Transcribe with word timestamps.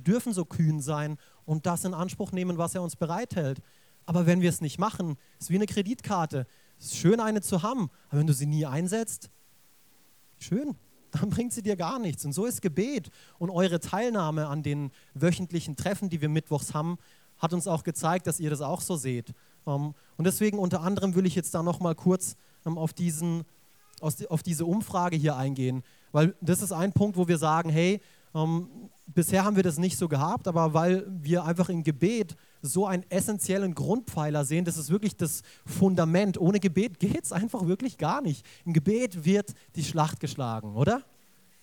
dürfen 0.00 0.32
so 0.32 0.44
kühn 0.44 0.80
sein 0.80 1.18
und 1.44 1.66
das 1.66 1.84
in 1.84 1.94
Anspruch 1.94 2.32
nehmen, 2.32 2.58
was 2.58 2.74
er 2.74 2.82
uns 2.82 2.96
bereithält. 2.96 3.60
Aber 4.06 4.26
wenn 4.26 4.40
wir 4.40 4.48
es 4.48 4.60
nicht 4.60 4.78
machen, 4.78 5.16
ist 5.38 5.50
wie 5.50 5.56
eine 5.56 5.66
Kreditkarte. 5.66 6.46
Es 6.78 6.86
ist 6.86 6.96
schön, 6.96 7.20
eine 7.20 7.42
zu 7.42 7.62
haben, 7.62 7.90
aber 8.08 8.20
wenn 8.20 8.26
du 8.26 8.32
sie 8.32 8.46
nie 8.46 8.66
einsetzt, 8.66 9.30
schön, 10.38 10.76
dann 11.12 11.30
bringt 11.30 11.52
sie 11.52 11.62
dir 11.62 11.76
gar 11.76 11.98
nichts. 11.98 12.24
Und 12.24 12.32
so 12.32 12.46
ist 12.46 12.62
Gebet 12.62 13.10
und 13.38 13.50
eure 13.50 13.80
Teilnahme 13.80 14.48
an 14.48 14.62
den 14.62 14.90
wöchentlichen 15.14 15.76
Treffen, 15.76 16.08
die 16.08 16.20
wir 16.20 16.28
mittwochs 16.28 16.74
haben, 16.74 16.98
hat 17.38 17.52
uns 17.52 17.66
auch 17.66 17.84
gezeigt, 17.84 18.26
dass 18.26 18.40
ihr 18.40 18.50
das 18.50 18.60
auch 18.60 18.80
so 18.80 18.96
seht. 18.96 19.32
Ähm, 19.66 19.94
und 20.16 20.24
deswegen 20.24 20.58
unter 20.58 20.82
anderem 20.82 21.14
will 21.14 21.26
ich 21.26 21.34
jetzt 21.34 21.54
da 21.54 21.62
noch 21.62 21.80
mal 21.80 21.94
kurz 21.94 22.36
ähm, 22.66 22.78
auf, 22.78 22.92
diesen, 22.92 23.44
auf 24.00 24.42
diese 24.42 24.64
Umfrage 24.64 25.16
hier 25.16 25.36
eingehen, 25.36 25.82
weil 26.12 26.34
das 26.40 26.62
ist 26.62 26.72
ein 26.72 26.92
Punkt, 26.92 27.16
wo 27.16 27.28
wir 27.28 27.38
sagen, 27.38 27.70
hey, 27.70 28.00
bisher 29.06 29.44
haben 29.44 29.56
wir 29.56 29.62
das 29.62 29.78
nicht 29.78 29.98
so 29.98 30.08
gehabt, 30.08 30.46
aber 30.46 30.72
weil 30.74 31.06
wir 31.08 31.44
einfach 31.44 31.68
im 31.68 31.82
Gebet 31.82 32.36
so 32.62 32.86
einen 32.86 33.04
essentiellen 33.10 33.74
Grundpfeiler 33.74 34.44
sehen, 34.44 34.64
das 34.64 34.76
ist 34.76 34.90
wirklich 34.90 35.16
das 35.16 35.42
Fundament. 35.66 36.38
Ohne 36.38 36.60
Gebet 36.60 36.98
geht 36.98 37.24
es 37.24 37.32
einfach 37.32 37.66
wirklich 37.66 37.98
gar 37.98 38.20
nicht. 38.22 38.44
Im 38.64 38.72
Gebet 38.72 39.24
wird 39.24 39.54
die 39.76 39.84
Schlacht 39.84 40.20
geschlagen, 40.20 40.74
oder? 40.76 41.02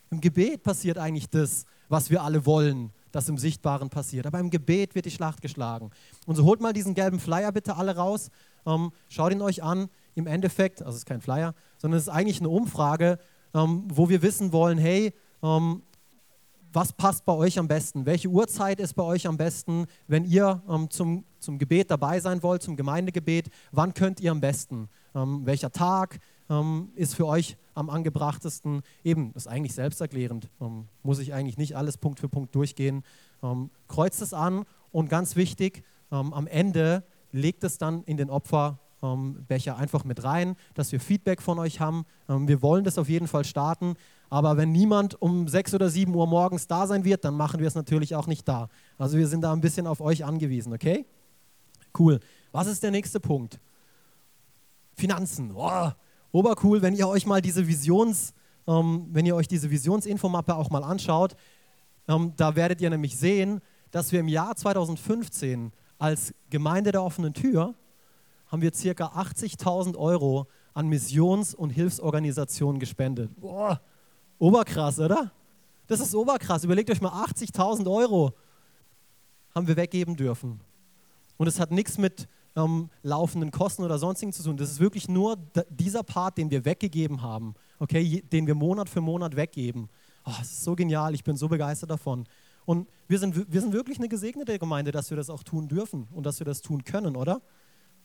Im 0.09 0.21
Gebet 0.21 0.63
passiert 0.63 0.97
eigentlich 0.97 1.29
das, 1.29 1.65
was 1.89 2.09
wir 2.09 2.23
alle 2.23 2.45
wollen, 2.45 2.91
das 3.11 3.27
im 3.29 3.37
Sichtbaren 3.37 3.89
passiert. 3.89 4.25
Aber 4.25 4.39
im 4.39 4.49
Gebet 4.49 4.95
wird 4.95 5.05
die 5.05 5.11
Schlacht 5.11 5.41
geschlagen. 5.41 5.91
Und 6.25 6.35
so 6.35 6.45
holt 6.45 6.61
mal 6.61 6.73
diesen 6.73 6.93
gelben 6.93 7.19
Flyer 7.19 7.51
bitte 7.51 7.75
alle 7.75 7.95
raus. 7.95 8.29
Ähm, 8.65 8.91
schaut 9.09 9.31
ihn 9.31 9.41
euch 9.41 9.63
an. 9.63 9.89
Im 10.15 10.27
Endeffekt, 10.27 10.81
also 10.81 10.95
es 10.95 10.99
ist 10.99 11.05
kein 11.05 11.21
Flyer, 11.21 11.53
sondern 11.77 11.97
es 11.97 12.07
ist 12.07 12.13
eigentlich 12.13 12.39
eine 12.39 12.49
Umfrage, 12.49 13.19
ähm, 13.53 13.83
wo 13.87 14.09
wir 14.09 14.21
wissen 14.21 14.51
wollen, 14.51 14.77
hey, 14.77 15.13
ähm, 15.43 15.83
was 16.73 16.93
passt 16.93 17.25
bei 17.25 17.33
euch 17.33 17.57
am 17.59 17.67
besten? 17.67 18.05
Welche 18.05 18.27
Uhrzeit 18.27 18.79
ist 18.79 18.93
bei 18.93 19.03
euch 19.03 19.27
am 19.27 19.37
besten, 19.37 19.85
wenn 20.07 20.25
ihr 20.25 20.61
ähm, 20.69 20.89
zum, 20.89 21.23
zum 21.39 21.57
Gebet 21.57 21.91
dabei 21.91 22.19
sein 22.19 22.43
wollt, 22.43 22.61
zum 22.61 22.75
Gemeindegebet? 22.75 23.49
Wann 23.71 23.93
könnt 23.93 24.19
ihr 24.19 24.31
am 24.31 24.41
besten? 24.41 24.89
Ähm, 25.15 25.45
welcher 25.45 25.71
Tag 25.71 26.19
ähm, 26.49 26.89
ist 26.95 27.15
für 27.15 27.25
euch 27.25 27.57
am 27.73 27.89
angebrachtesten? 27.89 28.81
Eben, 29.03 29.33
das 29.33 29.45
ist 29.45 29.51
eigentlich 29.51 29.73
selbsterklärend. 29.73 30.49
Ähm, 30.61 30.87
muss 31.03 31.19
ich 31.19 31.33
eigentlich 31.33 31.57
nicht 31.57 31.75
alles 31.75 31.97
Punkt 31.97 32.19
für 32.19 32.29
Punkt 32.29 32.53
durchgehen. 32.53 33.03
Ähm, 33.41 33.69
kreuzt 33.87 34.21
es 34.21 34.33
an 34.33 34.65
und 34.91 35.09
ganz 35.09 35.35
wichtig, 35.35 35.83
ähm, 36.11 36.33
am 36.33 36.47
Ende 36.47 37.03
legt 37.31 37.63
es 37.63 37.77
dann 37.77 38.03
in 38.03 38.17
den 38.17 38.29
Opferbecher 38.29 39.77
einfach 39.77 40.03
mit 40.05 40.23
rein, 40.23 40.55
dass 40.73 40.91
wir 40.91 40.99
Feedback 40.99 41.41
von 41.41 41.59
euch 41.59 41.81
haben. 41.81 42.05
wir 42.27 42.61
wollen 42.61 42.85
das 42.85 42.97
auf 42.97 43.09
jeden 43.09 43.27
Fall 43.27 43.43
starten. 43.43 43.95
Aber 44.29 44.57
wenn 44.57 44.71
niemand 44.71 45.21
um 45.21 45.47
6 45.47 45.73
oder 45.73 45.89
7 45.89 46.13
Uhr 46.13 46.27
morgens 46.27 46.67
da 46.67 46.85
sein 46.85 47.05
wird, 47.05 47.23
dann 47.23 47.35
machen 47.35 47.59
wir 47.59 47.67
es 47.67 47.75
natürlich 47.75 48.15
auch 48.15 48.27
nicht 48.27 48.47
da. 48.47 48.67
Also 48.97 49.17
wir 49.17 49.27
sind 49.27 49.41
da 49.41 49.53
ein 49.53 49.61
bisschen 49.61 49.87
auf 49.87 50.01
euch 50.01 50.25
angewiesen, 50.25 50.73
okay? 50.73 51.05
Cool. 51.97 52.19
Was 52.51 52.67
ist 52.67 52.83
der 52.83 52.91
nächste 52.91 53.19
Punkt? 53.19 53.59
Finanzen. 54.95 55.51
Oh, 55.55 55.91
obercool, 56.31 56.81
wenn 56.81 56.93
ihr 56.93 57.07
euch 57.07 57.25
mal 57.25 57.41
diese 57.41 57.67
Visions, 57.67 58.33
ähm, 58.67 59.07
wenn 59.11 59.25
ihr 59.25 59.35
euch 59.35 59.47
diese 59.47 59.69
Visionsinfomappe 59.69 60.55
auch 60.55 60.69
mal 60.69 60.83
anschaut, 60.83 61.35
ähm, 62.07 62.33
da 62.35 62.55
werdet 62.55 62.81
ihr 62.81 62.89
nämlich 62.89 63.17
sehen, 63.17 63.61
dass 63.91 64.11
wir 64.11 64.19
im 64.19 64.27
Jahr 64.27 64.55
2015 64.55 65.71
als 65.97 66.33
Gemeinde 66.49 66.91
der 66.91 67.03
offenen 67.03 67.33
Tür 67.33 67.75
haben 68.47 68.61
wir 68.61 68.73
circa 68.73 69.07
80.000 69.07 69.97
Euro 69.97 70.47
an 70.73 70.87
Missions- 70.87 71.53
und 71.53 71.69
Hilfsorganisationen 71.71 72.79
gespendet. 72.79 73.31
Boah, 73.39 73.81
Oberkrass, 74.39 74.99
oder? 74.99 75.31
Das 75.87 75.99
ist 75.99 76.13
oberkrass. 76.13 76.63
Überlegt 76.63 76.89
euch 76.89 77.01
mal, 77.01 77.25
80.000 77.25 77.89
Euro 77.91 78.33
haben 79.55 79.67
wir 79.67 79.77
weggeben 79.77 80.15
dürfen. 80.15 80.59
Und 81.37 81.47
es 81.47 81.59
hat 81.59 81.71
nichts 81.71 81.97
mit 81.97 82.27
ähm, 82.55 82.89
laufenden 83.03 83.51
Kosten 83.51 83.83
oder 83.83 83.97
sonstigen 83.97 84.33
zu 84.33 84.43
tun. 84.43 84.57
Das 84.57 84.69
ist 84.69 84.79
wirklich 84.79 85.07
nur 85.07 85.37
dieser 85.69 86.03
Part, 86.03 86.37
den 86.37 86.49
wir 86.51 86.65
weggegeben 86.65 87.21
haben, 87.21 87.55
okay, 87.79 88.21
den 88.31 88.47
wir 88.47 88.55
Monat 88.55 88.89
für 88.89 89.01
Monat 89.01 89.35
weggeben. 89.35 89.89
Oh, 90.25 90.33
das 90.37 90.51
ist 90.51 90.63
so 90.63 90.75
genial, 90.75 91.13
ich 91.13 91.23
bin 91.23 91.37
so 91.37 91.47
begeistert 91.47 91.89
davon. 91.89 92.27
Und 92.65 92.87
wir 93.07 93.17
sind, 93.17 93.51
wir 93.51 93.61
sind 93.61 93.71
wirklich 93.71 93.97
eine 93.97 94.09
gesegnete 94.09 94.59
Gemeinde, 94.59 94.91
dass 94.91 95.09
wir 95.09 95.15
das 95.15 95.29
auch 95.29 95.43
tun 95.43 95.69
dürfen 95.69 96.07
und 96.11 96.25
dass 96.25 96.39
wir 96.39 96.45
das 96.45 96.61
tun 96.61 96.83
können, 96.83 97.15
oder? 97.15 97.41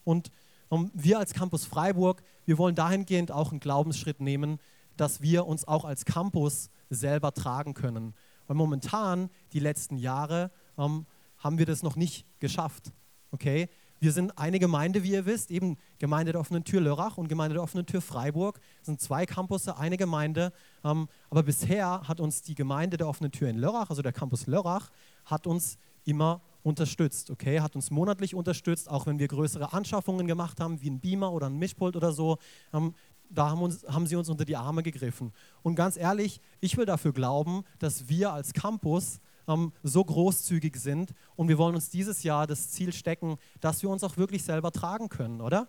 Und 0.05 0.31
ähm, 0.71 0.91
wir 0.95 1.19
als 1.19 1.35
Campus 1.35 1.65
Freiburg, 1.65 2.23
wir 2.45 2.59
wollen 2.59 2.77
dahingehend 2.77 3.33
auch 3.33 3.51
einen 3.51 3.61
Glaubensschritt 3.61 4.21
nehmen, 4.21 4.61
dass 4.97 5.23
wir 5.23 5.47
uns 5.47 5.67
auch 5.67 5.85
als 5.85 6.05
Campus 6.05 6.71
selber 6.91 7.33
tragen 7.33 7.75
können. 7.75 8.15
Weil 8.47 8.57
momentan, 8.57 9.31
die 9.53 9.61
letzten 9.61 9.97
Jahre, 9.97 10.51
ähm, 10.79 11.07
haben 11.39 11.59
wir 11.59 11.67
das 11.67 11.83
noch 11.83 11.97
nicht 11.97 12.27
geschafft. 12.41 12.93
Okay? 13.31 13.69
Wir 14.03 14.11
sind 14.11 14.37
eine 14.37 14.59
Gemeinde, 14.59 15.05
wie 15.05 15.13
ihr 15.13 15.27
wisst, 15.27 15.53
eben 15.53 15.77
Gemeinde 16.01 16.33
der 16.33 16.41
offenen 16.41 16.65
Tür 16.65 16.81
Lörrach 16.81 17.19
und 17.19 17.29
Gemeinde 17.29 17.55
der 17.55 17.63
offenen 17.63 17.87
Tür 17.87 18.01
Freiburg. 18.01 18.61
Das 18.79 18.87
sind 18.87 19.01
zwei 19.01 19.27
Campusse, 19.27 19.77
eine 19.77 19.97
Gemeinde. 19.97 20.53
Ähm, 20.83 21.09
aber 21.31 21.45
bisher 21.45 22.03
hat 22.09 22.19
uns 22.19 22.43
die 22.43 22.57
Gemeinde 22.57 22.97
der 22.97 23.07
offenen 23.07 23.31
Tür 23.31 23.49
in 23.49 23.59
Lörrach, 23.59 23.91
also 23.91 24.03
der 24.03 24.13
Campus 24.13 24.49
Lörrach, 24.49 24.91
hat 25.25 25.47
uns 25.47 25.79
immer 26.05 26.43
unterstützt, 26.65 27.31
okay, 27.31 27.61
hat 27.61 27.77
uns 27.77 27.91
monatlich 27.91 28.35
unterstützt, 28.35 28.89
auch 28.89 29.07
wenn 29.07 29.21
wir 29.21 29.29
größere 29.29 29.73
Anschaffungen 29.73 30.27
gemacht 30.27 30.61
haben, 30.61 30.81
wie 30.81 30.91
ein 30.91 31.01
Beamer 31.01 31.33
oder 31.33 31.47
ein 31.47 31.57
Mischpult 31.57 31.97
oder 31.97 32.13
so. 32.13 32.39
Ähm, 32.73 32.95
da 33.33 33.51
haben, 33.51 33.63
uns, 33.63 33.85
haben 33.85 34.07
sie 34.07 34.17
uns 34.17 34.29
unter 34.29 34.45
die 34.45 34.57
Arme 34.57 34.83
gegriffen. 34.83 35.33
Und 35.63 35.75
ganz 35.75 35.97
ehrlich, 35.97 36.41
ich 36.61 36.77
will 36.77 36.87
dafür 36.87 37.13
glauben, 37.13 37.65
dass 37.79 38.09
wir 38.09 38.33
als 38.33 38.53
Campus 38.53 39.21
ähm, 39.49 39.73
so 39.83 40.05
großzügig 40.05 40.77
sind 40.77 41.13
und 41.37 41.49
wir 41.49 41.59
wollen 41.59 41.75
uns 41.75 41.91
dieses 41.91 42.23
Jahr 42.23 42.47
das 42.47 42.71
Ziel 42.71 42.93
stecken, 42.93 43.37
dass 43.61 43.83
wir 43.83 43.91
uns 43.91 44.05
auch 44.05 44.17
wirklich 44.17 44.45
selber 44.45 44.73
tragen 44.73 45.09
können, 45.09 45.41
oder? 45.41 45.69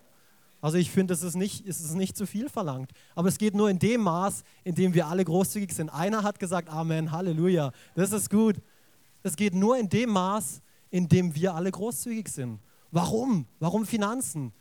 Also 0.60 0.78
ich 0.78 0.90
finde, 0.90 1.12
es 1.12 1.22
ist 1.22 1.34
nicht, 1.34 1.66
es 1.68 1.80
ist 1.80 1.94
nicht 1.94 2.16
zu 2.16 2.26
viel 2.26 2.48
verlangt. 2.48 2.90
Aber 3.14 3.28
es 3.28 3.36
geht 3.36 3.54
nur 3.54 3.68
in 3.68 3.78
dem 3.78 4.00
Maß, 4.00 4.44
in 4.62 4.74
dem 4.74 4.94
wir 4.94 5.08
alle 5.08 5.22
großzügig 5.22 5.74
sind. 5.74 5.90
Einer 5.90 6.22
hat 6.22 6.38
gesagt, 6.38 6.70
Amen, 6.70 7.12
Halleluja, 7.12 7.70
das 7.94 8.12
ist 8.12 8.30
gut. 8.30 8.56
Es 9.22 9.36
geht 9.36 9.54
nur 9.54 9.76
in 9.76 9.90
dem 9.90 10.10
Maß, 10.10 10.62
in 10.90 11.06
dem 11.06 11.34
wir 11.34 11.54
alle 11.54 11.70
großzügig 11.70 12.28
sind. 12.28 12.60
Warum? 12.90 13.46
Warum 13.58 13.84
Finanzen? 13.84 14.54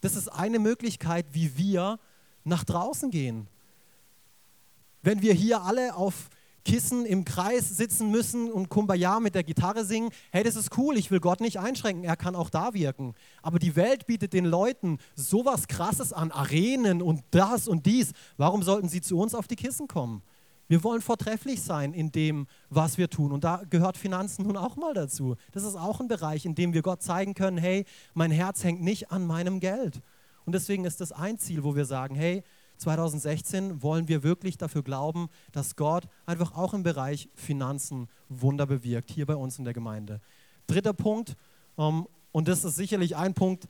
Das 0.00 0.16
ist 0.16 0.28
eine 0.28 0.58
Möglichkeit, 0.58 1.26
wie 1.32 1.56
wir 1.56 2.00
nach 2.44 2.64
draußen 2.64 3.10
gehen. 3.10 3.48
Wenn 5.02 5.22
wir 5.22 5.34
hier 5.34 5.62
alle 5.62 5.96
auf 5.96 6.30
Kissen 6.64 7.04
im 7.04 7.24
Kreis 7.24 7.76
sitzen 7.76 8.10
müssen 8.10 8.50
und 8.50 8.70
Kumbaya 8.70 9.20
mit 9.20 9.34
der 9.34 9.44
Gitarre 9.44 9.84
singen, 9.84 10.10
hey, 10.32 10.42
das 10.42 10.56
ist 10.56 10.76
cool, 10.78 10.96
ich 10.96 11.10
will 11.10 11.20
Gott 11.20 11.40
nicht 11.40 11.58
einschränken, 11.58 12.04
er 12.04 12.16
kann 12.16 12.34
auch 12.34 12.48
da 12.48 12.72
wirken. 12.72 13.14
Aber 13.42 13.58
die 13.58 13.76
Welt 13.76 14.06
bietet 14.06 14.32
den 14.32 14.46
Leuten 14.46 14.98
sowas 15.14 15.68
Krasses 15.68 16.12
an, 16.12 16.32
Arenen 16.32 17.02
und 17.02 17.22
das 17.30 17.68
und 17.68 17.84
dies. 17.86 18.12
Warum 18.38 18.62
sollten 18.62 18.88
sie 18.88 19.02
zu 19.02 19.18
uns 19.18 19.34
auf 19.34 19.46
die 19.46 19.56
Kissen 19.56 19.88
kommen? 19.88 20.22
Wir 20.66 20.82
wollen 20.82 21.02
vortrefflich 21.02 21.62
sein 21.62 21.92
in 21.92 22.10
dem, 22.10 22.46
was 22.70 22.96
wir 22.96 23.10
tun. 23.10 23.32
Und 23.32 23.44
da 23.44 23.62
gehört 23.68 23.98
Finanzen 23.98 24.46
nun 24.46 24.56
auch 24.56 24.76
mal 24.76 24.94
dazu. 24.94 25.36
Das 25.52 25.64
ist 25.64 25.76
auch 25.76 26.00
ein 26.00 26.08
Bereich, 26.08 26.46
in 26.46 26.54
dem 26.54 26.72
wir 26.72 26.80
Gott 26.80 27.02
zeigen 27.02 27.34
können, 27.34 27.58
hey, 27.58 27.84
mein 28.14 28.30
Herz 28.30 28.64
hängt 28.64 28.80
nicht 28.80 29.12
an 29.12 29.26
meinem 29.26 29.60
Geld. 29.60 30.00
Und 30.46 30.54
deswegen 30.54 30.84
ist 30.84 31.00
das 31.00 31.12
ein 31.12 31.38
Ziel, 31.38 31.64
wo 31.64 31.74
wir 31.74 31.84
sagen, 31.84 32.14
hey, 32.14 32.42
2016 32.78 33.82
wollen 33.82 34.08
wir 34.08 34.22
wirklich 34.22 34.58
dafür 34.58 34.82
glauben, 34.82 35.28
dass 35.52 35.76
Gott 35.76 36.08
einfach 36.26 36.54
auch 36.56 36.74
im 36.74 36.82
Bereich 36.82 37.28
Finanzen 37.34 38.08
Wunder 38.28 38.66
bewirkt, 38.66 39.10
hier 39.10 39.26
bei 39.26 39.36
uns 39.36 39.58
in 39.58 39.64
der 39.64 39.74
Gemeinde. 39.74 40.20
Dritter 40.66 40.92
Punkt, 40.92 41.36
ähm, 41.78 42.06
und 42.32 42.48
das 42.48 42.64
ist 42.64 42.76
sicherlich 42.76 43.16
ein 43.16 43.32
Punkt, 43.32 43.68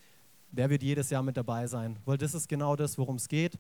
der 0.50 0.70
wird 0.70 0.82
jedes 0.82 1.10
Jahr 1.10 1.22
mit 1.22 1.36
dabei 1.36 1.66
sein, 1.66 1.98
weil 2.04 2.16
das 2.16 2.34
ist 2.34 2.48
genau 2.48 2.76
das, 2.76 2.96
worum 2.96 3.16
es 3.16 3.28
geht. 3.28 3.58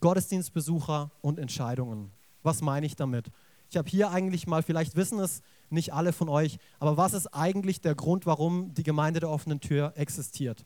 Gottesdienstbesucher 0.00 1.10
und 1.20 1.38
Entscheidungen. 1.38 2.10
Was 2.42 2.60
meine 2.60 2.86
ich 2.86 2.96
damit? 2.96 3.30
Ich 3.70 3.76
habe 3.76 3.88
hier 3.88 4.10
eigentlich 4.10 4.46
mal, 4.46 4.62
vielleicht 4.62 4.96
wissen 4.96 5.18
es 5.18 5.42
nicht 5.70 5.92
alle 5.94 6.12
von 6.12 6.28
euch, 6.28 6.58
aber 6.78 6.96
was 6.96 7.14
ist 7.14 7.28
eigentlich 7.28 7.80
der 7.80 7.94
Grund, 7.94 8.26
warum 8.26 8.74
die 8.74 8.82
Gemeinde 8.82 9.20
der 9.20 9.30
offenen 9.30 9.60
Tür 9.60 9.92
existiert? 9.96 10.64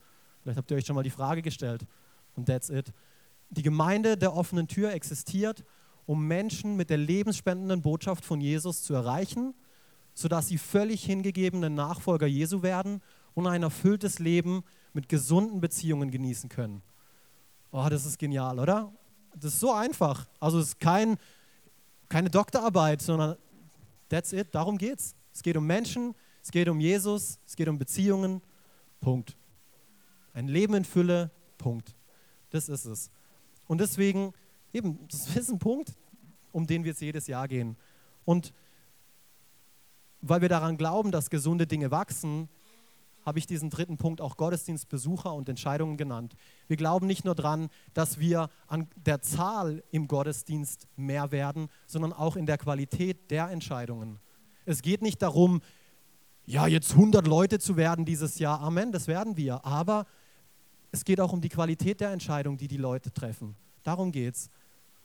Vielleicht 0.49 0.59
habt 0.61 0.71
ihr 0.71 0.79
euch 0.79 0.87
schon 0.87 0.97
mal 0.97 1.03
die 1.03 1.11
Frage 1.11 1.43
gestellt. 1.43 1.85
Und 2.35 2.47
that's 2.47 2.71
it. 2.71 2.91
Die 3.51 3.61
Gemeinde 3.61 4.17
der 4.17 4.35
offenen 4.35 4.67
Tür 4.67 4.95
existiert, 4.95 5.63
um 6.07 6.27
Menschen 6.27 6.75
mit 6.75 6.89
der 6.89 6.97
lebensspendenden 6.97 7.83
Botschaft 7.83 8.25
von 8.25 8.41
Jesus 8.41 8.83
zu 8.83 8.95
erreichen, 8.95 9.53
sodass 10.15 10.49
sie 10.49 10.57
völlig 10.57 11.05
hingegebene 11.05 11.69
Nachfolger 11.69 12.27
Jesu 12.27 12.63
werden 12.63 13.03
und 13.35 13.47
ein 13.47 13.63
erfülltes 13.63 14.21
Leben 14.21 14.65
mit 14.95 15.11
gesunden 15.11 15.61
Beziehungen 15.61 16.11
genießen 16.11 16.49
können. 16.49 16.81
Oh, 17.71 17.87
das 17.91 18.07
ist 18.07 18.19
genial, 18.19 18.59
oder? 18.59 18.91
Das 19.35 19.53
ist 19.53 19.61
so 19.61 19.75
einfach. 19.75 20.31
Also 20.41 20.61
es 20.61 20.69
ist 20.69 20.81
kein, 20.81 21.19
keine 22.09 22.31
Doktorarbeit, 22.31 23.03
sondern 23.03 23.37
that's 24.09 24.33
it, 24.33 24.55
darum 24.55 24.79
geht's. 24.79 25.15
Es 25.31 25.43
geht 25.43 25.59
um 25.59 25.67
Menschen, 25.67 26.15
es 26.43 26.51
geht 26.51 26.71
um 26.71 26.81
Jesus, 26.81 27.39
es 27.47 27.55
geht 27.55 27.69
um 27.69 27.77
Beziehungen. 27.77 28.41
Punkt. 28.99 29.38
Ein 30.39 30.47
Leben 30.47 30.75
in 30.75 30.85
Fülle, 30.85 31.33
Punkt. 31.57 31.97
Das 32.51 32.69
ist 32.69 32.85
es. 32.85 33.11
Und 33.67 33.81
deswegen, 33.81 34.33
eben, 34.73 35.01
das 35.09 35.35
ist 35.35 35.51
ein, 35.51 35.59
Punkt, 35.59 35.97
um 36.53 36.65
den 36.65 36.85
wir 36.85 36.93
jetzt 36.93 37.01
jedes 37.01 37.27
Jahr 37.27 37.49
gehen. 37.49 37.77
Und 38.25 38.55
weil 40.21 40.41
wir 40.41 40.49
daran 40.49 40.77
glauben, 40.77 41.11
dass 41.11 41.29
gesunde 41.29 41.67
Dinge 41.67 41.91
wachsen, 41.91 42.49
habe 43.27 43.41
ich 43.41 43.49
diesen 43.49 43.69
dritten 43.69 43.97
Punkt 43.97 44.21
auch 44.21 44.37
Gottesdienstbesucher 44.37 45.35
und 45.35 45.49
Entscheidungen 45.49 45.97
genannt. 45.97 46.37
Wir 46.69 46.77
glauben 46.77 47.09
nicht 47.09 47.25
nur 47.25 47.35
daran, 47.35 47.69
dass 47.93 48.21
wir 48.21 48.49
an 48.69 48.87
der 48.95 49.21
Zahl 49.21 49.83
im 49.91 50.07
Gottesdienst 50.07 50.87
mehr 50.95 51.33
werden, 51.33 51.69
sondern 51.89 52.13
auch 52.13 52.37
in 52.37 52.47
der 52.47 52.59
Qualität 52.59 53.33
der 53.33 53.51
Entscheidungen. 53.51 54.21
Es 54.67 54.83
geht 54.83 55.03
nicht 55.03 55.21
darum, 55.21 55.63
ja, 56.47 56.69
jetzt 56.69 56.93
100 56.93 57.27
Leute 57.27 57.59
zu 57.59 57.77
werden 57.77 58.05
dieses 58.05 58.39
Jahr. 58.39 58.61
Amen, 58.61 58.93
das 58.93 59.09
werden 59.09 59.37
wir. 59.37 59.65
Aber 59.67 60.07
es 60.91 61.05
geht 61.05 61.21
auch 61.21 61.33
um 61.33 61.41
die 61.41 61.49
Qualität 61.49 62.01
der 62.01 62.13
Entscheidung, 62.13 62.57
die 62.57 62.69
die 62.69 62.77
Leute 62.77 63.13
treffen. 63.13 63.55
Darum 63.83 64.13
geht 64.13 64.35
es. 64.35 64.51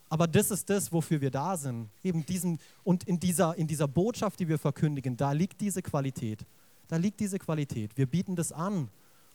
Aber 0.08 0.26
das 0.26 0.50
ist 0.50 0.68
das, 0.70 0.92
wofür 0.92 1.20
wir 1.20 1.30
da 1.30 1.56
sind. 1.56 1.88
Eben 2.02 2.24
diesen, 2.24 2.58
und 2.84 3.04
in 3.04 3.18
dieser, 3.18 3.56
in 3.56 3.66
dieser 3.66 3.88
Botschaft, 3.88 4.38
die 4.40 4.48
wir 4.48 4.58
verkündigen, 4.58 5.16
da 5.16 5.32
liegt 5.32 5.60
diese 5.60 5.82
Qualität. 5.82 6.46
Da 6.88 6.96
liegt 6.96 7.20
diese 7.20 7.38
Qualität. 7.38 7.96
Wir 7.96 8.06
bieten 8.06 8.36
das 8.36 8.52
an. 8.52 8.88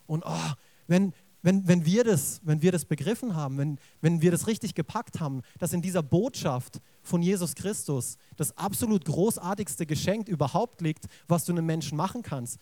Und 0.07 0.24
oh, 0.25 0.51
wenn, 0.88 1.13
wenn, 1.42 1.68
wenn, 1.68 1.86
wir 1.86 2.04
das, 2.04 2.42
wenn 2.44 2.62
wir 2.62 2.72
das 2.72 2.86
begriffen 2.86 3.36
haben, 3.36 3.57
wenn, 3.57 3.80
wenn 4.01 4.22
wir 4.22 4.31
das 4.31 4.48
richtig 4.48 4.75
gepackt 4.75 5.19
haben, 5.19 5.42
dass 5.57 5.74
in 5.74 5.81
dieser 5.81 6.04
Botschaft 6.04 6.81
von 7.01 7.22
Jesus 7.22 7.56
Christus 7.56 8.18
das 8.36 8.56
absolut 8.57 9.06
großartigste 9.06 9.86
Geschenk 9.86 10.28
überhaupt 10.28 10.81
liegt, 10.81 11.06
was 11.28 11.46
du 11.46 11.51
einem 11.51 11.66
Menschen 11.66 11.98
machen 11.98 12.22
kannst. 12.22 12.60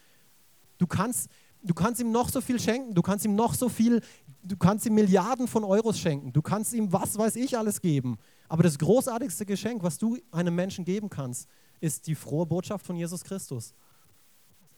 Du 0.77 0.85
kannst, 0.85 1.29
du 1.63 1.73
kannst 1.73 2.01
ihm 2.01 2.11
noch 2.11 2.29
so 2.29 2.41
viel 2.41 2.59
schenken, 2.59 2.93
du 2.93 3.01
kannst 3.01 3.25
ihm 3.25 3.35
noch 3.35 3.53
so 3.53 3.69
viel, 3.69 4.01
du 4.43 4.57
kannst 4.57 4.85
ihm 4.85 4.95
Milliarden 4.95 5.47
von 5.47 5.63
Euros 5.63 5.99
schenken, 5.99 6.31
du 6.33 6.41
kannst 6.41 6.73
ihm 6.73 6.91
was 6.91 7.17
weiß 7.17 7.35
ich 7.35 7.57
alles 7.57 7.81
geben. 7.81 8.17
Aber 8.49 8.63
das 8.63 8.77
großartigste 8.77 9.45
Geschenk, 9.45 9.83
was 9.83 9.97
du 9.97 10.17
einem 10.31 10.55
Menschen 10.55 10.85
geben 10.85 11.09
kannst, 11.09 11.47
ist 11.79 12.07
die 12.07 12.15
frohe 12.15 12.45
Botschaft 12.45 12.85
von 12.85 12.95
Jesus 12.95 13.23
Christus. 13.23 13.73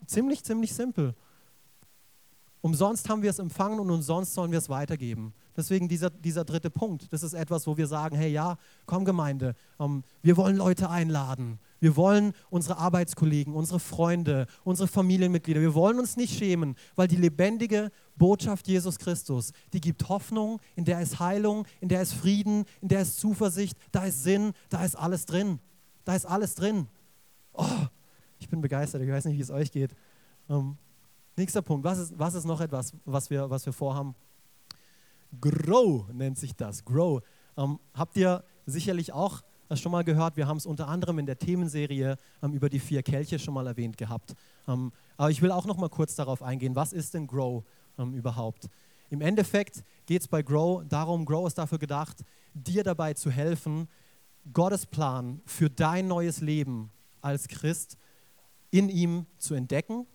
Ziemlich, 0.06 0.44
ziemlich 0.44 0.74
simpel. 0.74 1.16
Umsonst 2.62 3.08
haben 3.08 3.22
wir 3.22 3.30
es 3.30 3.40
empfangen 3.40 3.80
und 3.80 3.90
umsonst 3.90 4.34
sollen 4.34 4.52
wir 4.52 4.58
es 4.58 4.70
weitergeben. 4.70 5.34
Deswegen 5.60 5.90
dieser, 5.90 6.10
dieser 6.10 6.46
dritte 6.46 6.70
Punkt. 6.70 7.12
Das 7.12 7.22
ist 7.22 7.34
etwas, 7.34 7.68
wo 7.68 7.76
wir 7.76 7.86
sagen, 7.86 8.16
hey 8.16 8.32
ja, 8.32 8.58
komm 8.86 9.04
Gemeinde, 9.04 9.56
ähm, 9.78 10.04
wir 10.22 10.38
wollen 10.38 10.56
Leute 10.56 10.90
einladen. 10.90 11.60
Wir 11.82 11.98
wollen 11.98 12.32
unsere 12.50 12.78
Arbeitskollegen, 12.78 13.54
unsere 13.54 13.82
Freunde, 13.82 14.48
unsere 14.64 14.88
Familienmitglieder, 14.88 15.60
wir 15.60 15.74
wollen 15.74 16.00
uns 16.00 16.16
nicht 16.16 16.38
schämen, 16.38 16.76
weil 16.96 17.10
die 17.10 17.18
lebendige 17.18 17.92
Botschaft 18.16 18.68
Jesus 18.70 19.00
Christus, 19.00 19.52
die 19.74 19.82
gibt 19.82 20.08
Hoffnung, 20.08 20.62
in 20.78 20.86
der 20.86 21.02
ist 21.02 21.20
Heilung, 21.20 21.66
in 21.82 21.90
der 21.90 22.02
ist 22.02 22.14
Frieden, 22.14 22.64
in 22.80 22.88
der 22.88 23.02
ist 23.02 23.20
Zuversicht, 23.20 23.78
da 23.92 24.06
ist 24.06 24.24
Sinn, 24.24 24.54
da 24.70 24.86
ist 24.86 24.96
alles 24.96 25.26
drin. 25.26 25.60
Da 26.06 26.16
ist 26.16 26.26
alles 26.26 26.56
drin. 26.56 26.88
Oh, 27.52 27.66
ich 28.40 28.48
bin 28.48 28.62
begeistert, 28.62 29.02
ich 29.02 29.10
weiß 29.10 29.26
nicht, 29.26 29.38
wie 29.38 29.42
es 29.42 29.52
euch 29.52 29.72
geht. 29.72 29.94
Ähm, 30.50 30.78
nächster 31.36 31.62
Punkt, 31.62 31.84
was 31.84 32.00
ist, 32.00 32.18
was 32.18 32.34
ist 32.34 32.46
noch 32.46 32.62
etwas, 32.62 32.94
was 33.04 33.30
wir, 33.30 33.50
was 33.50 33.66
wir 33.66 33.74
vorhaben? 33.74 34.16
Grow 35.40 36.08
nennt 36.12 36.38
sich 36.38 36.56
das, 36.56 36.84
Grow. 36.86 37.22
Ähm, 37.58 37.80
habt 37.94 38.18
ihr 38.18 38.44
sicherlich 38.66 39.14
auch 39.14 39.42
das 39.70 39.80
schon 39.80 39.92
mal 39.92 40.04
gehört, 40.04 40.36
wir 40.36 40.48
haben 40.48 40.58
es 40.58 40.66
unter 40.66 40.88
anderem 40.88 41.20
in 41.20 41.28
der 41.28 41.38
Themenserie 41.38 42.18
ähm, 42.42 42.54
über 42.54 42.70
die 42.70 42.80
vier 42.80 43.04
Kelche 43.04 43.38
schon 43.38 43.54
mal 43.54 43.68
erwähnt 43.68 43.98
gehabt. 43.98 44.36
Ähm, 44.68 44.92
aber 45.16 45.30
ich 45.30 45.44
will 45.44 45.52
auch 45.52 45.68
noch 45.68 45.78
mal 45.78 45.90
kurz 45.90 46.16
darauf 46.16 46.42
eingehen, 46.42 46.76
was 46.76 46.92
ist 46.92 47.14
denn 47.14 47.28
Grow 47.28 47.64
ähm, 48.00 48.16
überhaupt? 48.16 48.68
Im 49.12 49.22
Endeffekt 49.22 49.84
geht 50.08 50.22
es 50.24 50.28
bei 50.28 50.42
Grow 50.42 50.84
darum, 50.88 51.24
Grow 51.24 51.46
ist 51.46 51.60
dafür 51.60 51.78
gedacht, 51.78 52.24
dir 52.56 52.84
dabei 52.84 53.14
zu 53.14 53.30
helfen, 53.30 53.88
Gottes 54.52 54.88
Plan 54.88 55.40
für 55.46 55.70
dein 55.70 56.08
neues 56.08 56.42
Leben 56.42 56.90
als 57.22 57.48
Christ 57.48 57.98
in 58.72 58.90
ihm 58.90 59.28
zu 59.38 59.54
entdecken 59.54 60.08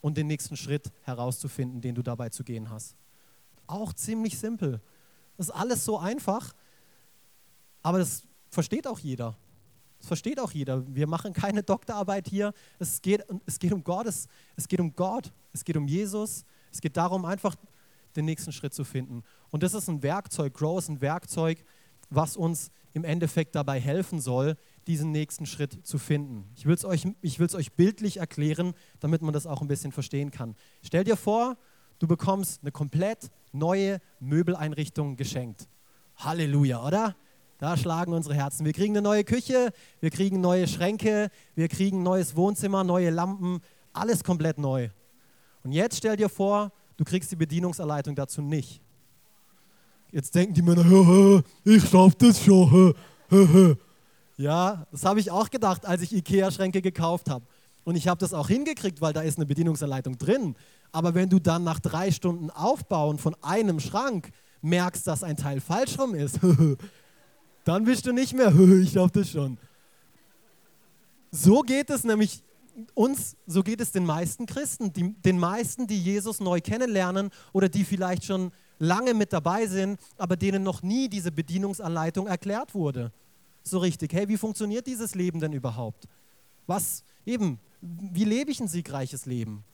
und 0.00 0.16
den 0.16 0.26
nächsten 0.26 0.56
Schritt 0.56 0.90
herauszufinden, 1.02 1.80
den 1.80 1.94
du 1.94 2.02
dabei 2.02 2.30
zu 2.30 2.42
gehen 2.42 2.70
hast. 2.70 2.96
Auch 3.66 3.92
ziemlich 3.92 4.38
simpel. 4.38 4.80
Das 5.36 5.48
ist 5.48 5.54
alles 5.54 5.84
so 5.84 5.98
einfach, 5.98 6.54
aber 7.82 7.98
das 7.98 8.24
versteht 8.50 8.86
auch 8.86 8.98
jeder. 8.98 9.36
Das 9.98 10.08
versteht 10.08 10.40
auch 10.40 10.50
jeder. 10.52 10.84
Wir 10.94 11.06
machen 11.06 11.32
keine 11.32 11.62
Doktorarbeit 11.62 12.28
hier. 12.28 12.52
Es 12.78 13.00
geht, 13.00 13.24
es 13.46 13.58
geht 13.58 13.72
um 13.72 13.82
Gott, 13.82 14.06
es, 14.06 14.28
geht 14.68 14.80
um 14.80 14.94
Gott, 14.94 15.32
es 15.52 15.64
geht 15.64 15.76
um 15.76 15.86
Jesus. 15.86 16.44
Es 16.72 16.80
geht 16.80 16.96
darum, 16.96 17.24
einfach 17.24 17.56
den 18.16 18.24
nächsten 18.24 18.52
Schritt 18.52 18.74
zu 18.74 18.84
finden. 18.84 19.22
Und 19.50 19.62
das 19.62 19.74
ist 19.74 19.88
ein 19.88 20.02
Werkzeug, 20.02 20.54
Grow 20.54 20.78
ist 20.78 20.88
ein 20.88 21.00
Werkzeug, 21.00 21.64
was 22.10 22.36
uns 22.36 22.70
im 22.92 23.04
Endeffekt 23.04 23.54
dabei 23.54 23.80
helfen 23.80 24.20
soll, 24.20 24.56
diesen 24.86 25.10
nächsten 25.10 25.44
Schritt 25.44 25.86
zu 25.86 25.98
finden. 25.98 26.50
Ich 26.56 26.66
will 26.66 26.74
es 26.74 26.84
euch, 26.84 27.06
euch 27.54 27.72
bildlich 27.72 28.18
erklären, 28.18 28.74
damit 29.00 29.22
man 29.22 29.34
das 29.34 29.46
auch 29.46 29.60
ein 29.60 29.68
bisschen 29.68 29.92
verstehen 29.92 30.30
kann. 30.30 30.54
Stell 30.82 31.04
dir 31.04 31.16
vor, 31.16 31.56
du 31.98 32.06
bekommst 32.06 32.62
eine 32.62 32.72
komplett 32.72 33.30
neue 33.52 34.00
Möbeleinrichtung 34.20 35.16
geschenkt. 35.16 35.68
Halleluja, 36.16 36.84
oder? 36.84 37.16
Da 37.58 37.76
schlagen 37.76 38.12
unsere 38.12 38.34
Herzen. 38.34 38.66
Wir 38.66 38.72
kriegen 38.72 38.92
eine 38.94 39.02
neue 39.02 39.24
Küche, 39.24 39.72
wir 40.00 40.10
kriegen 40.10 40.40
neue 40.40 40.68
Schränke, 40.68 41.30
wir 41.54 41.68
kriegen 41.68 42.02
neues 42.02 42.36
Wohnzimmer, 42.36 42.84
neue 42.84 43.10
Lampen, 43.10 43.60
alles 43.92 44.22
komplett 44.22 44.58
neu. 44.58 44.90
Und 45.64 45.72
jetzt 45.72 45.96
stell 45.96 46.16
dir 46.16 46.28
vor, 46.28 46.70
du 46.96 47.04
kriegst 47.04 47.32
die 47.32 47.36
Bedienungsanleitung 47.36 48.14
dazu 48.14 48.42
nicht. 48.42 48.82
Jetzt 50.12 50.34
denken 50.34 50.54
die 50.54 50.62
Männer, 50.62 51.42
ich 51.64 51.88
schaff 51.88 52.14
das 52.16 52.42
schon. 52.42 52.94
Ja, 54.36 54.86
das 54.92 55.04
habe 55.04 55.18
ich 55.18 55.30
auch 55.30 55.48
gedacht, 55.48 55.86
als 55.86 56.02
ich 56.02 56.12
Ikea-Schränke 56.14 56.82
gekauft 56.82 57.30
habe. 57.30 57.44
Und 57.84 57.96
ich 57.96 58.06
habe 58.08 58.18
das 58.18 58.34
auch 58.34 58.48
hingekriegt, 58.48 59.00
weil 59.00 59.12
da 59.12 59.22
ist 59.22 59.38
eine 59.38 59.46
Bedienungsanleitung 59.46 60.18
drin. 60.18 60.56
Aber 60.92 61.14
wenn 61.14 61.28
du 61.28 61.38
dann 61.38 61.64
nach 61.64 61.80
drei 61.80 62.10
Stunden 62.10 62.50
Aufbauen 62.50 63.18
von 63.18 63.36
einem 63.42 63.80
Schrank 63.80 64.30
merkst, 64.62 65.06
dass 65.06 65.22
ein 65.22 65.36
Teil 65.36 65.60
falsch 65.60 65.98
rum 65.98 66.14
ist, 66.14 66.40
dann 67.64 67.84
bist 67.84 68.06
du 68.06 68.12
nicht 68.12 68.34
mehr, 68.34 68.54
ich 68.82 68.92
glaube 68.92 69.12
das 69.12 69.30
schon. 69.30 69.58
So 71.30 71.62
geht 71.62 71.90
es 71.90 72.04
nämlich 72.04 72.42
uns, 72.94 73.36
so 73.46 73.62
geht 73.62 73.80
es 73.80 73.92
den 73.92 74.04
meisten 74.04 74.46
Christen, 74.46 74.92
die, 74.92 75.14
den 75.14 75.38
meisten, 75.38 75.86
die 75.86 76.00
Jesus 76.00 76.40
neu 76.40 76.60
kennenlernen 76.60 77.30
oder 77.52 77.68
die 77.68 77.84
vielleicht 77.84 78.24
schon 78.24 78.52
lange 78.78 79.14
mit 79.14 79.32
dabei 79.32 79.66
sind, 79.66 79.98
aber 80.18 80.36
denen 80.36 80.62
noch 80.62 80.82
nie 80.82 81.08
diese 81.08 81.32
Bedienungsanleitung 81.32 82.26
erklärt 82.26 82.74
wurde 82.74 83.12
so 83.66 83.78
richtig. 83.78 84.12
Hey, 84.12 84.28
wie 84.28 84.36
funktioniert 84.36 84.86
dieses 84.86 85.14
Leben 85.14 85.40
denn 85.40 85.52
überhaupt? 85.52 86.06
Was 86.66 87.04
eben, 87.24 87.58
wie 87.80 88.24
lebe 88.24 88.50
ich 88.50 88.60
ein 88.60 88.68
siegreiches 88.68 89.26
Leben? 89.26 89.64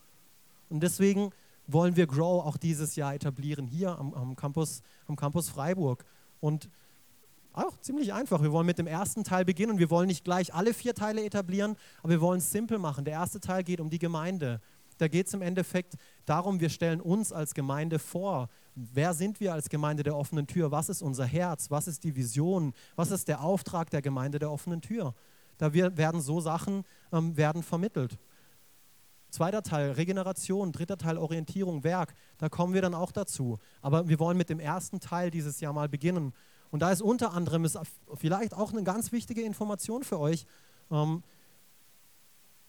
Und 0.73 0.83
deswegen 0.83 1.31
wollen 1.67 1.97
wir 1.97 2.07
Grow 2.07 2.45
auch 2.45 2.57
dieses 2.57 2.97
Jahr 2.97 3.14
etablieren, 3.14 3.67
hier 3.67 3.99
am, 3.99 4.14
am, 4.14 4.35
Campus, 4.37 4.83
am 5.07 5.17
Campus 5.17 5.49
Freiburg. 5.49 6.05
Und 6.41 6.69
auch 7.52 7.79
ziemlich 7.81 8.14
einfach. 8.14 8.43
Wir 8.43 8.50
wollen 8.52 8.67
mit 8.67 8.79
dem 8.79 8.87
ersten 8.87 9.23
Teil 9.25 9.45
beginnen. 9.45 9.79
Wir 9.79 9.91
wollen 9.91 10.07
nicht 10.07 10.25
gleich 10.25 10.55
alle 10.55 10.73
vier 10.73 10.95
Teile 10.95 11.23
etablieren, 11.25 11.76
aber 12.02 12.11
wir 12.11 12.21
wollen 12.21 12.38
es 12.38 12.50
simpel 12.50 12.79
machen. 12.79 13.05
Der 13.05 13.14
erste 13.14 13.41
Teil 13.41 13.62
geht 13.62 13.81
um 13.81 13.91
die 13.91 13.99
Gemeinde. 13.99 14.61
Da 14.97 15.09
geht 15.09 15.26
es 15.26 15.35
im 15.35 15.43
Endeffekt 15.43 15.95
darum, 16.25 16.61
wir 16.61 16.71
stellen 16.71 17.00
uns 17.00 17.33
als 17.33 17.55
Gemeinde 17.55 17.99
vor. 17.99 18.49
Wer 18.75 19.12
sind 19.12 19.41
wir 19.41 19.52
als 19.52 19.69
Gemeinde 19.69 20.02
der 20.02 20.17
offenen 20.17 20.47
Tür? 20.47 20.71
Was 20.71 20.88
ist 20.88 21.02
unser 21.02 21.26
Herz? 21.26 21.71
Was 21.71 21.87
ist 21.87 22.05
die 22.05 22.17
Vision? 22.17 22.73
Was 22.97 23.11
ist 23.11 23.29
der 23.29 23.43
Auftrag 23.43 23.91
der 23.91 24.00
Gemeinde 24.00 24.38
der 24.38 24.50
offenen 24.50 24.81
Tür? 24.81 25.14
Da 25.59 25.75
werden 25.75 26.21
so 26.21 26.41
Sachen 26.41 26.85
ähm, 27.12 27.37
werden 27.37 27.62
vermittelt. 27.62 28.19
Zweiter 29.32 29.62
Teil 29.62 29.92
Regeneration, 29.92 30.72
dritter 30.72 30.98
Teil 30.98 31.16
Orientierung, 31.16 31.84
Werk. 31.84 32.12
Da 32.36 32.50
kommen 32.50 32.74
wir 32.74 32.82
dann 32.82 32.94
auch 32.94 33.12
dazu. 33.12 33.58
Aber 33.80 34.06
wir 34.06 34.18
wollen 34.18 34.36
mit 34.36 34.50
dem 34.50 34.60
ersten 34.60 35.00
Teil 35.00 35.30
dieses 35.30 35.58
Jahr 35.60 35.72
mal 35.72 35.88
beginnen. 35.88 36.34
Und 36.70 36.80
da 36.80 36.92
ist 36.92 37.00
unter 37.00 37.32
anderem 37.32 37.64
ist 37.64 37.78
vielleicht 38.12 38.52
auch 38.52 38.72
eine 38.72 38.82
ganz 38.82 39.10
wichtige 39.10 39.40
Information 39.40 40.04
für 40.04 40.20
euch. 40.20 40.44
Ähm, 40.90 41.22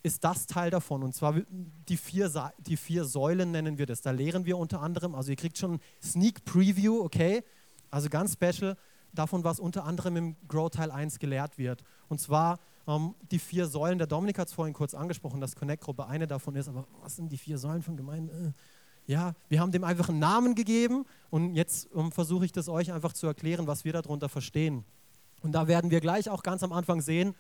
ist 0.03 0.23
das 0.23 0.47
Teil 0.47 0.71
davon. 0.71 1.03
Und 1.03 1.13
zwar 1.13 1.35
die 1.49 1.97
vier, 1.97 2.31
die 2.59 2.77
vier 2.77 3.03
Säulen 3.03 3.51
nennen 3.51 3.77
wir 3.77 3.85
das. 3.85 4.01
Da 4.01 4.11
lehren 4.11 4.45
wir 4.45 4.57
unter 4.57 4.81
anderem, 4.81 5.15
also 5.15 5.31
ihr 5.31 5.37
kriegt 5.37 5.57
schon 5.57 5.81
Sneak 6.01 6.45
Preview, 6.45 7.01
okay? 7.03 7.43
Also 7.89 8.07
ganz 8.07 8.33
special 8.33 8.77
davon, 9.11 9.43
was 9.43 9.59
unter 9.59 9.83
anderem 9.83 10.15
im 10.15 10.35
Grow 10.47 10.69
Teil 10.69 10.91
1 10.91 11.19
gelehrt 11.19 11.57
wird. 11.57 11.83
Und 12.07 12.21
zwar 12.21 12.59
ähm, 12.87 13.15
die 13.31 13.39
vier 13.39 13.67
Säulen. 13.67 13.97
Der 13.97 14.07
Dominik 14.07 14.39
hat 14.39 14.47
es 14.47 14.53
vorhin 14.53 14.73
kurz 14.73 14.93
angesprochen, 14.93 15.41
dass 15.41 15.55
Connect-Gruppe 15.55 16.07
eine 16.07 16.27
davon 16.27 16.55
ist. 16.55 16.67
Aber 16.67 16.85
was 17.01 17.15
sind 17.15 17.31
die 17.31 17.37
vier 17.37 17.57
Säulen 17.57 17.81
von 17.81 17.97
Gemeinde? 17.97 18.53
Äh, 18.55 19.11
ja, 19.11 19.33
wir 19.49 19.59
haben 19.59 19.71
dem 19.71 19.83
einfach 19.83 20.09
einen 20.09 20.19
Namen 20.19 20.55
gegeben 20.55 21.05
und 21.29 21.55
jetzt 21.55 21.91
um, 21.91 22.11
versuche 22.11 22.45
ich 22.45 22.51
das 22.51 22.69
euch 22.69 22.93
einfach 22.93 23.13
zu 23.13 23.27
erklären, 23.27 23.67
was 23.67 23.83
wir 23.83 23.91
darunter 23.91 24.29
verstehen. 24.29 24.85
Und 25.41 25.51
da 25.51 25.67
werden 25.67 25.91
wir 25.91 25.99
gleich 25.99 26.29
auch 26.29 26.41
ganz 26.41 26.63
am 26.63 26.71
Anfang 26.71 27.01
sehen, 27.01 27.35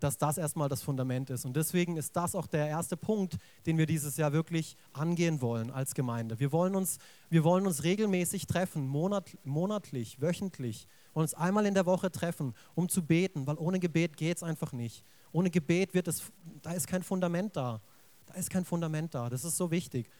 dass 0.00 0.18
das 0.18 0.38
erstmal 0.38 0.68
das 0.68 0.82
Fundament 0.82 1.30
ist. 1.30 1.44
Und 1.44 1.56
deswegen 1.56 1.96
ist 1.96 2.16
das 2.16 2.34
auch 2.34 2.46
der 2.46 2.66
erste 2.68 2.96
Punkt, 2.96 3.38
den 3.66 3.78
wir 3.78 3.86
dieses 3.86 4.16
Jahr 4.16 4.32
wirklich 4.32 4.76
angehen 4.92 5.40
wollen 5.40 5.70
als 5.70 5.94
Gemeinde. 5.94 6.38
Wir 6.40 6.52
wollen 6.52 6.74
uns, 6.74 6.98
wir 7.30 7.44
wollen 7.44 7.66
uns 7.66 7.84
regelmäßig 7.84 8.46
treffen, 8.46 8.86
monat, 8.86 9.36
monatlich, 9.44 10.20
wöchentlich, 10.20 10.88
wollen 11.14 11.24
uns 11.24 11.34
einmal 11.34 11.66
in 11.66 11.74
der 11.74 11.86
Woche 11.86 12.10
treffen, 12.10 12.54
um 12.74 12.88
zu 12.88 13.04
beten, 13.04 13.46
weil 13.46 13.56
ohne 13.56 13.78
Gebet 13.80 14.16
geht 14.16 14.36
es 14.36 14.42
einfach 14.42 14.72
nicht. 14.72 15.04
Ohne 15.32 15.50
Gebet 15.50 15.94
wird 15.94 16.08
es, 16.08 16.22
da 16.62 16.72
ist 16.72 16.86
kein 16.86 17.02
Fundament 17.02 17.56
da. 17.56 17.80
Da 18.26 18.34
ist 18.34 18.50
kein 18.50 18.64
Fundament 18.64 19.14
da. 19.14 19.28
Das 19.28 19.44
ist 19.44 19.56
so 19.56 19.70
wichtig. 19.70 20.10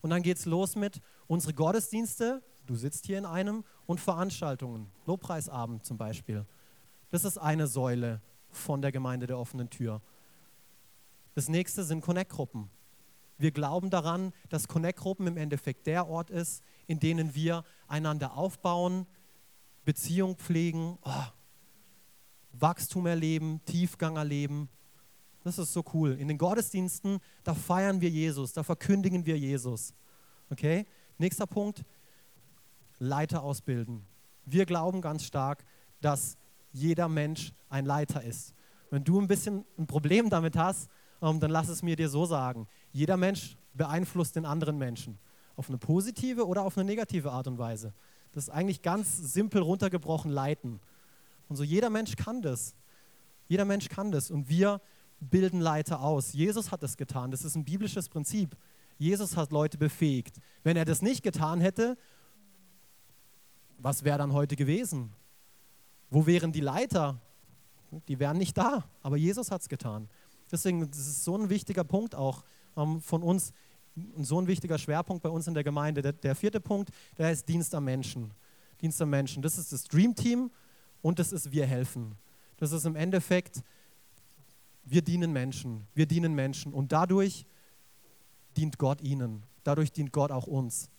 Und 0.00 0.10
dann 0.10 0.22
geht 0.22 0.38
es 0.38 0.46
los 0.46 0.76
mit 0.76 1.00
unsere 1.26 1.54
Gottesdienste. 1.54 2.42
Du 2.66 2.74
sitzt 2.74 3.06
hier 3.06 3.18
in 3.18 3.26
einem 3.26 3.64
und 3.86 4.00
Veranstaltungen. 4.00 4.90
Lobpreisabend 5.06 5.84
zum 5.84 5.98
Beispiel. 5.98 6.46
Das 7.10 7.24
ist 7.24 7.38
eine 7.38 7.66
Säule 7.66 8.22
von 8.50 8.82
der 8.82 8.92
Gemeinde 8.92 9.26
der 9.26 9.38
offenen 9.38 9.70
Tür. 9.70 10.00
Das 11.34 11.48
nächste 11.48 11.84
sind 11.84 12.00
Connect-Gruppen. 12.00 12.70
Wir 13.38 13.52
glauben 13.52 13.88
daran, 13.88 14.32
dass 14.50 14.68
Connect-Gruppen 14.68 15.26
im 15.26 15.36
Endeffekt 15.36 15.86
der 15.86 16.08
Ort 16.08 16.30
ist, 16.30 16.62
in 16.86 17.00
denen 17.00 17.34
wir 17.34 17.64
einander 17.88 18.36
aufbauen, 18.36 19.06
Beziehung 19.84 20.36
pflegen, 20.36 20.98
oh, 21.02 21.24
Wachstum 22.52 23.06
erleben, 23.06 23.60
Tiefgang 23.64 24.16
erleben. 24.16 24.68
Das 25.42 25.58
ist 25.58 25.72
so 25.72 25.82
cool. 25.94 26.12
In 26.12 26.28
den 26.28 26.36
Gottesdiensten, 26.36 27.20
da 27.42 27.54
feiern 27.54 28.00
wir 28.00 28.10
Jesus, 28.10 28.52
da 28.52 28.62
verkündigen 28.62 29.24
wir 29.24 29.38
Jesus. 29.38 29.94
Okay? 30.50 30.86
Nächster 31.16 31.46
Punkt, 31.46 31.84
Leiter 32.98 33.42
ausbilden. 33.42 34.04
Wir 34.44 34.66
glauben 34.66 35.00
ganz 35.00 35.24
stark, 35.24 35.64
dass 36.00 36.36
jeder 36.72 37.08
Mensch 37.08 37.52
ein 37.68 37.84
Leiter 37.84 38.22
ist. 38.22 38.54
Wenn 38.90 39.04
du 39.04 39.20
ein 39.20 39.28
bisschen 39.28 39.64
ein 39.78 39.86
Problem 39.86 40.30
damit 40.30 40.56
hast, 40.56 40.90
ähm, 41.22 41.40
dann 41.40 41.50
lass 41.50 41.68
es 41.68 41.82
mir 41.82 41.96
dir 41.96 42.08
so 42.08 42.26
sagen. 42.26 42.66
Jeder 42.92 43.16
Mensch 43.16 43.56
beeinflusst 43.74 44.36
den 44.36 44.44
anderen 44.44 44.78
Menschen. 44.78 45.18
Auf 45.56 45.68
eine 45.68 45.78
positive 45.78 46.46
oder 46.46 46.62
auf 46.62 46.76
eine 46.76 46.84
negative 46.84 47.30
Art 47.30 47.46
und 47.46 47.58
Weise. 47.58 47.92
Das 48.32 48.44
ist 48.44 48.50
eigentlich 48.50 48.82
ganz 48.82 49.16
simpel 49.16 49.62
runtergebrochen 49.62 50.30
leiten. 50.30 50.80
Und 51.48 51.56
so 51.56 51.64
jeder 51.64 51.90
Mensch 51.90 52.16
kann 52.16 52.42
das. 52.42 52.74
Jeder 53.48 53.64
Mensch 53.64 53.88
kann 53.88 54.12
das. 54.12 54.30
Und 54.30 54.48
wir 54.48 54.80
bilden 55.18 55.60
Leiter 55.60 56.00
aus. 56.00 56.32
Jesus 56.32 56.70
hat 56.70 56.82
das 56.82 56.96
getan. 56.96 57.30
Das 57.30 57.44
ist 57.44 57.56
ein 57.56 57.64
biblisches 57.64 58.08
Prinzip. 58.08 58.56
Jesus 58.98 59.36
hat 59.36 59.50
Leute 59.50 59.76
befähigt. 59.78 60.36
Wenn 60.62 60.76
er 60.76 60.84
das 60.84 61.02
nicht 61.02 61.22
getan 61.22 61.60
hätte, 61.60 61.96
was 63.78 64.04
wäre 64.04 64.18
dann 64.18 64.32
heute 64.32 64.56
gewesen? 64.56 65.12
Wo 66.10 66.26
wären 66.26 66.52
die 66.52 66.60
Leiter? 66.60 67.20
Die 68.08 68.18
wären 68.18 68.36
nicht 68.36 68.56
da. 68.56 68.84
Aber 69.02 69.16
Jesus 69.16 69.50
hat 69.50 69.62
es 69.62 69.68
getan. 69.68 70.08
Deswegen 70.50 70.90
das 70.90 70.98
ist 70.98 71.24
so 71.24 71.36
ein 71.36 71.48
wichtiger 71.48 71.84
Punkt 71.84 72.14
auch 72.14 72.44
ähm, 72.76 73.00
von 73.00 73.22
uns, 73.22 73.52
so 74.18 74.40
ein 74.40 74.46
wichtiger 74.46 74.78
Schwerpunkt 74.78 75.22
bei 75.22 75.28
uns 75.28 75.46
in 75.46 75.54
der 75.54 75.64
Gemeinde. 75.64 76.02
Der, 76.02 76.12
der 76.12 76.34
vierte 76.34 76.60
Punkt, 76.60 76.90
der 77.18 77.30
ist 77.30 77.48
Dienst 77.48 77.74
am 77.74 77.84
Menschen. 77.84 78.32
Dienst 78.80 79.00
am 79.00 79.10
Menschen. 79.10 79.42
Das 79.42 79.58
ist 79.58 79.72
das 79.72 79.84
Dream 79.84 80.14
Team 80.14 80.50
und 81.02 81.18
das 81.18 81.32
ist 81.32 81.52
Wir 81.52 81.66
helfen. 81.66 82.16
Das 82.56 82.72
ist 82.72 82.84
im 82.84 82.96
Endeffekt, 82.96 83.62
wir 84.84 85.02
dienen 85.02 85.32
Menschen. 85.32 85.86
Wir 85.94 86.06
dienen 86.06 86.34
Menschen 86.34 86.72
und 86.72 86.92
dadurch 86.92 87.46
dient 88.56 88.78
Gott 88.78 89.00
ihnen. 89.00 89.44
Dadurch 89.62 89.92
dient 89.92 90.12
Gott 90.12 90.30
auch 90.30 90.46
uns. 90.46 90.90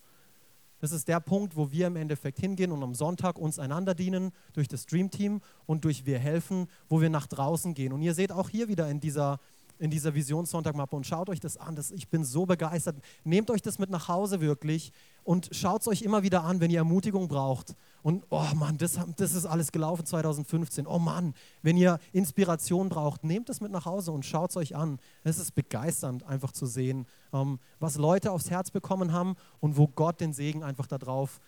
Das 0.82 0.90
ist 0.90 1.06
der 1.06 1.20
Punkt, 1.20 1.54
wo 1.54 1.70
wir 1.70 1.86
im 1.86 1.94
Endeffekt 1.94 2.40
hingehen 2.40 2.72
und 2.72 2.82
am 2.82 2.92
Sonntag 2.92 3.38
uns 3.38 3.60
einander 3.60 3.94
dienen 3.94 4.32
durch 4.52 4.66
das 4.66 4.84
Dream 4.84 5.12
Team 5.12 5.40
und 5.64 5.84
durch 5.84 6.06
Wir 6.06 6.18
helfen, 6.18 6.66
wo 6.88 7.00
wir 7.00 7.08
nach 7.08 7.28
draußen 7.28 7.72
gehen. 7.72 7.92
Und 7.92 8.02
ihr 8.02 8.14
seht 8.14 8.32
auch 8.32 8.48
hier 8.48 8.66
wieder 8.66 8.90
in 8.90 8.98
dieser 8.98 9.38
in 9.78 9.90
dieser 9.90 10.14
Visionssonntagmappe 10.14 10.94
und 10.94 11.06
schaut 11.06 11.28
euch 11.28 11.40
das 11.40 11.56
an. 11.56 11.76
Das, 11.76 11.90
ich 11.92 12.08
bin 12.08 12.24
so 12.24 12.46
begeistert. 12.46 12.96
Nehmt 13.24 13.50
euch 13.50 13.62
das 13.62 13.78
mit 13.78 13.90
nach 13.90 14.08
Hause 14.08 14.40
wirklich 14.40 14.92
und 15.24 15.48
schaut 15.52 15.82
es 15.82 15.88
euch 15.88 16.02
immer 16.02 16.22
wieder 16.24 16.42
an, 16.44 16.60
wenn 16.60 16.70
ihr 16.70 16.78
Ermutigung 16.78 17.26
braucht. 17.28 17.76
Und 18.02 18.24
oh 18.30 18.46
Mann, 18.54 18.78
das, 18.78 18.98
das 19.16 19.32
ist 19.32 19.46
alles 19.46 19.70
gelaufen 19.70 20.04
2015. 20.04 20.86
Oh 20.88 20.98
Mann, 20.98 21.34
wenn 21.62 21.76
ihr 21.76 22.00
Inspiration 22.12 22.88
braucht, 22.88 23.22
nehmt 23.22 23.48
es 23.48 23.60
mit 23.60 23.70
nach 23.70 23.86
Hause 23.86 24.10
und 24.10 24.26
schaut 24.26 24.50
es 24.50 24.56
euch 24.56 24.74
an. 24.74 24.98
Es 25.22 25.38
ist 25.38 25.54
begeisternd, 25.54 26.24
einfach 26.24 26.50
zu 26.50 26.66
sehen, 26.66 27.06
ähm, 27.32 27.60
was 27.78 27.96
Leute 27.96 28.32
aufs 28.32 28.50
Herz 28.50 28.72
bekommen 28.72 29.12
haben 29.12 29.36
und 29.60 29.76
wo 29.76 29.86
Gott 29.86 30.20
den 30.20 30.32
Segen 30.32 30.64
einfach 30.64 30.88
darauf 30.88 31.40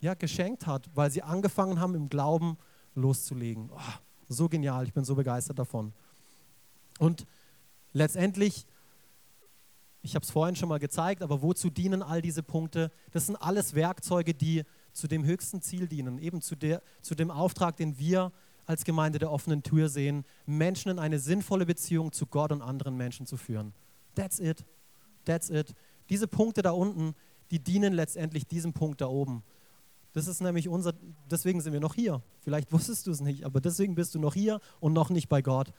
ja, 0.00 0.14
geschenkt 0.14 0.66
hat, 0.66 0.88
weil 0.94 1.10
sie 1.10 1.22
angefangen 1.22 1.80
haben, 1.80 1.96
im 1.96 2.08
Glauben 2.08 2.58
loszulegen. 2.94 3.70
Oh, 3.72 3.92
so 4.28 4.48
genial, 4.48 4.84
ich 4.84 4.92
bin 4.92 5.04
so 5.04 5.16
begeistert 5.16 5.58
davon. 5.58 5.92
Und 6.98 7.26
letztendlich, 7.92 8.66
ich 10.02 10.14
habe 10.14 10.24
es 10.24 10.30
vorhin 10.30 10.54
schon 10.54 10.68
mal 10.68 10.78
gezeigt, 10.78 11.22
aber 11.22 11.42
wozu 11.42 11.70
dienen 11.70 12.02
all 12.02 12.22
diese 12.22 12.42
Punkte? 12.42 12.92
Das 13.10 13.26
sind 13.26 13.36
alles 13.36 13.74
Werkzeuge, 13.74 14.34
die 14.34 14.64
zu 14.92 15.08
dem 15.08 15.24
höchsten 15.24 15.62
Ziel 15.62 15.88
dienen, 15.88 16.18
eben 16.18 16.40
zu, 16.40 16.56
der, 16.56 16.82
zu 17.00 17.14
dem 17.14 17.30
Auftrag, 17.30 17.76
den 17.76 17.98
wir 17.98 18.32
als 18.66 18.84
Gemeinde 18.84 19.18
der 19.18 19.30
offenen 19.30 19.62
Tür 19.62 19.88
sehen, 19.88 20.24
Menschen 20.46 20.90
in 20.90 20.98
eine 20.98 21.18
sinnvolle 21.18 21.66
Beziehung 21.66 22.12
zu 22.12 22.26
Gott 22.26 22.52
und 22.52 22.62
anderen 22.62 22.96
Menschen 22.96 23.26
zu 23.26 23.36
führen. 23.36 23.72
That's 24.14 24.38
it. 24.38 24.64
That's 25.24 25.50
it. 25.50 25.74
Diese 26.08 26.28
Punkte 26.28 26.62
da 26.62 26.70
unten, 26.70 27.14
die 27.50 27.58
dienen 27.58 27.92
letztendlich 27.92 28.46
diesem 28.46 28.72
Punkt 28.72 29.00
da 29.00 29.06
oben. 29.06 29.42
Das 30.12 30.26
ist 30.26 30.40
nämlich 30.40 30.68
unser, 30.68 30.92
deswegen 31.30 31.60
sind 31.60 31.72
wir 31.72 31.80
noch 31.80 31.94
hier. 31.94 32.22
Vielleicht 32.40 32.72
wusstest 32.72 33.06
du 33.06 33.10
es 33.10 33.20
nicht, 33.20 33.44
aber 33.44 33.60
deswegen 33.60 33.94
bist 33.94 34.14
du 34.14 34.18
noch 34.18 34.34
hier 34.34 34.60
und 34.80 34.92
noch 34.92 35.10
nicht 35.10 35.28
bei 35.28 35.40
Gott. 35.42 35.72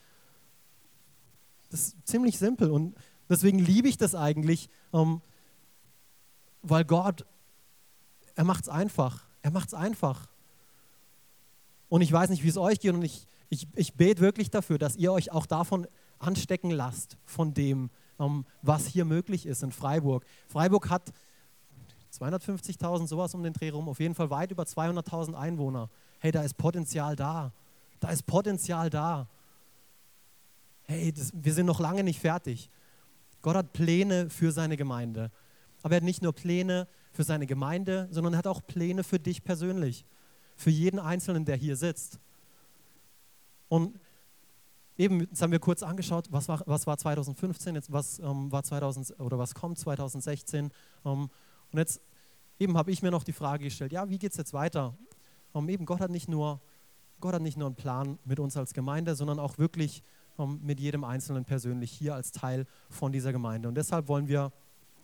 Das 1.69 1.87
ist 1.87 2.07
ziemlich 2.07 2.37
simpel 2.37 2.71
und 2.71 2.95
deswegen 3.29 3.59
liebe 3.59 3.87
ich 3.87 3.97
das 3.97 4.15
eigentlich, 4.15 4.69
ähm, 4.91 5.21
weil 6.61 6.85
Gott, 6.85 7.25
er 8.35 8.43
macht 8.43 8.63
es 8.63 8.69
einfach. 8.69 9.25
Er 9.41 9.51
macht 9.51 9.67
es 9.67 9.73
einfach. 9.73 10.27
Und 11.89 12.01
ich 12.01 12.11
weiß 12.11 12.29
nicht, 12.29 12.43
wie 12.43 12.49
es 12.49 12.57
euch 12.57 12.79
geht 12.79 12.93
und 12.93 13.03
ich, 13.03 13.27
ich, 13.49 13.67
ich 13.75 13.93
bete 13.93 14.21
wirklich 14.21 14.49
dafür, 14.49 14.77
dass 14.77 14.95
ihr 14.95 15.11
euch 15.11 15.31
auch 15.31 15.45
davon 15.45 15.87
anstecken 16.19 16.71
lasst, 16.71 17.17
von 17.25 17.53
dem, 17.53 17.89
ähm, 18.19 18.45
was 18.61 18.87
hier 18.87 19.05
möglich 19.05 19.45
ist 19.45 19.61
in 19.63 19.71
Freiburg. 19.71 20.25
Freiburg 20.47 20.89
hat 20.89 21.13
250.000, 22.17 23.07
sowas 23.07 23.33
um 23.35 23.43
den 23.43 23.53
Dreh 23.53 23.69
rum, 23.69 23.89
auf 23.89 23.99
jeden 23.99 24.15
Fall 24.15 24.29
weit 24.29 24.51
über 24.51 24.63
200.000 24.63 25.33
Einwohner. 25.33 25.89
Hey, 26.19 26.31
da 26.31 26.41
ist 26.43 26.57
Potenzial 26.57 27.15
da. 27.15 27.51
Da 27.99 28.09
ist 28.09 28.25
Potenzial 28.25 28.89
da 28.89 29.27
hey, 30.85 31.11
das, 31.11 31.31
wir 31.33 31.53
sind 31.53 31.65
noch 31.65 31.79
lange 31.79 32.03
nicht 32.03 32.19
fertig. 32.19 32.69
Gott 33.41 33.55
hat 33.55 33.73
Pläne 33.73 34.29
für 34.29 34.51
seine 34.51 34.77
Gemeinde. 34.77 35.31
Aber 35.81 35.95
er 35.95 35.97
hat 35.97 36.03
nicht 36.03 36.21
nur 36.21 36.33
Pläne 36.33 36.87
für 37.13 37.23
seine 37.23 37.47
Gemeinde, 37.47 38.07
sondern 38.11 38.33
er 38.33 38.39
hat 38.39 38.47
auch 38.47 38.65
Pläne 38.65 39.03
für 39.03 39.19
dich 39.19 39.43
persönlich, 39.43 40.05
für 40.55 40.69
jeden 40.69 40.99
Einzelnen, 40.99 41.45
der 41.45 41.55
hier 41.55 41.77
sitzt. 41.77 42.19
Und 43.69 43.99
eben, 44.97 45.21
jetzt 45.21 45.41
haben 45.41 45.51
wir 45.51 45.59
kurz 45.59 45.83
angeschaut, 45.83 46.27
was 46.31 46.47
war, 46.47 46.61
was 46.65 46.85
war 46.85 46.97
2015, 46.97 47.75
jetzt 47.75 47.91
was 47.91 48.19
ähm, 48.19 48.51
war 48.51 48.63
2000 48.63 49.19
oder 49.19 49.37
was 49.37 49.55
kommt 49.55 49.77
2016. 49.79 50.71
Ähm, 51.05 51.29
und 51.71 51.79
jetzt 51.79 52.01
eben 52.59 52.77
habe 52.77 52.91
ich 52.91 53.01
mir 53.01 53.11
noch 53.11 53.23
die 53.23 53.31
Frage 53.31 53.63
gestellt, 53.63 53.93
ja, 53.93 54.09
wie 54.09 54.17
geht 54.17 54.31
es 54.31 54.37
jetzt 54.37 54.53
weiter? 54.53 54.97
Ähm, 55.55 55.69
eben, 55.69 55.85
Gott 55.85 56.01
hat 56.01 56.11
nicht 56.11 56.27
nur 56.27 56.61
Gott 57.19 57.35
hat 57.35 57.41
nicht 57.41 57.55
nur 57.55 57.67
einen 57.67 57.75
Plan 57.75 58.19
mit 58.25 58.41
uns 58.41 58.57
als 58.57 58.73
Gemeinde, 58.73 59.15
sondern 59.15 59.39
auch 59.39 59.57
wirklich 59.57 60.03
mit 60.61 60.81
jedem 60.81 61.05
Einzelnen 61.05 61.45
persönlich 61.45 61.89
hier 61.89 62.15
als 62.15 62.33
Teil 62.33 62.65
von 62.89 63.13
dieser 63.13 63.31
Gemeinde. 63.31 63.69
Und 63.69 63.75
deshalb 63.75 64.09
wollen 64.09 64.27
wir 64.27 64.51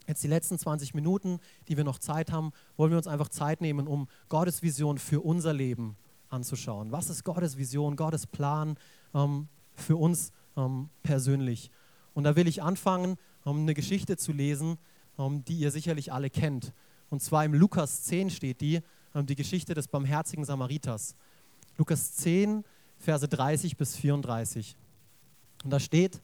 jetzt 0.10 0.24
die 0.24 0.28
letzten 0.28 0.58
20 0.58 0.94
Minuten, 0.94 1.40
die 1.68 1.78
wir 1.78 1.84
noch 1.84 2.00
Zeit 2.00 2.32
haben, 2.32 2.52
wollen 2.76 2.92
wir 2.92 2.98
uns 2.98 3.08
einfach 3.08 3.30
Zeit 3.30 3.62
nehmen, 3.62 3.88
um 3.88 4.08
Gottes 4.28 4.62
Vision 4.62 4.98
für 4.98 5.22
unser 5.22 5.54
Leben 5.54 5.96
anzuschauen. 6.30 6.92
Was 6.92 7.10
ist 7.10 7.24
Gottes 7.24 7.58
Vision, 7.58 7.96
Gottes 7.96 8.28
Plan 8.28 8.78
ähm, 9.14 9.48
für 9.76 9.96
uns 9.96 10.32
ähm, 10.58 10.90
persönlich? 11.04 11.72
Und 12.14 12.24
da 12.26 12.36
will 12.36 12.48
ich 12.48 12.62
anfangen, 12.62 13.18
ähm, 13.46 13.62
eine 13.62 13.74
Geschichte 13.74 14.18
zu 14.18 14.34
lesen, 14.34 14.78
ähm, 15.18 15.46
die 15.46 15.56
ihr 15.56 15.72
sicherlich 15.72 16.12
alle 16.12 16.30
kennt. 16.30 16.74
Und 17.10 17.22
zwar 17.22 17.46
im 17.46 17.54
Lukas 17.54 18.04
10 18.04 18.30
steht 18.32 18.62
die, 18.62 18.82
ähm, 19.16 19.26
die 19.26 19.36
Geschichte 19.36 19.74
des 19.74 19.88
barmherzigen 19.88 20.44
Samariters. 20.44 21.16
Lukas 21.78 22.16
10, 22.16 22.64
Verse 22.98 23.28
30 23.28 23.78
bis 23.78 23.96
34. 23.96 24.76
Und 25.64 25.70
da 25.70 25.80
steht, 25.80 26.22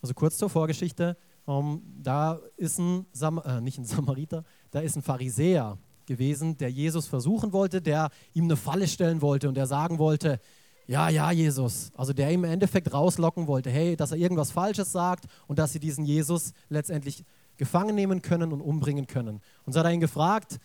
also 0.00 0.14
kurz 0.14 0.38
zur 0.38 0.48
Vorgeschichte, 0.48 1.16
um, 1.44 1.54
ähm, 1.54 1.82
da 2.02 2.40
ist 2.56 2.78
ein, 2.78 3.06
Sam 3.12 3.40
äh, 3.44 3.60
nicht 3.60 3.78
ein 3.78 3.84
Samariter, 3.84 4.44
da 4.70 4.80
ist 4.80 4.96
ein 4.96 5.02
Pharisäer 5.02 5.78
gewesen, 6.06 6.56
der 6.56 6.70
Jesus 6.70 7.06
versuchen 7.06 7.52
wollte, 7.52 7.80
der 7.80 8.10
ihm 8.34 8.44
eine 8.44 8.56
Falle 8.56 8.88
stellen 8.88 9.22
wollte 9.22 9.48
und 9.48 9.54
der 9.54 9.66
sagen 9.66 9.98
wollte, 9.98 10.40
ja, 10.86 11.08
ja, 11.08 11.30
Jesus. 11.30 11.92
Also 11.96 12.12
der 12.12 12.30
im 12.30 12.44
Endeffekt 12.44 12.92
rauslocken 12.92 13.46
wollte, 13.46 13.70
hey, 13.70 13.96
dass 13.96 14.10
er 14.10 14.18
irgendwas 14.18 14.50
Falsches 14.50 14.90
sagt 14.90 15.26
und 15.46 15.58
dass 15.58 15.72
sie 15.72 15.78
diesen 15.78 16.04
Jesus 16.04 16.52
letztendlich 16.68 17.24
gefangen 17.56 17.94
nehmen 17.94 18.20
können 18.20 18.52
und 18.52 18.60
umbringen 18.60 19.06
können. 19.06 19.40
Und 19.64 19.72
so 19.72 19.78
hat 19.78 19.86
er 19.86 19.92
ihn 19.92 20.00
gefragt, 20.00 20.58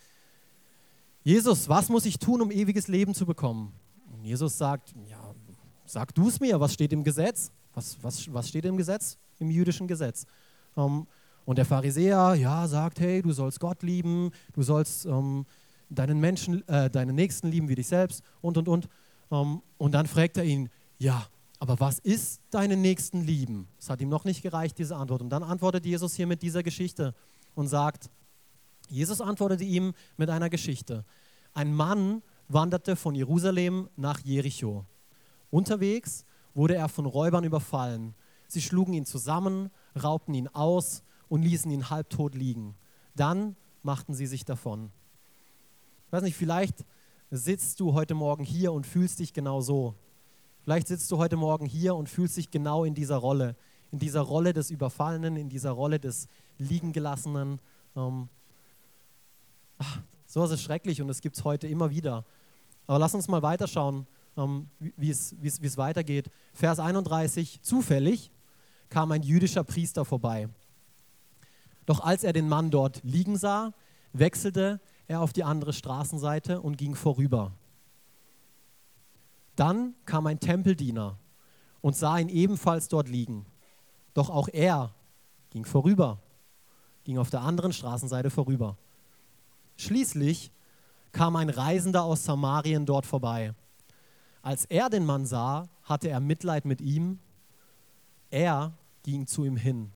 Jesus, 1.22 1.68
was 1.68 1.88
muss 1.88 2.04
ich 2.04 2.18
tun, 2.18 2.40
um 2.40 2.50
ewiges 2.50 2.88
Leben 2.88 3.14
zu 3.14 3.26
bekommen? 3.26 3.72
Und 4.12 4.24
Jesus 4.24 4.58
sagt, 4.58 4.94
ja, 5.08 5.34
Sag 5.88 6.14
du 6.14 6.28
es 6.28 6.38
mir, 6.38 6.60
was 6.60 6.74
steht 6.74 6.92
im 6.92 7.02
Gesetz? 7.02 7.50
Was, 7.72 7.96
was, 8.02 8.30
was 8.32 8.48
steht 8.48 8.66
im 8.66 8.76
Gesetz? 8.76 9.16
Im 9.38 9.50
jüdischen 9.50 9.88
Gesetz. 9.88 10.26
Ähm, 10.76 11.06
und 11.44 11.56
der 11.56 11.64
Pharisäer, 11.64 12.34
ja, 12.34 12.68
sagt, 12.68 13.00
hey, 13.00 13.22
du 13.22 13.32
sollst 13.32 13.58
Gott 13.60 13.82
lieben, 13.82 14.30
du 14.52 14.62
sollst 14.62 15.06
ähm, 15.06 15.46
deinen 15.88 16.20
Menschen, 16.20 16.66
äh, 16.68 16.90
deinen 16.90 17.14
Nächsten 17.14 17.48
lieben 17.48 17.68
wie 17.68 17.74
dich 17.74 17.86
selbst 17.86 18.22
und, 18.40 18.58
und, 18.58 18.68
und. 18.68 18.88
Ähm, 19.30 19.62
und 19.78 19.92
dann 19.92 20.06
fragt 20.06 20.36
er 20.36 20.44
ihn, 20.44 20.68
ja, 20.98 21.26
aber 21.58 21.80
was 21.80 21.98
ist 21.98 22.40
deine 22.50 22.76
Nächsten 22.76 23.22
lieben? 23.22 23.66
Es 23.78 23.90
hat 23.90 24.00
ihm 24.00 24.08
noch 24.08 24.24
nicht 24.24 24.42
gereicht, 24.42 24.78
diese 24.78 24.96
Antwort. 24.96 25.22
Und 25.22 25.30
dann 25.30 25.42
antwortet 25.42 25.84
Jesus 25.86 26.14
hier 26.14 26.26
mit 26.26 26.42
dieser 26.42 26.62
Geschichte 26.62 27.14
und 27.54 27.66
sagt, 27.68 28.10
Jesus 28.88 29.20
antwortete 29.20 29.64
ihm 29.64 29.92
mit 30.16 30.30
einer 30.30 30.50
Geschichte. 30.50 31.04
Ein 31.54 31.74
Mann 31.74 32.22
wanderte 32.48 32.96
von 32.96 33.14
Jerusalem 33.14 33.88
nach 33.96 34.20
Jericho. 34.20 34.84
Unterwegs 35.50 36.24
wurde 36.54 36.76
er 36.76 36.88
von 36.88 37.06
Räubern 37.06 37.44
überfallen. 37.44 38.14
Sie 38.46 38.62
schlugen 38.62 38.94
ihn 38.94 39.04
zusammen, 39.04 39.70
raubten 39.98 40.34
ihn 40.34 40.48
aus 40.48 41.02
und 41.28 41.42
ließen 41.42 41.70
ihn 41.70 41.90
halbtot 41.90 42.34
liegen. 42.34 42.74
Dann 43.14 43.56
machten 43.82 44.14
sie 44.14 44.26
sich 44.26 44.44
davon. 44.44 44.90
Ich 46.06 46.12
weiß 46.12 46.22
nicht, 46.22 46.36
vielleicht 46.36 46.84
sitzt 47.30 47.80
du 47.80 47.92
heute 47.92 48.14
Morgen 48.14 48.44
hier 48.44 48.72
und 48.72 48.86
fühlst 48.86 49.18
dich 49.18 49.32
genau 49.32 49.60
so. 49.60 49.94
Vielleicht 50.62 50.88
sitzt 50.88 51.10
du 51.10 51.18
heute 51.18 51.36
Morgen 51.36 51.66
hier 51.66 51.94
und 51.94 52.08
fühlst 52.08 52.36
dich 52.36 52.50
genau 52.50 52.84
in 52.84 52.94
dieser 52.94 53.16
Rolle, 53.16 53.56
in 53.90 53.98
dieser 53.98 54.20
Rolle 54.20 54.52
des 54.52 54.70
Überfallenen, 54.70 55.36
in 55.36 55.48
dieser 55.48 55.70
Rolle 55.70 55.98
des 55.98 56.28
Liegengelassenen. 56.58 57.60
Ähm, 57.96 58.28
ach, 59.78 60.00
so 60.26 60.44
ist 60.44 60.62
schrecklich 60.62 61.00
und 61.02 61.08
es 61.08 61.20
gibt 61.20 61.36
es 61.36 61.44
heute 61.44 61.66
immer 61.68 61.90
wieder. 61.90 62.24
Aber 62.86 62.98
lass 62.98 63.14
uns 63.14 63.28
mal 63.28 63.42
weiterschauen, 63.42 64.06
ähm, 64.36 64.68
wie 64.78 65.10
es 65.10 65.76
weitergeht. 65.76 66.30
Vers 66.54 66.80
31, 66.80 67.60
zufällig 67.62 68.30
kam 68.88 69.12
ein 69.12 69.22
jüdischer 69.22 69.64
Priester 69.64 70.04
vorbei. 70.04 70.48
Doch 71.86 72.00
als 72.00 72.24
er 72.24 72.32
den 72.32 72.48
Mann 72.48 72.70
dort 72.70 73.00
liegen 73.02 73.36
sah, 73.36 73.72
wechselte 74.12 74.80
er 75.06 75.20
auf 75.20 75.32
die 75.32 75.44
andere 75.44 75.72
Straßenseite 75.72 76.60
und 76.60 76.76
ging 76.76 76.94
vorüber. 76.94 77.52
Dann 79.56 79.94
kam 80.04 80.26
ein 80.26 80.38
Tempeldiener 80.38 81.18
und 81.80 81.96
sah 81.96 82.18
ihn 82.18 82.28
ebenfalls 82.28 82.88
dort 82.88 83.08
liegen. 83.08 83.46
Doch 84.14 84.30
auch 84.30 84.48
er 84.48 84.94
ging 85.50 85.64
vorüber, 85.64 86.20
ging 87.04 87.18
auf 87.18 87.30
der 87.30 87.40
anderen 87.40 87.72
Straßenseite 87.72 88.30
vorüber. 88.30 88.76
Schließlich 89.76 90.52
kam 91.12 91.36
ein 91.36 91.50
Reisender 91.50 92.04
aus 92.04 92.24
Samarien 92.24 92.84
dort 92.84 93.06
vorbei. 93.06 93.54
Als 94.42 94.64
er 94.66 94.90
den 94.90 95.04
Mann 95.04 95.26
sah, 95.26 95.68
hatte 95.82 96.08
er 96.08 96.20
Mitleid 96.20 96.64
mit 96.64 96.80
ihm. 96.80 97.18
Er 98.30 98.72
ging 99.02 99.26
zu 99.26 99.44
ihm 99.44 99.56
hin, 99.56 99.92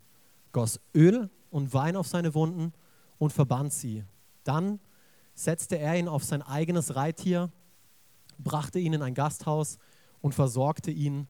goss 0.53 0.81
Öl 0.95 1.31
und 1.51 1.75
Wein 1.75 1.97
auf 1.97 2.07
seine 2.07 2.35
Wunden 2.35 2.73
und 3.19 3.33
verband 3.33 3.73
sie. 3.73 4.05
Dann 4.45 4.81
setzte 5.35 5.79
er 5.79 5.99
ihn 5.99 6.09
auf 6.09 6.25
sein 6.25 6.43
eigenes 6.43 6.97
Reittier, 6.97 7.51
brachte 8.39 8.79
ihn 8.79 8.95
in 8.95 9.03
ein 9.03 9.15
Gasthaus 9.15 9.79
und 10.21 10.35
versorgte 10.35 10.91
ihn 10.91 11.29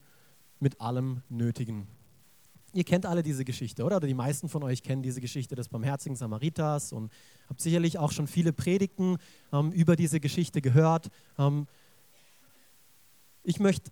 mit 0.60 0.80
allem 0.80 1.22
Nötigen. 1.28 1.88
Ihr 2.74 2.84
kennt 2.84 3.04
alle 3.04 3.22
diese 3.22 3.44
Geschichte, 3.44 3.84
oder? 3.84 3.96
Oder 3.98 4.06
die 4.06 4.14
meisten 4.14 4.48
von 4.48 4.62
euch 4.62 4.82
kennen 4.82 5.02
diese 5.02 5.20
Geschichte 5.20 5.54
des 5.54 5.68
barmherzigen 5.68 6.16
Samariters 6.16 6.92
und 6.92 7.12
habt 7.48 7.60
sicherlich 7.60 7.98
auch 7.98 8.12
schon 8.12 8.26
viele 8.26 8.52
Predigten 8.52 9.18
ähm, 9.52 9.72
über 9.72 9.94
diese 9.94 10.20
Geschichte 10.20 10.62
gehört. 10.62 11.10
Ähm, 11.38 11.66
ich 13.42 13.60
möchte 13.60 13.90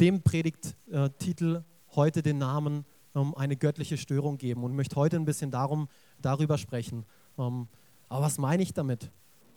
dem 0.00 0.22
Predigttitel 0.22 1.62
heute 1.94 2.22
den 2.22 2.38
Namen 2.38 2.84
ähm, 3.14 3.34
eine 3.36 3.56
göttliche 3.56 3.96
Störung 3.96 4.38
geben 4.38 4.64
und 4.64 4.74
möchte 4.74 4.96
heute 4.96 5.16
ein 5.16 5.24
bisschen 5.24 5.50
darum, 5.50 5.88
darüber 6.20 6.58
sprechen. 6.58 7.04
Ähm, 7.38 7.68
aber 8.08 8.24
was 8.24 8.38
meine 8.38 8.62
ich 8.62 8.72
damit? 8.72 9.10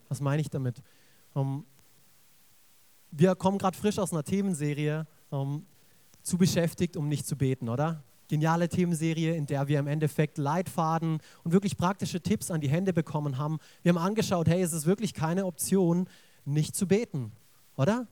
Was 0.10 0.22
meine 0.22 0.42
ich 0.42 0.50
damit? 0.50 0.82
Ähm, 1.36 1.64
wir 3.12 3.36
kommen 3.36 3.58
gerade 3.58 3.78
frisch 3.78 4.00
aus 4.00 4.14
einer 4.14 4.24
Themenserie 4.24 5.06
zu 6.24 6.38
beschäftigt, 6.38 6.98
um 6.98 7.08
nicht 7.08 7.26
zu 7.26 7.36
beten, 7.36 7.70
oder? 7.70 8.04
Geniale 8.28 8.70
Themenserie, 8.70 9.36
in 9.36 9.46
der 9.46 9.68
wir 9.68 9.80
im 9.80 9.88
Endeffekt 9.88 10.38
Leitfaden 10.38 11.20
und 11.44 11.52
wirklich 11.52 11.78
praktische 11.78 12.22
Tipps 12.22 12.52
an 12.52 12.62
die 12.62 12.70
Hände 12.70 12.94
bekommen 12.94 13.38
haben. 13.38 13.60
Wir 13.84 13.94
haben 13.94 13.98
angeschaut, 13.98 14.48
hey, 14.48 14.62
es 14.62 14.72
ist 14.72 14.86
wirklich 14.86 15.14
keine 15.14 15.46
Option, 15.46 16.08
nicht 16.46 16.76
zu 16.76 16.88
beten, 16.88 17.32
oder? 17.76 18.08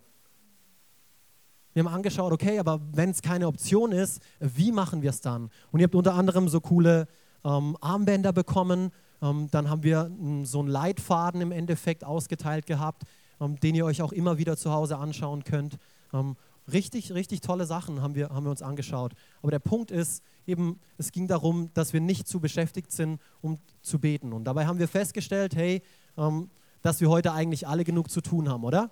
Wir 1.79 1.85
haben 1.85 1.95
angeschaut, 1.95 2.33
okay, 2.33 2.59
aber 2.59 2.81
wenn 2.91 3.11
es 3.11 3.21
keine 3.21 3.47
Option 3.47 3.93
ist, 3.93 4.21
wie 4.41 4.73
machen 4.73 5.01
wir 5.01 5.11
es 5.11 5.21
dann? 5.21 5.49
Und 5.71 5.79
ihr 5.79 5.85
habt 5.85 5.95
unter 5.95 6.13
anderem 6.13 6.49
so 6.49 6.59
coole 6.59 7.07
ähm, 7.45 7.77
Armbänder 7.79 8.33
bekommen. 8.33 8.91
Ähm, 9.21 9.47
dann 9.49 9.69
haben 9.69 9.83
wir 9.83 10.11
m, 10.11 10.43
so 10.43 10.59
einen 10.59 10.67
Leitfaden 10.67 11.39
im 11.39 11.53
Endeffekt 11.53 12.03
ausgeteilt 12.03 12.65
gehabt, 12.65 13.03
ähm, 13.39 13.57
den 13.61 13.75
ihr 13.75 13.85
euch 13.85 14.01
auch 14.01 14.11
immer 14.11 14.37
wieder 14.37 14.57
zu 14.57 14.73
Hause 14.73 14.97
anschauen 14.97 15.45
könnt. 15.45 15.77
Ähm, 16.11 16.35
Richtig, 16.69 17.13
richtig 17.13 17.41
tolle 17.41 17.65
Sachen 17.65 18.01
haben 18.01 18.13
wir, 18.13 18.29
haben 18.29 18.43
wir 18.43 18.51
uns 18.51 18.61
angeschaut. 18.61 19.13
Aber 19.41 19.49
der 19.49 19.59
Punkt 19.59 19.89
ist 19.89 20.21
eben, 20.45 20.79
es 20.97 21.11
ging 21.13 21.27
darum, 21.27 21.71
dass 21.73 21.93
wir 21.93 22.01
nicht 22.01 22.27
zu 22.27 22.41
beschäftigt 22.41 22.91
sind, 22.91 23.21
um 23.41 23.57
zu 23.81 23.99
beten. 23.99 24.33
Und 24.33 24.43
dabei 24.43 24.67
haben 24.67 24.77
wir 24.79 24.87
festgestellt, 24.89 25.55
hey, 25.55 25.81
ähm, 26.17 26.49
dass 26.81 26.99
wir 26.99 27.09
heute 27.09 27.31
eigentlich 27.31 27.67
alle 27.67 27.85
genug 27.85 28.11
zu 28.11 28.19
tun 28.19 28.49
haben, 28.49 28.65
oder? 28.65 28.91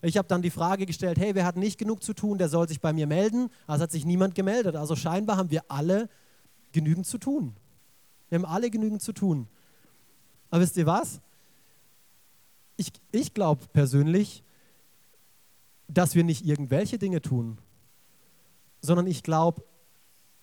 Ich 0.00 0.16
habe 0.16 0.28
dann 0.28 0.42
die 0.42 0.50
Frage 0.50 0.86
gestellt, 0.86 1.18
hey, 1.18 1.34
wer 1.34 1.44
hat 1.44 1.56
nicht 1.56 1.78
genug 1.78 2.02
zu 2.02 2.14
tun, 2.14 2.38
der 2.38 2.48
soll 2.48 2.68
sich 2.68 2.80
bei 2.80 2.92
mir 2.92 3.06
melden. 3.06 3.50
Also 3.66 3.82
hat 3.82 3.90
sich 3.90 4.04
niemand 4.04 4.34
gemeldet. 4.34 4.76
Also 4.76 4.94
scheinbar 4.94 5.36
haben 5.36 5.50
wir 5.50 5.64
alle 5.68 6.08
genügend 6.72 7.06
zu 7.06 7.18
tun. 7.18 7.56
Wir 8.28 8.38
haben 8.38 8.44
alle 8.44 8.70
genügend 8.70 9.02
zu 9.02 9.12
tun. 9.12 9.48
Aber 10.50 10.62
wisst 10.62 10.76
ihr 10.76 10.86
was? 10.86 11.20
Ich, 12.76 12.92
ich 13.10 13.34
glaube 13.34 13.66
persönlich, 13.72 14.44
dass 15.88 16.14
wir 16.14 16.22
nicht 16.22 16.44
irgendwelche 16.46 16.98
Dinge 16.98 17.20
tun, 17.20 17.58
sondern 18.80 19.06
ich 19.06 19.22
glaube, 19.22 19.64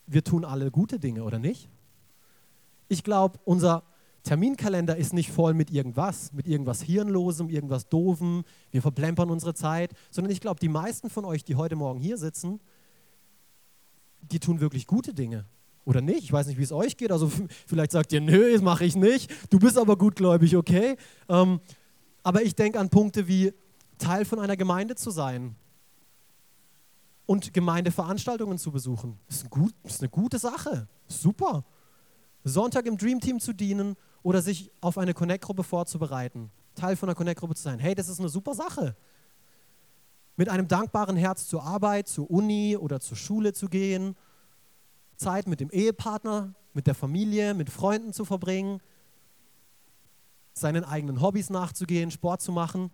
wir 0.08 0.24
tun 0.24 0.44
alle 0.44 0.70
gute 0.70 1.00
Dinge, 1.00 1.24
oder 1.24 1.39
nicht? 1.39 1.70
Ich 2.88 3.04
glaube, 3.04 3.39
unser 3.46 3.84
Terminkalender 4.25 4.97
ist 4.97 5.13
nicht 5.13 5.31
voll 5.31 5.53
mit 5.53 5.69
irgendwas, 5.69 6.33
mit 6.33 6.47
irgendwas 6.47 6.81
Hirnlosem, 6.81 7.47
irgendwas 7.47 7.88
Doofem, 7.89 8.43
wir 8.71 8.81
verplempern 8.81 9.29
unsere 9.29 9.53
Zeit, 9.53 9.93
sondern 10.09 10.31
ich 10.31 10.41
glaube, 10.41 10.59
die 10.59 10.67
meisten 10.67 11.11
von 11.11 11.25
euch, 11.25 11.43
die 11.43 11.55
heute 11.55 11.75
Morgen 11.75 11.99
hier 11.99 12.17
sitzen, 12.17 12.59
die 14.21 14.39
tun 14.39 14.59
wirklich 14.59 14.88
gute 14.88 15.13
Dinge. 15.13 15.45
Oder 15.85 16.01
nicht? 16.01 16.23
Ich 16.23 16.33
weiß 16.33 16.47
nicht, 16.47 16.57
wie 16.57 16.63
es 16.63 16.71
euch 16.71 16.97
geht. 16.97 17.11
Also 17.11 17.31
vielleicht 17.67 17.91
sagt 17.91 18.11
ihr, 18.13 18.19
nö, 18.19 18.51
das 18.51 18.63
mache 18.63 18.83
ich 18.83 18.95
nicht. 18.95 19.31
Du 19.51 19.59
bist 19.59 19.77
aber 19.77 19.95
gutgläubig, 19.95 20.57
okay? 20.57 20.97
Ähm, 21.29 21.59
aber 22.23 22.41
ich 22.41 22.55
denke 22.55 22.79
an 22.79 22.89
Punkte 22.89 23.27
wie, 23.27 23.53
Teil 23.99 24.25
von 24.25 24.39
einer 24.39 24.57
Gemeinde 24.57 24.95
zu 24.95 25.11
sein 25.11 25.55
und 27.27 27.53
Gemeindeveranstaltungen 27.53 28.57
zu 28.57 28.71
besuchen. 28.71 29.19
Ist, 29.27 29.43
ein 29.43 29.49
gut, 29.51 29.73
ist 29.83 30.01
eine 30.01 30.09
gute 30.09 30.39
Sache. 30.39 30.88
Super. 31.07 31.63
Sonntag 32.43 32.88
im 32.88 32.97
Dream 32.97 33.19
Team 33.19 33.39
zu 33.39 33.53
dienen 33.53 33.95
oder 34.25 34.41
sich 34.41 34.71
auf 34.81 34.97
eine 34.97 35.13
Connect-Gruppe 35.13 35.63
vorzubereiten, 35.63 36.49
Teil 36.73 36.95
von 36.95 37.07
einer 37.07 37.15
Connect-Gruppe 37.15 37.53
zu 37.53 37.61
sein. 37.61 37.77
Hey, 37.77 37.93
das 37.93 38.09
ist 38.09 38.19
eine 38.19 38.27
super 38.27 38.55
Sache. 38.55 38.95
Mit 40.35 40.49
einem 40.49 40.67
dankbaren 40.67 41.15
Herz 41.15 41.47
zur 41.47 41.61
Arbeit, 41.61 42.07
zur 42.07 42.31
Uni 42.31 42.75
oder 42.75 42.99
zur 42.99 43.17
Schule 43.17 43.53
zu 43.53 43.69
gehen, 43.69 44.15
Zeit 45.15 45.45
mit 45.45 45.59
dem 45.59 45.69
Ehepartner, 45.69 46.55
mit 46.73 46.88
der 46.88 46.95
Familie, 46.95 47.53
mit 47.53 47.69
Freunden 47.69 48.13
zu 48.13 48.25
verbringen, 48.25 48.81
seinen 50.53 50.85
eigenen 50.85 51.21
Hobbys 51.21 51.51
nachzugehen, 51.51 52.09
Sport 52.09 52.41
zu 52.41 52.51
machen. 52.51 52.89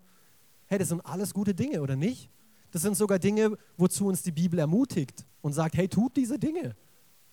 Hey, 0.66 0.80
das 0.80 0.90
sind 0.90 1.00
alles 1.06 1.34
gute 1.34 1.56
Dinge, 1.56 1.82
oder 1.82 1.96
nicht? 1.96 2.30
Das 2.72 2.82
sind 2.82 2.98
sogar 2.98 3.20
Dinge, 3.20 3.58
wozu 3.78 4.08
uns 4.08 4.22
die 4.22 4.34
Bibel 4.34 4.60
ermutigt 4.60 5.26
und 5.42 5.54
sagt, 5.54 5.78
hey, 5.78 5.88
tut 5.88 6.18
diese 6.18 6.38
Dinge. 6.38 6.76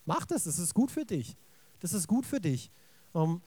Mach 0.05 0.25
das, 0.25 0.45
das 0.45 0.57
ist 0.57 0.73
gut 0.73 0.89
für 0.89 1.03
dich. 1.03 1.35
Das 1.81 1.91
ist 1.91 2.07
gut 2.07 2.25
für 2.25 2.39
dich. 2.39 2.71
Ähm, 3.13 3.41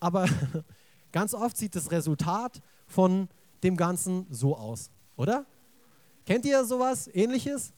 aber 0.00 0.26
ganz 1.12 1.34
oft 1.34 1.56
sieht 1.56 1.76
das 1.76 1.90
Resultat 1.90 2.60
von 2.86 3.28
dem 3.62 3.76
Ganzen 3.76 4.26
so 4.30 4.56
aus, 4.56 4.90
oder? 5.16 5.44
Kennt 6.26 6.44
ihr 6.44 6.64
sowas 6.64 7.08
ähnliches? 7.12 7.72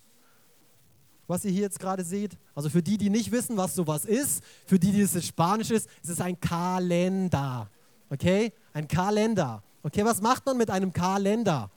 Was 1.27 1.45
ihr 1.45 1.51
hier 1.51 1.63
jetzt 1.63 1.79
gerade 1.79 2.05
seht? 2.05 2.37
Also 2.55 2.69
für 2.69 2.83
die, 2.83 2.99
die 2.99 3.11
nicht 3.11 3.33
wissen, 3.33 3.57
was 3.57 3.75
sowas 3.75 4.05
ist, 4.05 4.43
für 4.67 4.79
die, 4.79 4.93
die 4.93 5.03
es 5.03 5.27
Spanisch 5.27 5.71
ist, 5.71 5.89
es 6.03 6.11
ist 6.11 6.21
ein 6.21 6.39
Kalender. 6.41 7.69
Okay? 8.11 8.53
Ein 8.73 8.89
Kalender. 8.89 9.63
Okay, 9.83 10.05
was 10.05 10.21
macht 10.21 10.47
man 10.47 10.57
mit 10.57 10.71
einem 10.71 10.93
Kalender? 10.93 11.71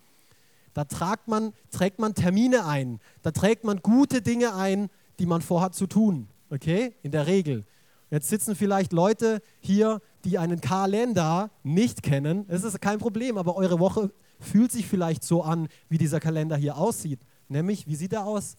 Da 0.74 0.84
trägt 0.84 1.28
man, 1.28 1.54
trägt 1.72 2.00
man 2.00 2.14
Termine 2.14 2.66
ein. 2.66 3.00
Da 3.22 3.32
trägt 3.32 3.64
man 3.64 3.82
gute 3.82 4.22
Dinge 4.22 4.54
ein, 4.56 4.90
die 5.20 5.26
man 5.26 5.42
vorhat 5.42 5.74
zu 5.74 5.88
tun. 5.88 6.28
Okay, 6.50 6.94
in 7.02 7.12
der 7.12 7.26
Regel. 7.26 7.66
Jetzt 8.12 8.30
sitzen 8.30 8.56
vielleicht 8.56 8.94
Leute 8.94 9.42
hier, 9.62 10.02
die 10.26 10.38
einen 10.38 10.60
Kalender 10.60 11.52
nicht 11.64 12.04
kennen. 12.04 12.46
Es 12.48 12.64
ist 12.64 12.82
kein 12.82 13.00
Problem, 13.00 13.38
aber 13.38 13.56
eure 13.56 13.80
Woche 13.80 14.12
fühlt 14.40 14.72
sich 14.72 14.88
vielleicht 14.88 15.24
so 15.24 15.44
an, 15.44 15.68
wie 15.88 15.98
dieser 15.98 16.20
Kalender 16.20 16.58
hier 16.58 16.78
aussieht. 16.78 17.20
Nämlich, 17.48 17.88
wie 17.88 17.96
sieht 17.96 18.14
er 18.14 18.26
aus? 18.26 18.58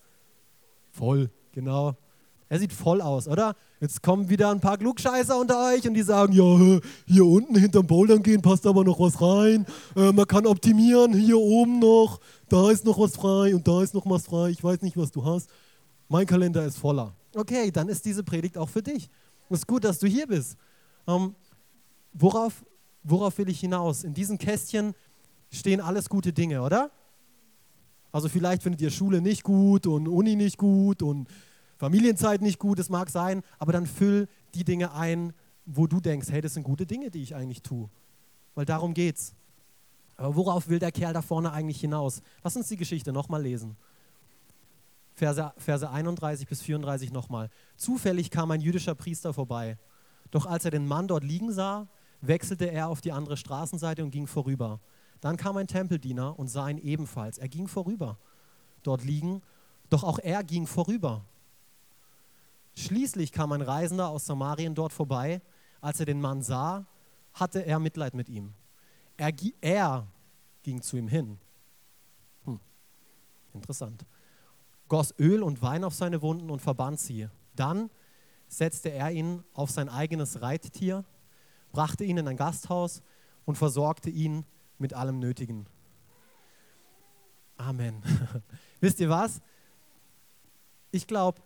Voll, 0.92 1.30
genau. 1.52 1.96
Er 2.48 2.60
sieht 2.60 2.72
voll 2.72 3.00
aus, 3.00 3.26
oder? 3.26 3.56
Jetzt 3.80 4.02
kommen 4.02 4.28
wieder 4.28 4.50
ein 4.50 4.60
paar 4.60 4.78
Klugscheißer 4.78 5.36
unter 5.38 5.72
euch 5.72 5.86
und 5.86 5.94
die 5.94 6.02
sagen, 6.02 6.32
ja, 6.32 6.80
hier 7.06 7.26
unten 7.26 7.56
hinterm 7.56 7.88
Bouldern 7.88 8.22
gehen 8.22 8.40
passt 8.40 8.66
aber 8.66 8.84
noch 8.84 9.00
was 9.00 9.20
rein. 9.20 9.66
Äh, 9.96 10.12
man 10.12 10.26
kann 10.26 10.46
optimieren, 10.46 11.12
hier 11.12 11.38
oben 11.38 11.80
noch, 11.80 12.20
da 12.48 12.70
ist 12.70 12.84
noch 12.84 12.98
was 13.00 13.16
frei 13.16 13.54
und 13.54 13.66
da 13.66 13.82
ist 13.82 13.94
noch 13.94 14.08
was 14.08 14.26
frei. 14.26 14.50
Ich 14.50 14.62
weiß 14.62 14.82
nicht, 14.82 14.96
was 14.96 15.10
du 15.10 15.24
hast. 15.24 15.50
Mein 16.08 16.26
Kalender 16.26 16.64
ist 16.64 16.78
voller. 16.78 17.14
Okay, 17.34 17.72
dann 17.72 17.88
ist 17.88 18.04
diese 18.04 18.22
Predigt 18.22 18.56
auch 18.56 18.68
für 18.68 18.82
dich. 18.82 19.10
Es 19.50 19.58
ist 19.58 19.66
gut, 19.66 19.82
dass 19.82 19.98
du 19.98 20.06
hier 20.06 20.28
bist. 20.28 20.56
Ähm, 21.08 21.34
worauf, 22.18 22.64
worauf 23.02 23.38
will 23.38 23.48
ich 23.48 23.60
hinaus? 23.60 24.04
In 24.04 24.14
diesen 24.14 24.38
Kästchen 24.38 24.94
stehen 25.50 25.80
alles 25.80 26.08
gute 26.08 26.32
Dinge, 26.32 26.62
oder? 26.62 26.90
Also 28.12 28.28
vielleicht 28.28 28.62
findet 28.62 28.80
ihr 28.80 28.90
Schule 28.90 29.20
nicht 29.20 29.42
gut 29.42 29.86
und 29.86 30.08
Uni 30.08 30.36
nicht 30.36 30.58
gut 30.58 31.02
und 31.02 31.28
Familienzeit 31.76 32.40
nicht 32.40 32.58
gut, 32.58 32.78
das 32.78 32.88
mag 32.88 33.10
sein, 33.10 33.42
aber 33.58 33.72
dann 33.72 33.86
füll 33.86 34.28
die 34.54 34.64
Dinge 34.64 34.92
ein, 34.92 35.34
wo 35.66 35.86
du 35.86 36.00
denkst, 36.00 36.28
hey, 36.30 36.40
das 36.40 36.54
sind 36.54 36.62
gute 36.62 36.86
Dinge, 36.86 37.10
die 37.10 37.22
ich 37.22 37.34
eigentlich 37.34 37.62
tue. 37.62 37.90
Weil 38.54 38.64
darum 38.64 38.94
geht's. 38.94 39.34
Aber 40.16 40.34
worauf 40.34 40.68
will 40.68 40.78
der 40.78 40.92
Kerl 40.92 41.12
da 41.12 41.20
vorne 41.20 41.52
eigentlich 41.52 41.80
hinaus? 41.80 42.22
Lass 42.42 42.56
uns 42.56 42.68
die 42.68 42.78
Geschichte 42.78 43.12
nochmal 43.12 43.42
lesen. 43.42 43.76
Verse, 45.12 45.52
Verse 45.58 45.90
31 45.90 46.46
bis 46.46 46.62
34 46.62 47.12
nochmal. 47.12 47.50
Zufällig 47.76 48.30
kam 48.30 48.50
ein 48.50 48.60
jüdischer 48.60 48.94
Priester 48.94 49.34
vorbei. 49.34 49.76
Doch 50.30 50.46
als 50.46 50.64
er 50.64 50.70
den 50.70 50.86
Mann 50.86 51.08
dort 51.08 51.24
liegen 51.24 51.52
sah, 51.52 51.88
wechselte 52.20 52.70
er 52.70 52.88
auf 52.88 53.00
die 53.00 53.12
andere 53.12 53.36
Straßenseite 53.36 54.02
und 54.02 54.10
ging 54.10 54.26
vorüber. 54.26 54.80
Dann 55.20 55.36
kam 55.36 55.56
ein 55.56 55.66
Tempeldiener 55.66 56.38
und 56.38 56.48
sah 56.48 56.68
ihn 56.68 56.78
ebenfalls. 56.78 57.38
Er 57.38 57.48
ging 57.48 57.68
vorüber, 57.68 58.18
dort 58.82 59.04
liegen, 59.04 59.42
doch 59.90 60.04
auch 60.04 60.18
er 60.18 60.44
ging 60.44 60.66
vorüber. 60.66 61.24
Schließlich 62.74 63.32
kam 63.32 63.52
ein 63.52 63.62
Reisender 63.62 64.08
aus 64.08 64.26
Samarien 64.26 64.74
dort 64.74 64.92
vorbei. 64.92 65.40
Als 65.80 66.00
er 66.00 66.06
den 66.06 66.20
Mann 66.20 66.42
sah, 66.42 66.86
hatte 67.32 67.64
er 67.64 67.78
Mitleid 67.78 68.14
mit 68.14 68.28
ihm. 68.28 68.52
Er, 69.16 69.32
er 69.60 70.06
ging 70.62 70.82
zu 70.82 70.96
ihm 70.96 71.08
hin. 71.08 71.38
Hm. 72.44 72.60
Interessant. 73.54 74.04
Goss 74.88 75.14
Öl 75.18 75.42
und 75.42 75.62
Wein 75.62 75.84
auf 75.84 75.94
seine 75.94 76.20
Wunden 76.22 76.50
und 76.50 76.60
verband 76.60 77.00
sie. 77.00 77.28
Dann 77.54 77.90
setzte 78.48 78.90
er 78.90 79.10
ihn 79.10 79.42
auf 79.54 79.70
sein 79.70 79.88
eigenes 79.88 80.42
Reittier, 80.42 81.04
brachte 81.72 82.04
ihn 82.04 82.18
in 82.18 82.28
ein 82.28 82.36
Gasthaus 82.36 83.02
und 83.44 83.56
versorgte 83.56 84.10
ihn 84.10 84.44
mit 84.78 84.94
allem 84.94 85.18
Nötigen. 85.18 85.66
Amen. 87.56 88.02
Wisst 88.80 89.00
ihr 89.00 89.08
was? 89.08 89.40
Ich 90.90 91.06
glaube, 91.06 91.40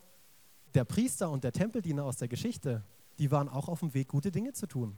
der 0.74 0.84
Priester 0.84 1.30
und 1.30 1.44
der 1.44 1.52
Tempeldiener 1.52 2.04
aus 2.04 2.16
der 2.16 2.28
Geschichte, 2.28 2.84
die 3.18 3.30
waren 3.30 3.48
auch 3.48 3.68
auf 3.68 3.80
dem 3.80 3.94
Weg, 3.94 4.08
gute 4.08 4.30
Dinge 4.30 4.52
zu 4.52 4.66
tun. 4.66 4.96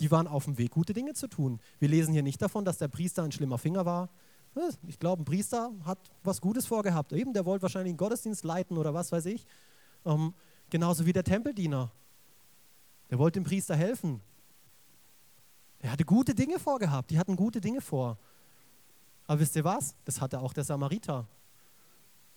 Die 0.00 0.10
waren 0.10 0.26
auf 0.26 0.46
dem 0.46 0.58
Weg, 0.58 0.72
gute 0.72 0.92
Dinge 0.92 1.14
zu 1.14 1.28
tun. 1.28 1.60
Wir 1.78 1.88
lesen 1.88 2.12
hier 2.12 2.22
nicht 2.22 2.42
davon, 2.42 2.64
dass 2.64 2.78
der 2.78 2.88
Priester 2.88 3.22
ein 3.22 3.32
schlimmer 3.32 3.58
Finger 3.58 3.84
war. 3.84 4.10
Ich 4.86 4.98
glaube, 4.98 5.22
ein 5.22 5.24
Priester 5.24 5.72
hat 5.84 5.98
was 6.24 6.40
Gutes 6.40 6.66
vorgehabt. 6.66 7.12
Eben, 7.12 7.32
der 7.32 7.46
wollte 7.46 7.62
wahrscheinlich 7.62 7.92
einen 7.92 7.98
Gottesdienst 7.98 8.44
leiten 8.44 8.76
oder 8.76 8.92
was 8.92 9.12
weiß 9.12 9.26
ich. 9.26 9.46
Ähm, 10.04 10.34
genauso 10.70 11.06
wie 11.06 11.12
der 11.12 11.24
Tempeldiener. 11.24 11.92
Der 13.12 13.18
wollte 13.18 13.38
dem 13.38 13.44
Priester 13.44 13.76
helfen. 13.76 14.22
Er 15.80 15.92
hatte 15.92 16.06
gute 16.06 16.34
Dinge 16.34 16.58
vorgehabt, 16.58 17.10
die 17.10 17.18
hatten 17.18 17.36
gute 17.36 17.60
Dinge 17.60 17.82
vor. 17.82 18.16
Aber 19.26 19.38
wisst 19.38 19.54
ihr 19.54 19.64
was? 19.64 19.94
Das 20.06 20.22
hatte 20.22 20.40
auch 20.40 20.54
der 20.54 20.64
Samariter. 20.64 21.28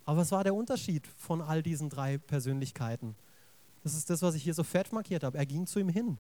Aber 0.04 0.18
was 0.18 0.34
war 0.34 0.44
der 0.44 0.54
Unterschied 0.54 1.08
von 1.16 1.42
all 1.42 1.64
diesen 1.64 1.90
drei 1.90 2.18
Persönlichkeiten? 2.18 3.16
Das 3.84 3.94
ist 3.94 4.10
das, 4.10 4.22
was 4.22 4.36
ich 4.36 4.44
hier 4.44 4.54
so 4.54 4.64
fett 4.64 4.92
markiert 4.92 5.24
habe. 5.24 5.38
Er 5.38 5.46
ging 5.46 5.66
zu 5.66 5.80
ihm 5.80 5.88
hin. 5.88 6.18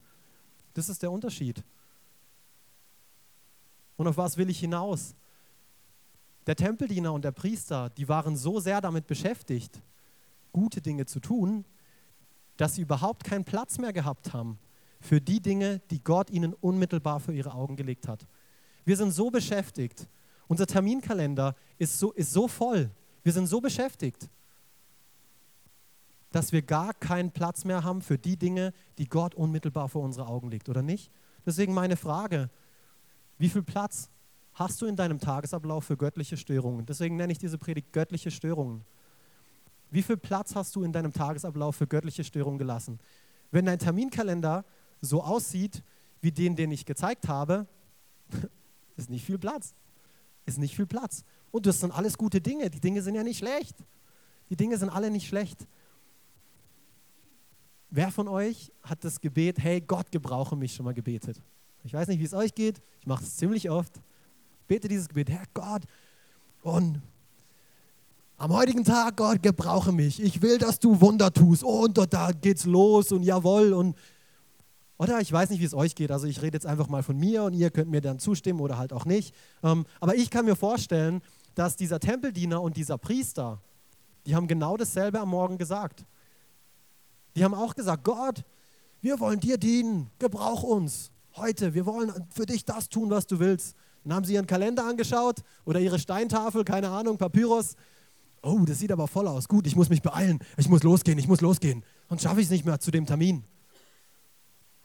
Das 0.74 0.88
ist 0.88 1.04
der 1.04 1.12
Unterschied. 1.12 1.62
Und 3.98 4.08
auf 4.08 4.15
was 4.15 4.38
will 4.38 4.50
ich 4.50 4.60
hinaus? 4.62 5.15
Der 6.48 6.56
Tempeldiener 6.56 7.12
und 7.12 7.26
der 7.26 7.34
Priester, 7.34 7.89
die 7.89 8.08
waren 8.08 8.38
so 8.38 8.62
sehr 8.62 8.80
damit 8.80 9.06
beschäftigt, 9.06 9.82
gute 10.54 10.80
Dinge 10.80 11.06
zu 11.08 11.20
tun, 11.20 11.65
dass 12.58 12.76
sie 12.76 12.82
überhaupt 12.82 13.24
keinen 13.24 13.44
Platz 13.44 13.78
mehr 13.78 13.94
gehabt 13.94 14.34
haben 14.34 14.60
für 15.00 15.22
die 15.22 15.41
Dinge, 15.41 15.82
die 15.91 16.04
Gott 16.04 16.30
ihnen 16.30 16.54
unmittelbar 16.54 17.20
für 17.20 17.34
ihre 17.34 17.54
Augen 17.54 17.76
gelegt 17.76 18.08
hat. 18.08 18.26
Wir 18.86 18.98
sind 18.98 19.12
so 19.12 19.30
beschäftigt. 19.30 20.08
Unser 20.48 20.68
Terminkalender 20.68 21.56
ist 21.78 22.00
so, 22.00 22.12
ist 22.12 22.32
so 22.32 22.48
voll. 22.48 22.91
Wir 23.24 23.34
sind 23.34 23.48
so 23.48 23.60
beschäftigt, 23.60 24.30
dass 26.32 26.52
wir 26.52 26.62
gar 26.62 26.94
keinen 26.94 27.32
Platz 27.32 27.65
mehr 27.65 27.84
haben 27.84 28.02
für 28.02 28.18
die 28.18 28.38
Dinge, 28.38 28.74
die 28.98 29.08
Gott 29.08 29.34
unmittelbar 29.36 29.89
vor 29.89 30.04
unsere 30.04 30.28
Augen 30.28 30.50
legt, 30.52 30.70
oder 30.70 30.82
nicht? 30.82 31.12
Deswegen 31.46 31.74
meine 31.74 31.98
Frage, 31.98 32.50
wie 33.38 33.50
viel 33.50 33.63
Platz 33.63 34.10
hast 34.54 34.82
du 34.82 34.86
in 34.86 34.96
deinem 34.96 35.20
Tagesablauf 35.20 35.86
für 35.86 35.98
göttliche 35.98 36.38
Störungen? 36.38 36.86
Deswegen 36.86 37.15
nenne 37.15 37.32
ich 37.32 37.39
diese 37.39 37.58
Predigt 37.58 37.94
göttliche 37.94 38.32
Störungen. 38.32 38.84
Wie 39.95 40.03
viel 40.03 40.17
Platz 40.17 40.53
hast 40.55 40.75
du 40.75 40.84
in 40.84 40.91
deinem 40.91 41.13
Tagesablauf 41.13 41.77
für 41.77 41.88
göttliche 41.88 42.25
Störungen 42.25 42.58
gelassen? 42.58 42.99
Wenn 43.51 43.65
dein 43.65 43.79
Terminkalender 43.79 44.65
so 44.99 45.23
aussieht 45.23 45.84
wie 46.19 46.34
den, 46.34 46.58
den 46.58 46.69
ich 46.73 46.86
gezeigt 46.86 47.29
habe, 47.29 47.65
ist 48.97 49.10
nicht 49.10 49.25
viel 49.25 49.38
Platz. 49.38 49.73
Ist 50.45 50.58
nicht 50.58 50.75
viel 50.75 50.86
Platz. 50.86 51.23
Und 51.49 51.65
das 51.65 51.79
sind 51.79 51.93
alles 51.93 52.17
gute 52.17 52.41
Dinge. 52.41 52.69
Die 52.69 52.81
Dinge 52.81 53.01
sind 53.01 53.15
ja 53.15 53.23
nicht 53.23 53.38
schlecht. 53.38 53.77
Die 54.49 54.58
Dinge 54.58 54.77
sind 54.77 54.89
alle 54.89 55.10
nicht 55.10 55.29
schlecht. 55.29 55.65
Wer 57.89 58.12
von 58.12 58.27
euch 58.27 58.73
hat 58.84 59.01
das 59.05 59.21
Gebet, 59.21 59.60
hey 59.60 59.79
Gott, 59.79 60.12
gebrauche 60.12 60.58
mich 60.58 60.75
schon 60.75 60.84
mal 60.84 60.93
gebetet? 60.93 61.41
Ich 61.86 61.93
weiß 61.93 62.10
nicht, 62.10 62.19
wie 62.19 62.25
es 62.25 62.34
euch 62.34 62.53
geht. 62.53 62.81
Ich 62.99 63.08
mache 63.08 63.23
es 63.23 63.38
ziemlich 63.38 63.69
oft. 63.69 64.01
Bete 64.67 64.89
dieses 64.89 65.08
Gebet, 65.08 65.29
Herr 65.29 65.45
Gott, 65.53 65.84
und 66.63 67.01
am 68.38 68.54
heutigen 68.54 68.84
Tag, 68.84 69.17
Gott, 69.17 69.41
gebrauche 69.41 69.91
mich. 69.91 70.21
Ich 70.21 70.41
will, 70.41 70.58
dass 70.58 70.80
du 70.80 71.00
Wunder 71.02 71.32
tust. 71.32 71.63
Und 71.63 71.98
da 72.13 72.32
geht's 72.32 72.65
los 72.65 73.12
und 73.12 73.24
jawohl 73.24 73.74
und 73.74 73.95
oder 74.98 75.19
ich 75.19 75.30
weiß 75.30 75.50
nicht, 75.50 75.60
wie 75.60 75.65
es 75.65 75.74
euch 75.74 75.93
geht. 75.93 76.10
Also 76.10 76.26
ich 76.26 76.41
rede 76.41 76.56
jetzt 76.56 76.65
einfach 76.65 76.88
mal 76.88 77.04
von 77.04 77.17
mir 77.17 77.43
und 77.43 77.54
ihr 77.54 77.69
könnt 77.69 77.91
mir 77.91 78.00
dann 78.00 78.17
zustimmen 78.17 78.62
oder 78.62 78.78
halt 78.78 78.93
auch 78.93 79.04
nicht. 79.04 79.36
Ähm, 79.62 79.86
aber 80.00 80.15
ich 80.15 80.30
kann 80.30 80.45
mir 80.45 80.56
vorstellen, 80.56 81.21
dass 81.54 81.76
dieser 81.76 82.00
Tempeldiener 82.00 82.62
und 82.62 82.78
dieser 82.78 82.98
Priester, 82.98 83.62
die 84.26 84.36
haben 84.36 84.48
genau 84.48 84.78
dasselbe 84.78 85.19
am 85.19 85.30
Morgen 85.30 85.58
gesagt. 85.58 86.06
Die 87.36 87.43
haben 87.43 87.54
auch 87.54 87.76
gesagt, 87.76 88.06
Gott, 88.06 88.45
wir 89.02 89.19
wollen 89.19 89.41
dir 89.41 89.58
dienen, 89.58 90.10
gebrauch 90.17 90.63
uns 90.63 91.12
heute, 91.36 91.74
wir 91.74 91.86
wollen 91.86 92.13
für 92.30 92.45
dich 92.45 92.63
das 92.63 92.88
tun, 92.88 93.10
was 93.10 93.28
du 93.28 93.39
willst. 93.39 93.76
Dann 94.06 94.13
haben 94.13 94.26
sie 94.26 94.36
ihren 94.36 94.48
Kalender 94.48 94.86
angeschaut 94.86 95.41
oder 95.65 95.82
ihre 95.82 96.00
Steintafel, 96.00 96.63
keine 96.63 96.89
Ahnung, 96.89 97.17
Papyrus. 97.17 97.76
Oh, 98.45 98.63
das 98.63 98.77
sieht 98.77 98.91
aber 98.91 99.08
voll 99.08 99.27
aus. 99.27 99.47
Gut, 99.47 99.65
ich 99.65 99.75
muss 99.75 99.89
mich 99.89 100.03
beeilen, 100.03 100.38
ich 100.55 100.69
muss 100.69 100.84
losgehen, 100.84 101.17
ich 101.17 101.27
muss 101.27 101.41
losgehen. 101.41 101.84
Sonst 102.10 102.21
schaffe 102.21 102.41
ich 102.41 102.45
es 102.45 102.51
nicht 102.51 102.63
mehr 102.63 102.79
zu 102.79 102.91
dem 102.91 103.08
Termin. 103.08 103.43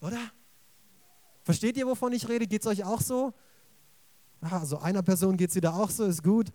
Oder? 0.00 0.18
Versteht 1.42 1.76
ihr, 1.76 1.86
wovon 1.86 2.14
ich 2.14 2.26
rede? 2.26 2.46
Geht 2.46 2.62
es 2.62 2.66
euch 2.66 2.84
auch 2.84 3.02
so? 3.02 3.34
Also 4.40 4.78
einer 4.78 5.02
Person 5.02 5.36
geht 5.36 5.50
es 5.50 5.56
wieder 5.56 5.74
auch 5.74 5.90
so, 5.90 6.06
ist 6.06 6.22
gut. 6.22 6.50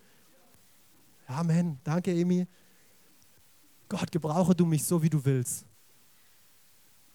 Amen. 1.28 1.78
Danke, 1.84 2.10
Emi. 2.10 2.48
Gott, 3.88 4.10
gebrauche 4.10 4.56
du 4.56 4.66
mich 4.66 4.84
so, 4.84 5.00
wie 5.00 5.10
du 5.10 5.24
willst. 5.24 5.64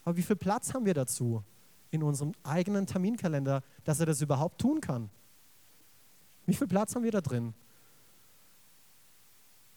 Aber 0.05 0.15
wie 0.15 0.23
viel 0.23 0.37
Platz 0.37 0.73
haben 0.73 0.85
wir 0.85 0.93
dazu 0.93 1.43
in 1.89 2.01
unserem 2.01 2.31
eigenen 2.43 2.87
Terminkalender, 2.87 3.61
dass 3.83 3.99
er 3.99 4.05
das 4.05 4.21
überhaupt 4.21 4.61
tun 4.61 4.79
kann? 4.79 5.09
Wie 6.45 6.53
viel 6.53 6.67
Platz 6.67 6.95
haben 6.95 7.03
wir 7.03 7.11
da 7.11 7.19
drin? 7.19 7.53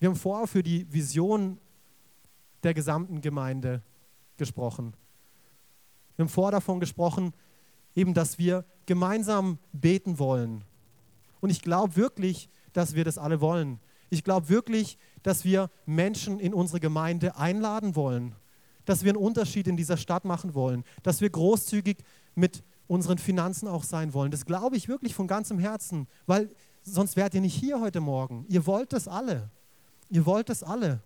Wir 0.05 0.11
haben 0.11 0.17
vorher 0.17 0.47
für 0.47 0.63
die 0.63 0.87
Vision 0.93 1.57
der 2.63 2.75
gesamten 2.75 3.23
Gemeinde 3.23 3.83
gesprochen. 4.37 4.93
Wir 6.15 6.25
haben 6.25 6.29
vorher 6.29 6.51
davon 6.51 6.79
gesprochen, 6.79 7.33
eben, 7.95 8.13
dass 8.13 8.37
wir 8.37 8.67
gemeinsam 8.85 9.59
beten 9.73 10.19
wollen. 10.19 10.63
Und 11.41 11.49
ich 11.49 11.63
glaube 11.63 11.97
wirklich, 11.97 12.51
dass 12.75 12.95
wir 12.95 13.03
das 13.07 13.17
alle 13.17 13.41
wollen. 13.41 13.81
Ich 14.11 14.25
glaube 14.25 14.51
wirklich, 14.51 14.99
dass 15.23 15.43
wir 15.43 15.71
Menschen 15.87 16.39
in 16.39 16.53
unsere 16.53 16.81
Gemeinde 16.81 17.37
einladen 17.37 17.97
wollen, 17.97 18.35
dass 18.85 19.05
wir 19.05 19.13
einen 19.13 19.25
Unterschied 19.25 19.67
in 19.69 19.79
dieser 19.79 19.97
Stadt 19.97 20.27
machen 20.27 20.53
wollen, 20.53 20.85
dass 21.03 21.23
wir 21.23 21.31
großzügig 21.31 22.05
mit 22.35 22.63
unseren 22.89 23.17
Finanzen 23.17 23.69
auch 23.69 23.85
sein 23.85 24.13
wollen. 24.13 24.31
Das 24.31 24.45
glaube 24.45 24.77
ich 24.77 24.87
wirklich 24.87 25.15
von 25.15 25.29
ganzem 25.29 25.59
Herzen, 25.59 26.09
weil 26.27 26.55
sonst 26.83 27.17
wärt 27.17 27.33
ihr 27.33 27.41
nicht 27.41 27.59
hier 27.59 27.81
heute 27.81 28.03
Morgen. 28.03 28.45
Ihr 28.51 28.67
wollt 28.67 28.93
das 28.93 29.09
alle. 29.09 29.51
Ihr 30.09 30.27
wollt 30.27 30.49
das 30.49 30.63
alle. 30.63 31.01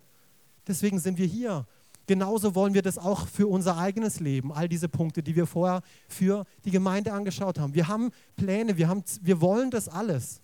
Deswegen 0.67 0.99
sind 0.99 1.17
wir 1.17 1.25
hier. 1.25 1.65
Genauso 2.09 2.55
wollen 2.55 2.73
wir 2.73 2.81
das 2.81 2.97
auch 2.97 3.27
für 3.27 3.47
unser 3.47 3.77
eigenes 3.77 4.19
Leben, 4.19 4.51
all 4.51 4.67
diese 4.67 4.89
Punkte, 4.89 5.21
die 5.21 5.35
wir 5.35 5.45
vorher 5.45 5.83
für 6.07 6.43
die 6.65 6.71
Gemeinde 6.71 7.13
angeschaut 7.13 7.59
haben. 7.59 7.75
Wir 7.75 7.87
haben 7.87 8.11
Pläne, 8.35 8.77
wir, 8.77 8.87
haben, 8.87 9.03
wir 9.21 9.41
wollen 9.41 9.69
das 9.69 9.87
alles. 9.87 10.41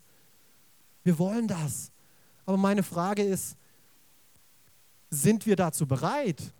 Wir 1.04 1.18
wollen 1.18 1.48
das. 1.48 1.91
Aber 2.46 2.58
meine 2.58 2.84
Frage 2.84 3.24
ist, 3.24 3.58
sind 5.10 5.46
wir 5.46 5.56
dazu 5.56 5.88
bereit? 5.88 6.54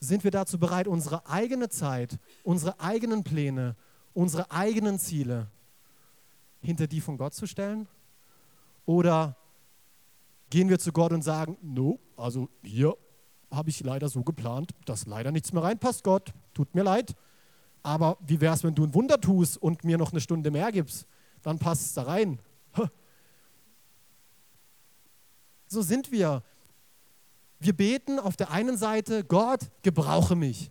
Sind 0.00 0.24
wir 0.24 0.30
dazu 0.30 0.58
bereit, 0.58 0.86
unsere 0.86 1.26
eigene 1.26 1.68
Zeit, 1.68 2.18
unsere 2.42 2.78
eigenen 2.80 3.24
Pläne, 3.24 3.76
unsere 4.14 4.50
eigenen 4.50 4.98
Ziele 4.98 5.48
hinter 6.60 6.86
die 6.86 7.00
von 7.00 7.18
Gott 7.18 7.34
zu 7.34 7.46
stellen? 7.46 7.88
Oder 8.86 9.36
gehen 10.50 10.68
wir 10.68 10.78
zu 10.78 10.92
Gott 10.92 11.12
und 11.12 11.22
sagen, 11.22 11.56
no, 11.62 11.98
also 12.16 12.48
hier 12.62 12.96
habe 13.50 13.70
ich 13.70 13.82
leider 13.82 14.08
so 14.08 14.22
geplant, 14.22 14.72
dass 14.84 15.06
leider 15.06 15.32
nichts 15.32 15.52
mehr 15.52 15.62
reinpasst, 15.62 16.04
Gott, 16.04 16.32
tut 16.54 16.74
mir 16.74 16.82
leid. 16.82 17.14
Aber 17.82 18.18
wie 18.26 18.40
wäre 18.40 18.54
es, 18.54 18.64
wenn 18.64 18.74
du 18.74 18.84
ein 18.84 18.94
Wunder 18.94 19.20
tust 19.20 19.56
und 19.56 19.84
mir 19.84 19.98
noch 19.98 20.12
eine 20.12 20.20
Stunde 20.20 20.50
mehr 20.50 20.70
gibst? 20.72 21.06
Dann 21.42 21.58
passt 21.58 21.86
es 21.86 21.94
da 21.94 22.02
rein. 22.02 22.40
So 25.70 25.82
sind 25.82 26.10
wir. 26.10 26.42
Wir 27.60 27.76
beten 27.76 28.18
auf 28.18 28.36
der 28.36 28.50
einen 28.50 28.78
Seite, 28.78 29.22
Gott, 29.22 29.70
gebrauche 29.82 30.34
mich. 30.34 30.70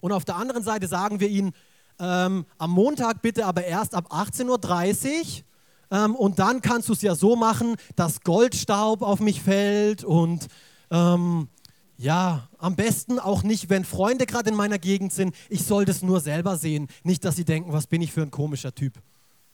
Und 0.00 0.12
auf 0.12 0.24
der 0.24 0.36
anderen 0.36 0.64
Seite 0.64 0.88
sagen 0.88 1.20
wir 1.20 1.28
ihnen, 1.28 1.52
ähm, 2.00 2.46
am 2.58 2.70
Montag 2.70 3.22
bitte 3.22 3.46
aber 3.46 3.64
erst 3.64 3.94
ab 3.94 4.12
18.30 4.12 5.38
Uhr. 5.38 5.44
Ähm, 5.90 6.14
und 6.14 6.38
dann 6.38 6.62
kannst 6.62 6.88
du 6.88 6.92
es 6.92 7.02
ja 7.02 7.14
so 7.14 7.36
machen, 7.36 7.76
dass 7.96 8.20
Goldstaub 8.20 9.02
auf 9.02 9.20
mich 9.20 9.42
fällt 9.42 10.04
und 10.04 10.46
ähm, 10.90 11.48
ja, 11.96 12.48
am 12.58 12.76
besten 12.76 13.18
auch 13.18 13.42
nicht, 13.42 13.68
wenn 13.68 13.84
Freunde 13.84 14.24
gerade 14.24 14.48
in 14.48 14.56
meiner 14.56 14.78
Gegend 14.78 15.12
sind. 15.12 15.34
Ich 15.50 15.64
soll 15.64 15.84
das 15.84 16.00
nur 16.00 16.20
selber 16.20 16.56
sehen. 16.56 16.88
Nicht, 17.04 17.24
dass 17.24 17.36
sie 17.36 17.44
denken, 17.44 17.72
was 17.72 17.86
bin 17.86 18.00
ich 18.00 18.12
für 18.12 18.22
ein 18.22 18.30
komischer 18.30 18.74
Typ. 18.74 18.94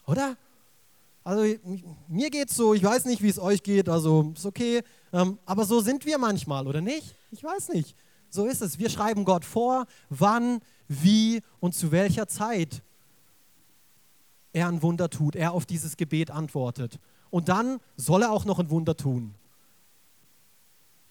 Oder? 0.06 0.36
Also 1.24 1.42
mir 2.06 2.30
geht 2.30 2.50
es 2.50 2.56
so, 2.56 2.72
ich 2.72 2.84
weiß 2.84 3.06
nicht, 3.06 3.20
wie 3.20 3.28
es 3.28 3.40
euch 3.40 3.64
geht, 3.64 3.88
also 3.88 4.32
ist 4.36 4.46
okay. 4.46 4.82
Ähm, 5.12 5.38
aber 5.44 5.64
so 5.64 5.80
sind 5.80 6.06
wir 6.06 6.18
manchmal, 6.18 6.68
oder 6.68 6.80
nicht? 6.80 7.16
Ich 7.32 7.42
weiß 7.42 7.70
nicht. 7.70 7.96
So 8.30 8.46
ist 8.46 8.62
es. 8.62 8.78
Wir 8.78 8.90
schreiben 8.90 9.24
Gott 9.24 9.44
vor, 9.44 9.86
wann, 10.08 10.60
wie 10.86 11.42
und 11.58 11.74
zu 11.74 11.90
welcher 11.90 12.28
Zeit 12.28 12.82
er 14.56 14.68
ein 14.68 14.80
Wunder 14.80 15.10
tut, 15.10 15.36
er 15.36 15.52
auf 15.52 15.66
dieses 15.66 15.98
Gebet 15.98 16.30
antwortet. 16.30 16.98
Und 17.28 17.50
dann 17.50 17.78
soll 17.96 18.22
er 18.22 18.32
auch 18.32 18.46
noch 18.46 18.58
ein 18.58 18.70
Wunder 18.70 18.96
tun. 18.96 19.34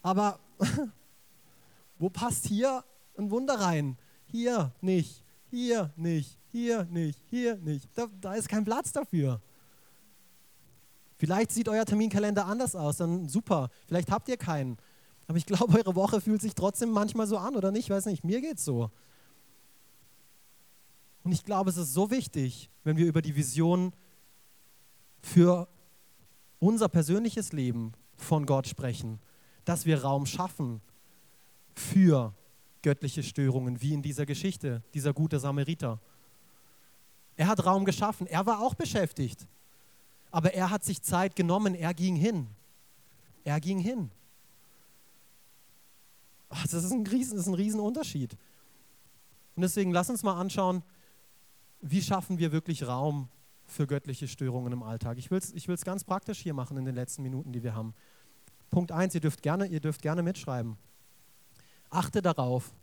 Aber 0.01 0.39
wo 1.99 2.09
passt 2.09 2.47
hier 2.47 2.83
ein 3.17 3.29
Wunder 3.29 3.59
rein? 3.59 3.97
Hier 4.25 4.71
nicht, 4.81 5.23
hier 5.51 5.91
nicht, 5.95 6.39
hier 6.51 6.85
nicht, 6.85 7.19
hier 7.29 7.57
nicht. 7.57 7.87
Da, 7.93 8.07
da 8.19 8.33
ist 8.33 8.49
kein 8.49 8.65
Platz 8.65 8.91
dafür. 8.91 9.39
Vielleicht 11.17 11.51
sieht 11.51 11.69
euer 11.69 11.85
Terminkalender 11.85 12.47
anders 12.47 12.75
aus, 12.75 12.97
dann 12.97 13.29
super. 13.29 13.69
Vielleicht 13.87 14.09
habt 14.09 14.27
ihr 14.27 14.37
keinen. 14.37 14.77
Aber 15.27 15.37
ich 15.37 15.45
glaube, 15.45 15.77
eure 15.77 15.95
Woche 15.95 16.19
fühlt 16.19 16.41
sich 16.41 16.55
trotzdem 16.55 16.89
manchmal 16.89 17.27
so 17.27 17.37
an, 17.37 17.55
oder 17.55 17.71
nicht? 17.71 17.85
Ich 17.85 17.89
weiß 17.91 18.07
nicht, 18.07 18.23
mir 18.23 18.41
geht 18.41 18.57
es 18.57 18.65
so. 18.65 18.89
Und 21.25 21.31
ich 21.31 21.43
glaube, 21.43 21.71
es 21.71 21.77
ist 21.77 21.91
so 21.91 22.11
wichtig, 22.11 22.69
wenn 22.83 22.97
wir 22.97 23.07
über 23.07 23.21
die 23.23 23.35
Vision 23.35 23.93
für 25.21 25.67
unser 26.59 26.87
persönliches 26.87 27.51
Leben 27.51 27.93
von 28.15 28.45
Gott 28.45 28.67
sprechen, 28.67 29.19
dass 29.65 29.87
wir 29.87 30.03
Raum 30.03 30.27
schaffen 30.27 30.81
für 31.73 32.35
göttliche 32.83 33.23
Störungen, 33.23 33.81
wie 33.81 33.93
in 33.93 34.03
dieser 34.03 34.27
Geschichte, 34.27 34.83
dieser 34.93 35.13
gute 35.13 35.39
Samariter. 35.39 35.99
Er 37.37 37.47
hat 37.47 37.65
Raum 37.65 37.85
geschaffen, 37.85 38.27
er 38.27 38.45
war 38.45 38.61
auch 38.61 38.75
beschäftigt. 38.75 39.47
Aber 40.29 40.53
er 40.53 40.69
hat 40.69 40.83
sich 40.83 41.01
Zeit 41.01 41.35
genommen, 41.35 41.73
er 41.73 41.95
ging 41.95 42.15
hin. 42.15 42.47
Er 43.43 43.59
ging 43.59 43.79
hin. 43.79 44.11
Das, 46.49 46.73
ist 46.73 46.91
ein 46.91 47.07
Riesen, 47.07 47.35
das 47.37 47.47
ist 47.47 47.51
ein 47.51 47.55
Riesenunterschied. 47.55 48.37
Und 49.55 49.63
deswegen 49.63 49.91
lass 49.91 50.11
uns 50.11 50.21
mal 50.21 50.39
anschauen, 50.39 50.83
wie 51.87 52.01
schaffen 52.01 52.39
wir 52.39 52.51
wirklich 52.51 52.87
Raum 52.87 53.29
für 53.67 53.85
göttliche 53.85 54.27
Störungen 54.27 54.73
im 54.73 54.81
Alltag. 54.83 55.17
Ich 55.17 55.29
will 55.29 55.37
es 55.37 55.53
ich 55.53 55.67
ganz 55.85 56.03
praktisch 56.03 56.39
hier 56.39 56.53
machen 56.53 56.77
in 56.77 56.85
den 56.85 56.95
letzten 56.95 57.21
Minuten, 57.21 57.51
die 57.51 57.63
wir 57.63 57.75
haben. 57.75 57.93
Punkt 58.71 58.91
1, 58.91 59.13
ihr 59.13 59.21
dürft 59.21 59.43
gerne, 59.43 59.67
ihr 59.67 59.79
dürft 59.79 60.01
gerne 60.01 60.23
mitschreiben. 60.23 60.77
Achte 61.91 62.21
darauf, 62.21 62.73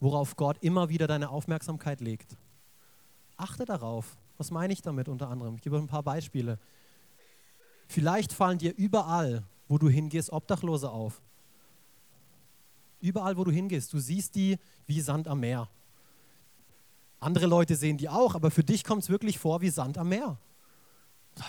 worauf 0.00 0.36
Gott 0.36 0.58
immer 0.60 0.88
wieder 0.88 1.06
deine 1.06 1.30
Aufmerksamkeit 1.30 2.00
legt. 2.00 2.36
Achte 3.36 3.64
darauf. 3.64 4.16
Was 4.36 4.50
meine 4.50 4.72
ich 4.72 4.82
damit 4.82 5.08
unter 5.08 5.28
anderem? 5.28 5.54
Ich 5.54 5.62
gebe 5.62 5.76
ein 5.76 5.86
paar 5.86 6.02
Beispiele. 6.02 6.58
Vielleicht 7.86 8.32
fallen 8.32 8.58
dir 8.58 8.74
überall, 8.76 9.44
wo 9.68 9.78
du 9.78 9.88
hingehst, 9.88 10.32
Obdachlose 10.32 10.90
auf. 10.90 11.22
Überall, 13.00 13.36
wo 13.36 13.44
du 13.44 13.50
hingehst, 13.50 13.92
du 13.92 13.98
siehst 13.98 14.34
die 14.34 14.58
wie 14.86 15.00
Sand 15.00 15.28
am 15.28 15.40
Meer. 15.40 15.68
Andere 17.20 17.46
Leute 17.46 17.76
sehen 17.76 17.98
die 17.98 18.08
auch, 18.08 18.34
aber 18.34 18.50
für 18.50 18.64
dich 18.64 18.82
kommt 18.82 19.02
es 19.02 19.10
wirklich 19.10 19.38
vor 19.38 19.60
wie 19.60 19.70
Sand 19.70 19.98
am 19.98 20.08
Meer. 20.08 20.38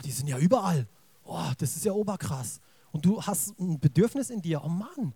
Die 0.03 0.11
sind 0.11 0.27
ja 0.27 0.37
überall. 0.37 0.87
Oh, 1.23 1.51
das 1.57 1.75
ist 1.75 1.85
ja 1.85 1.93
oberkrass. 1.93 2.59
Und 2.91 3.05
du 3.05 3.21
hast 3.21 3.57
ein 3.59 3.79
Bedürfnis 3.79 4.29
in 4.29 4.41
dir. 4.41 4.63
Oh 4.63 4.69
Mann. 4.69 5.13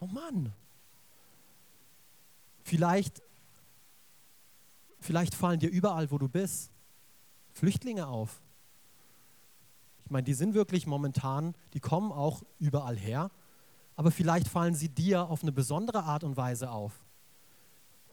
Oh 0.00 0.06
Mann. 0.06 0.52
Vielleicht 2.62 3.22
Vielleicht 5.06 5.36
fallen 5.36 5.60
dir 5.60 5.70
überall, 5.70 6.10
wo 6.10 6.18
du 6.18 6.28
bist, 6.28 6.72
Flüchtlinge 7.52 8.08
auf. 8.08 8.42
Ich 10.04 10.10
meine, 10.10 10.24
die 10.24 10.34
sind 10.34 10.52
wirklich 10.52 10.84
momentan, 10.86 11.54
die 11.74 11.80
kommen 11.80 12.10
auch 12.10 12.42
überall 12.58 12.96
her, 12.96 13.30
aber 13.94 14.10
vielleicht 14.10 14.48
fallen 14.48 14.74
sie 14.74 14.88
dir 14.88 15.28
auf 15.28 15.42
eine 15.42 15.52
besondere 15.52 16.02
Art 16.02 16.24
und 16.24 16.36
Weise 16.36 16.72
auf. 16.72 17.04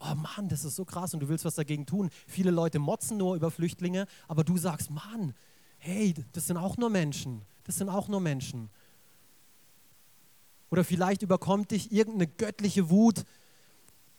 Oh 0.03 0.15
Mann, 0.15 0.49
das 0.49 0.65
ist 0.65 0.75
so 0.75 0.85
krass 0.85 1.13
und 1.13 1.21
du 1.21 1.29
willst 1.29 1.45
was 1.45 1.55
dagegen 1.55 1.85
tun. 1.85 2.09
Viele 2.27 2.51
Leute 2.51 2.79
motzen 2.79 3.17
nur 3.17 3.35
über 3.35 3.51
Flüchtlinge, 3.51 4.05
aber 4.27 4.43
du 4.43 4.57
sagst, 4.57 4.89
Mann, 4.89 5.33
hey, 5.77 6.13
das 6.33 6.47
sind 6.47 6.57
auch 6.57 6.77
nur 6.77 6.89
Menschen. 6.89 7.43
Das 7.63 7.77
sind 7.77 7.89
auch 7.89 8.07
nur 8.09 8.19
Menschen. 8.19 8.69
Oder 10.69 10.83
vielleicht 10.83 11.21
überkommt 11.21 11.71
dich 11.71 11.91
irgendeine 11.91 12.27
göttliche 12.27 12.89
Wut 12.89 13.23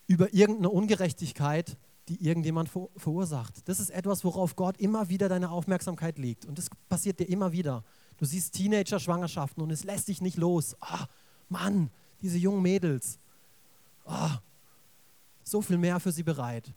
über 0.07 0.33
irgendeine 0.33 0.71
Ungerechtigkeit 0.71 1.77
die 2.09 2.23
irgendjemand 2.23 2.69
verursacht. 2.97 3.67
Das 3.67 3.81
ist 3.81 3.91
etwas, 3.91 4.25
worauf 4.25 4.57
Gott 4.57 4.77
immer 4.79 5.09
wieder 5.09 5.29
deine 5.29 5.51
Aufmerksamkeit 5.51 6.19
legt. 6.19 6.45
Und 6.45 6.59
das 6.59 6.69
passiert 6.89 7.19
dir 7.19 7.29
immer 7.29 7.53
wieder. 7.53 7.83
Du 8.19 8.25
siehst 8.25 8.55
Teenager-Schwangerschaften 8.55 9.63
und 9.63 9.71
es 9.71 9.85
lässt 9.85 10.09
dich 10.09 10.21
nicht 10.21 10.37
los. 10.37 10.77
Ah, 10.81 11.07
Mann, 11.49 11.91
diese 12.21 12.39
jungen 12.39 12.63
Mädels. 12.63 13.19
Ah, 14.05 14.39
so 15.45 15.63
viel 15.63 15.79
mehr 15.79 16.01
für 16.01 16.11
sie 16.11 16.23
bereit. 16.23 16.73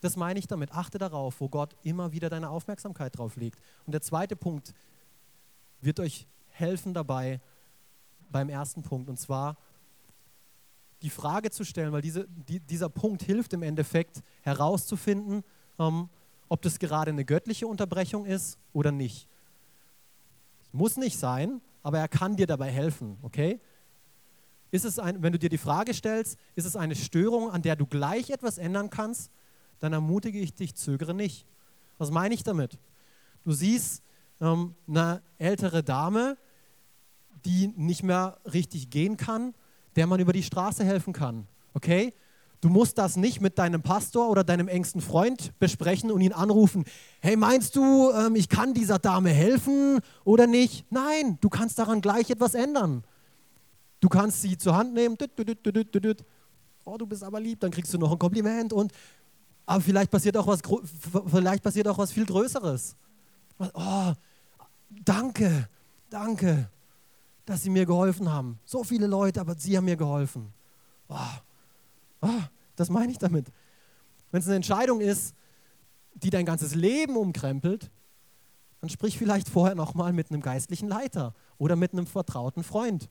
Das 0.00 0.16
meine 0.16 0.38
ich 0.38 0.48
damit. 0.48 0.72
Achte 0.72 0.98
darauf, 0.98 1.40
wo 1.40 1.48
Gott 1.48 1.76
immer 1.84 2.10
wieder 2.12 2.28
deine 2.28 2.50
Aufmerksamkeit 2.50 3.16
drauf 3.16 3.36
legt. 3.36 3.60
Und 3.86 3.92
der 3.92 4.00
zweite 4.00 4.34
Punkt 4.34 4.74
wird 5.80 6.00
euch 6.00 6.26
helfen 6.48 6.92
dabei 6.92 7.40
beim 8.30 8.48
ersten 8.48 8.82
Punkt. 8.82 9.08
Und 9.08 9.18
zwar 9.18 9.56
die 11.02 11.10
Frage 11.10 11.50
zu 11.50 11.64
stellen, 11.64 11.92
weil 11.92 12.02
diese, 12.02 12.26
die, 12.28 12.60
dieser 12.60 12.88
Punkt 12.88 13.22
hilft 13.22 13.52
im 13.52 13.62
Endeffekt 13.62 14.22
herauszufinden, 14.40 15.44
ähm, 15.78 16.08
ob 16.48 16.62
das 16.62 16.78
gerade 16.78 17.10
eine 17.10 17.24
göttliche 17.24 17.66
Unterbrechung 17.66 18.26
ist 18.26 18.58
oder 18.72 18.92
nicht. 18.92 19.28
Muss 20.72 20.96
nicht 20.96 21.18
sein, 21.18 21.60
aber 21.82 21.98
er 21.98 22.08
kann 22.08 22.36
dir 22.36 22.46
dabei 22.46 22.70
helfen, 22.70 23.18
okay? 23.22 23.60
Ist 24.72 24.84
es 24.84 24.98
ein, 24.98 25.22
wenn 25.22 25.32
du 25.32 25.38
dir 25.38 25.48
die 25.48 25.58
Frage 25.58 25.94
stellst, 25.94 26.36
ist 26.56 26.64
es 26.64 26.74
eine 26.74 26.96
Störung, 26.96 27.48
an 27.48 27.62
der 27.62 27.76
du 27.76 27.86
gleich 27.86 28.30
etwas 28.30 28.58
ändern 28.58 28.90
kannst, 28.90 29.30
dann 29.78 29.92
ermutige 29.92 30.40
ich 30.40 30.54
dich, 30.54 30.74
zögere 30.74 31.14
nicht. 31.14 31.46
Was 31.98 32.10
meine 32.10 32.34
ich 32.34 32.42
damit? 32.42 32.80
Du 33.44 33.52
siehst 33.52 34.02
ähm, 34.40 34.74
eine 34.88 35.22
ältere 35.38 35.84
Dame, 35.84 36.36
die 37.44 37.68
nicht 37.76 38.02
mehr 38.02 38.38
richtig 38.44 38.90
gehen 38.90 39.16
kann 39.16 39.54
der 39.96 40.06
man 40.06 40.20
über 40.20 40.32
die 40.32 40.42
Straße 40.42 40.84
helfen 40.84 41.12
kann. 41.12 41.46
Okay? 41.74 42.14
Du 42.60 42.68
musst 42.68 42.96
das 42.98 43.16
nicht 43.16 43.40
mit 43.40 43.58
deinem 43.58 43.82
Pastor 43.82 44.28
oder 44.28 44.44
deinem 44.44 44.68
engsten 44.68 45.00
Freund 45.00 45.58
besprechen 45.58 46.12
und 46.12 46.20
ihn 46.20 46.32
anrufen. 46.32 46.84
Hey, 47.20 47.36
meinst 47.36 47.74
du, 47.74 48.12
ähm, 48.12 48.36
ich 48.36 48.48
kann 48.48 48.72
dieser 48.72 48.98
Dame 48.98 49.30
helfen 49.30 50.00
oder 50.24 50.46
nicht? 50.46 50.86
Nein, 50.90 51.38
du 51.40 51.48
kannst 51.48 51.78
daran 51.78 52.00
gleich 52.00 52.30
etwas 52.30 52.54
ändern. 52.54 53.02
Du 54.02 54.10
kannst 54.10 54.42
sie 54.42 54.58
zur 54.58 54.76
Hand 54.76 54.92
nehmen. 54.92 55.16
Oh, 56.84 56.98
du 56.98 57.06
bist 57.06 57.24
aber 57.24 57.40
lieb. 57.40 57.60
Dann 57.60 57.70
kriegst 57.70 57.94
du 57.94 57.96
noch 57.96 58.12
ein 58.12 58.18
Kompliment 58.18 58.74
und 58.74 58.92
aber 59.64 59.80
vielleicht 59.80 60.10
passiert 60.10 60.36
auch 60.36 60.46
was, 60.46 60.60
vielleicht 61.26 61.62
passiert 61.62 61.88
auch 61.88 61.96
was 61.96 62.12
viel 62.12 62.26
Größeres. 62.26 62.96
Oh, 63.58 64.12
danke, 64.90 65.68
danke 66.10 66.68
dass 67.44 67.62
sie 67.62 67.70
mir 67.70 67.86
geholfen 67.86 68.30
haben. 68.30 68.58
So 68.64 68.84
viele 68.84 69.06
Leute, 69.06 69.40
aber 69.40 69.54
sie 69.56 69.76
haben 69.76 69.84
mir 69.84 69.96
geholfen. 69.96 70.52
Oh, 71.08 71.16
oh, 72.22 72.40
das 72.76 72.88
meine 72.88 73.12
ich 73.12 73.18
damit. 73.18 73.46
Wenn 74.30 74.40
es 74.40 74.46
eine 74.46 74.56
Entscheidung 74.56 75.00
ist, 75.00 75.34
die 76.14 76.30
dein 76.30 76.44
ganzes 76.44 76.74
Leben 76.74 77.16
umkrempelt, 77.16 77.90
dann 78.80 78.90
sprich 78.90 79.18
vielleicht 79.18 79.48
vorher 79.48 79.74
nochmal 79.74 80.12
mit 80.12 80.30
einem 80.30 80.40
geistlichen 80.40 80.88
Leiter 80.88 81.34
oder 81.58 81.76
mit 81.76 81.92
einem 81.92 82.06
vertrauten 82.06 82.62
Freund, 82.64 83.08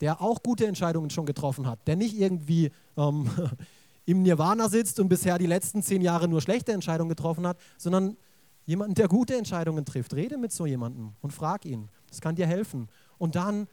der 0.00 0.20
auch 0.20 0.42
gute 0.42 0.66
Entscheidungen 0.66 1.10
schon 1.10 1.26
getroffen 1.26 1.66
hat, 1.66 1.86
der 1.86 1.96
nicht 1.96 2.16
irgendwie 2.16 2.70
ähm, 2.96 3.28
im 4.06 4.22
Nirvana 4.22 4.68
sitzt 4.68 5.00
und 5.00 5.08
bisher 5.08 5.38
die 5.38 5.46
letzten 5.46 5.82
zehn 5.82 6.00
Jahre 6.02 6.28
nur 6.28 6.40
schlechte 6.40 6.72
Entscheidungen 6.72 7.10
getroffen 7.10 7.46
hat, 7.46 7.58
sondern 7.76 8.16
jemanden, 8.64 8.94
der 8.94 9.08
gute 9.08 9.36
Entscheidungen 9.36 9.84
trifft. 9.84 10.14
Rede 10.14 10.36
mit 10.36 10.52
so 10.52 10.66
jemandem 10.66 11.12
und 11.20 11.32
frag 11.32 11.64
ihn. 11.64 11.88
Das 12.08 12.20
kann 12.20 12.36
dir 12.36 12.46
helfen. 12.46 12.88
Und 13.18 13.34
dann 13.34 13.66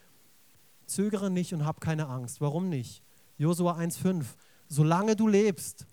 zögere 0.86 1.30
nicht 1.30 1.54
und 1.54 1.64
hab 1.64 1.80
keine 1.80 2.08
Angst. 2.08 2.40
Warum 2.40 2.68
nicht? 2.68 3.02
Josua 3.38 3.78
1,5. 3.78 4.24
Solange 4.68 5.16
du 5.16 5.28
lebst, 5.28 5.86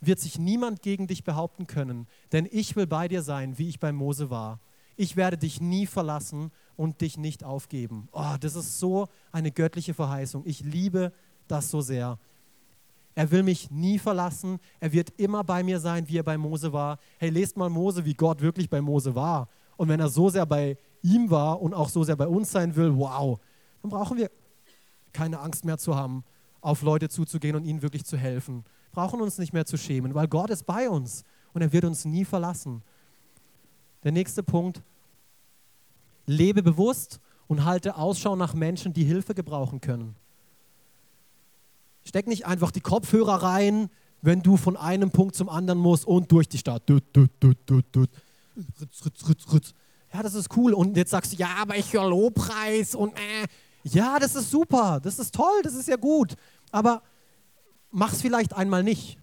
wird 0.00 0.20
sich 0.20 0.38
niemand 0.38 0.82
gegen 0.82 1.06
dich 1.06 1.24
behaupten 1.24 1.66
können, 1.66 2.06
denn 2.32 2.48
ich 2.50 2.76
will 2.76 2.86
bei 2.86 3.08
dir 3.08 3.22
sein, 3.22 3.58
wie 3.58 3.68
ich 3.68 3.80
bei 3.80 3.92
Mose 3.92 4.30
war. 4.30 4.60
Ich 4.96 5.16
werde 5.16 5.38
dich 5.38 5.60
nie 5.60 5.86
verlassen 5.86 6.50
und 6.78 7.02
dich 7.02 7.18
nicht 7.18 7.44
aufgeben. 7.44 8.08
Oh, 8.12 8.36
das 8.40 8.54
ist 8.54 8.78
so 8.78 9.08
eine 9.32 9.50
göttliche 9.50 9.92
Verheißung. 9.92 10.44
Ich 10.46 10.60
liebe 10.60 11.12
das 11.46 11.70
so 11.70 11.82
sehr. 11.82 12.18
Er 13.14 13.30
will 13.30 13.42
mich 13.42 13.70
nie 13.70 13.98
verlassen. 13.98 14.58
Er 14.80 14.92
wird 14.92 15.12
immer 15.18 15.44
bei 15.44 15.62
mir 15.62 15.78
sein, 15.80 16.08
wie 16.08 16.16
er 16.16 16.22
bei 16.22 16.38
Mose 16.38 16.72
war. 16.72 16.98
Hey, 17.18 17.28
lest 17.28 17.58
mal 17.58 17.68
Mose, 17.68 18.06
wie 18.06 18.14
Gott 18.14 18.40
wirklich 18.40 18.70
bei 18.70 18.80
Mose 18.80 19.14
war. 19.14 19.48
Und 19.76 19.88
wenn 19.88 20.00
er 20.00 20.08
so 20.08 20.30
sehr 20.30 20.46
bei 20.46 20.78
ihm 21.02 21.28
war 21.30 21.60
und 21.60 21.74
auch 21.74 21.90
so 21.90 22.02
sehr 22.02 22.16
bei 22.16 22.26
uns 22.26 22.50
sein 22.50 22.74
will, 22.74 22.96
wow, 22.96 23.38
dann 23.82 23.90
brauchen 23.90 24.16
wir 24.16 24.30
keine 25.12 25.40
Angst 25.40 25.66
mehr 25.66 25.76
zu 25.76 25.94
haben, 25.94 26.24
auf 26.62 26.80
Leute 26.80 27.10
zuzugehen 27.10 27.56
und 27.56 27.64
ihnen 27.64 27.82
wirklich 27.82 28.04
zu 28.06 28.16
helfen 28.16 28.64
brauchen 28.98 29.20
uns 29.20 29.38
nicht 29.38 29.52
mehr 29.52 29.64
zu 29.64 29.76
schämen, 29.76 30.14
weil 30.14 30.26
Gott 30.28 30.50
ist 30.50 30.66
bei 30.66 30.90
uns 30.90 31.24
und 31.52 31.62
er 31.62 31.72
wird 31.72 31.84
uns 31.84 32.04
nie 32.04 32.24
verlassen. 32.24 32.82
Der 34.02 34.10
nächste 34.12 34.42
Punkt, 34.42 34.82
lebe 36.28 36.62
bewusst 36.62 37.20
und 37.48 37.64
halte 37.64 37.96
Ausschau 37.96 38.36
nach 38.36 38.54
Menschen, 38.54 38.92
die 38.92 39.04
Hilfe 39.04 39.34
gebrauchen 39.34 39.80
können. 39.80 40.14
Steck 42.04 42.26
nicht 42.26 42.46
einfach 42.46 42.70
die 42.70 42.80
Kopfhörer 42.80 43.42
rein, 43.42 43.90
wenn 44.22 44.42
du 44.42 44.56
von 44.56 44.76
einem 44.76 45.10
Punkt 45.10 45.34
zum 45.34 45.48
anderen 45.48 45.78
musst 45.78 46.06
und 46.06 46.30
durch 46.30 46.48
die 46.48 46.58
Stadt. 46.58 46.82
Ja, 50.12 50.22
das 50.22 50.34
ist 50.34 50.56
cool. 50.56 50.74
Und 50.74 50.96
jetzt 50.96 51.10
sagst 51.10 51.32
du, 51.32 51.36
ja, 51.36 51.48
aber 51.60 51.76
ich 51.76 51.92
höre 51.92 52.08
Lobpreis 52.08 52.94
und 52.94 53.14
äh. 53.16 53.46
Ja, 53.84 54.18
das 54.18 54.34
ist 54.34 54.50
super, 54.50 55.00
das 55.02 55.18
ist 55.18 55.34
toll, 55.34 55.62
das 55.62 55.74
ist 55.74 55.88
ja 55.88 55.96
gut. 55.96 56.34
Aber 56.72 57.02
mach's 57.90 58.20
vielleicht 58.20 58.54
einmal 58.54 58.82
nicht. 58.82 59.18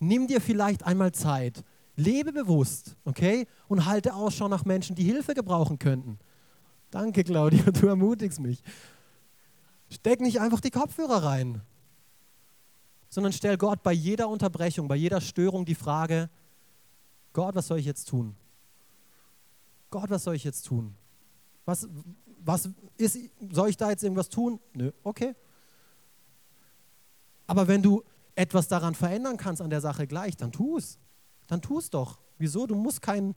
Nimm 0.00 0.26
dir 0.26 0.40
vielleicht 0.40 0.84
einmal 0.84 1.12
Zeit. 1.12 1.62
Lebe 1.96 2.32
bewusst, 2.32 2.96
okay? 3.04 3.46
Und 3.68 3.86
halte 3.86 4.14
Ausschau 4.14 4.48
nach 4.48 4.64
Menschen, 4.64 4.96
die 4.96 5.04
Hilfe 5.04 5.34
gebrauchen 5.34 5.78
könnten. 5.78 6.18
Danke, 6.90 7.24
Claudia, 7.24 7.62
du 7.70 7.86
ermutigst 7.86 8.40
mich. 8.40 8.62
Steck 9.90 10.20
nicht 10.20 10.40
einfach 10.40 10.60
die 10.60 10.70
Kopfhörer 10.70 11.22
rein, 11.22 11.60
sondern 13.08 13.32
stell 13.32 13.58
Gott 13.58 13.82
bei 13.82 13.92
jeder 13.92 14.28
Unterbrechung, 14.28 14.88
bei 14.88 14.96
jeder 14.96 15.20
Störung 15.20 15.64
die 15.64 15.74
Frage, 15.74 16.30
Gott, 17.34 17.54
was 17.54 17.66
soll 17.66 17.78
ich 17.78 17.86
jetzt 17.86 18.08
tun? 18.08 18.34
Gott, 19.90 20.08
was 20.08 20.24
soll 20.24 20.34
ich 20.34 20.44
jetzt 20.44 20.66
tun? 20.66 20.94
Was, 21.66 21.88
was 22.42 22.70
ist, 22.96 23.18
soll 23.50 23.68
ich 23.68 23.76
da 23.76 23.90
jetzt 23.90 24.02
irgendwas 24.02 24.30
tun? 24.30 24.60
Nö, 24.72 24.92
okay, 25.02 25.34
aber 27.52 27.68
wenn 27.68 27.82
du 27.82 28.02
etwas 28.34 28.68
daran 28.68 28.94
verändern 28.94 29.36
kannst 29.36 29.60
an 29.60 29.68
der 29.68 29.82
Sache 29.82 30.06
gleich, 30.06 30.38
dann 30.38 30.52
tu 30.52 30.78
es. 30.78 30.98
Dann 31.46 31.60
tu 31.60 31.78
es 31.78 31.90
doch. 31.90 32.18
Wieso? 32.38 32.66
Du 32.66 32.74
musst 32.74 33.02
keinen, 33.02 33.34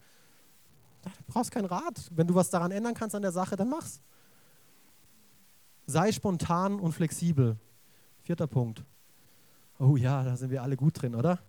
brauchst 1.27 1.51
keinen 1.51 1.65
Rat. 1.65 2.09
Wenn 2.11 2.27
du 2.27 2.35
was 2.35 2.49
daran 2.49 2.71
ändern 2.71 2.93
kannst 2.93 3.15
an 3.15 3.21
der 3.21 3.31
Sache, 3.31 3.55
dann 3.55 3.69
mach's. 3.69 4.01
Sei 5.87 6.11
spontan 6.11 6.79
und 6.79 6.93
flexibel. 6.93 7.57
Vierter 8.23 8.47
Punkt. 8.47 8.83
Oh 9.79 9.97
ja, 9.97 10.23
da 10.23 10.35
sind 10.35 10.49
wir 10.49 10.63
alle 10.63 10.75
gut 10.75 11.01
drin, 11.01 11.15
oder? 11.15 11.39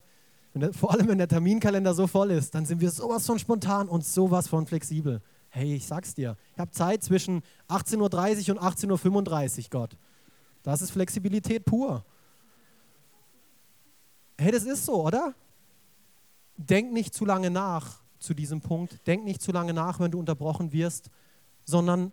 Der, 0.54 0.72
vor 0.72 0.92
allem, 0.92 1.08
wenn 1.08 1.18
der 1.18 1.28
Terminkalender 1.28 1.94
so 1.94 2.06
voll 2.06 2.30
ist, 2.30 2.54
dann 2.54 2.64
sind 2.64 2.80
wir 2.80 2.90
sowas 2.90 3.26
von 3.26 3.38
spontan 3.38 3.88
und 3.88 4.04
sowas 4.04 4.48
von 4.48 4.66
flexibel. 4.66 5.20
Hey, 5.50 5.74
ich 5.74 5.86
sag's 5.86 6.14
dir, 6.14 6.36
ich 6.52 6.58
habe 6.58 6.70
Zeit 6.70 7.02
zwischen 7.02 7.42
18.30 7.68 8.48
Uhr 8.50 8.56
und 8.56 8.62
18.35 8.62 9.58
Uhr, 9.58 9.64
Gott. 9.70 9.96
Das 10.62 10.82
ist 10.82 10.90
Flexibilität 10.90 11.64
pur. 11.64 12.04
Hey, 14.38 14.50
das 14.50 14.64
ist 14.64 14.84
so, 14.84 15.06
oder? 15.06 15.34
Denk 16.56 16.92
nicht 16.92 17.14
zu 17.14 17.24
lange 17.24 17.50
nach 17.50 18.02
zu 18.18 18.34
diesem 18.34 18.60
Punkt. 18.60 19.06
Denk 19.06 19.24
nicht 19.24 19.42
zu 19.42 19.52
lange 19.52 19.74
nach, 19.74 20.00
wenn 20.00 20.10
du 20.10 20.18
unterbrochen 20.18 20.72
wirst, 20.72 21.10
sondern 21.64 22.12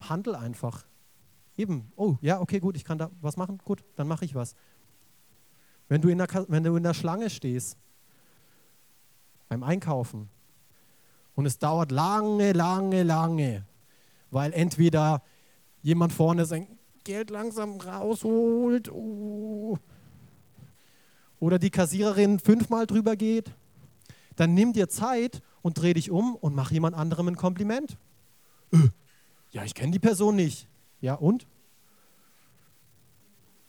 handel 0.00 0.34
einfach. 0.34 0.84
Eben, 1.56 1.92
oh, 1.96 2.16
ja, 2.20 2.40
okay, 2.40 2.60
gut, 2.60 2.76
ich 2.76 2.84
kann 2.84 2.98
da 2.98 3.10
was 3.20 3.36
machen, 3.36 3.58
gut, 3.58 3.84
dann 3.96 4.08
mache 4.08 4.24
ich 4.24 4.34
was. 4.34 4.54
Wenn 5.88 6.00
du, 6.00 6.08
in 6.08 6.18
der, 6.18 6.28
wenn 6.48 6.64
du 6.64 6.76
in 6.76 6.82
der 6.82 6.94
Schlange 6.94 7.28
stehst, 7.30 7.76
beim 9.48 9.62
Einkaufen, 9.62 10.30
und 11.34 11.46
es 11.46 11.58
dauert 11.58 11.90
lange, 11.90 12.52
lange, 12.52 13.02
lange, 13.02 13.66
weil 14.30 14.52
entweder 14.52 15.22
jemand 15.82 16.12
vorne 16.12 16.44
sein 16.44 16.66
Geld 17.04 17.30
langsam 17.30 17.80
rausholt. 17.80 18.90
Oh. 18.90 19.78
Oder 21.42 21.58
die 21.58 21.70
Kassiererin 21.70 22.38
fünfmal 22.38 22.86
drüber 22.86 23.16
geht. 23.16 23.52
Dann 24.36 24.54
nimm 24.54 24.72
dir 24.72 24.88
Zeit 24.88 25.42
und 25.60 25.76
dreh 25.76 25.92
dich 25.92 26.08
um 26.08 26.36
und 26.36 26.54
mach 26.54 26.70
jemand 26.70 26.94
anderem 26.94 27.26
ein 27.26 27.34
Kompliment. 27.34 27.98
Äh, 28.70 28.90
ja, 29.50 29.64
ich 29.64 29.74
kenne 29.74 29.90
die 29.90 29.98
Person 29.98 30.36
nicht. 30.36 30.68
Ja, 31.00 31.14
und? 31.14 31.48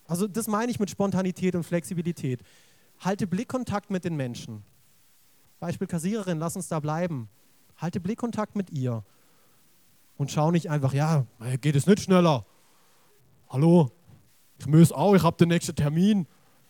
Also 0.05 0.27
das 0.27 0.47
meine 0.47 0.71
ich 0.71 0.79
mit 0.79 0.91
Spontanität 0.91 1.55
und 1.55 1.63
Flexibilität. 1.63 2.43
Halte 2.99 3.25
Blickkontakt 3.25 3.89
mit 3.89 4.05
den 4.05 4.17
Menschen. 4.17 4.62
Beispiel 5.59 5.88
Kassiererin, 5.88 6.38
lass 6.38 6.55
uns 6.55 6.67
da 6.67 6.79
bleiben. 6.79 7.27
Halte 7.77 7.99
Blickkontakt 7.99 8.55
mit 8.55 8.69
ihr. 8.69 9.03
Und 10.15 10.29
schau 10.29 10.51
nicht 10.51 10.69
einfach, 10.69 10.93
ja, 10.93 11.25
geht 11.59 11.75
es 11.75 11.88
nicht 11.88 12.03
schneller. 12.03 12.45
Hallo, 13.49 13.89
ich 14.59 14.67
muss 14.67 14.91
auch, 14.91 15.15
ich 15.15 15.23
habe 15.23 15.38
den 15.38 15.49
nächsten 15.49 15.75
Termin. 15.75 16.27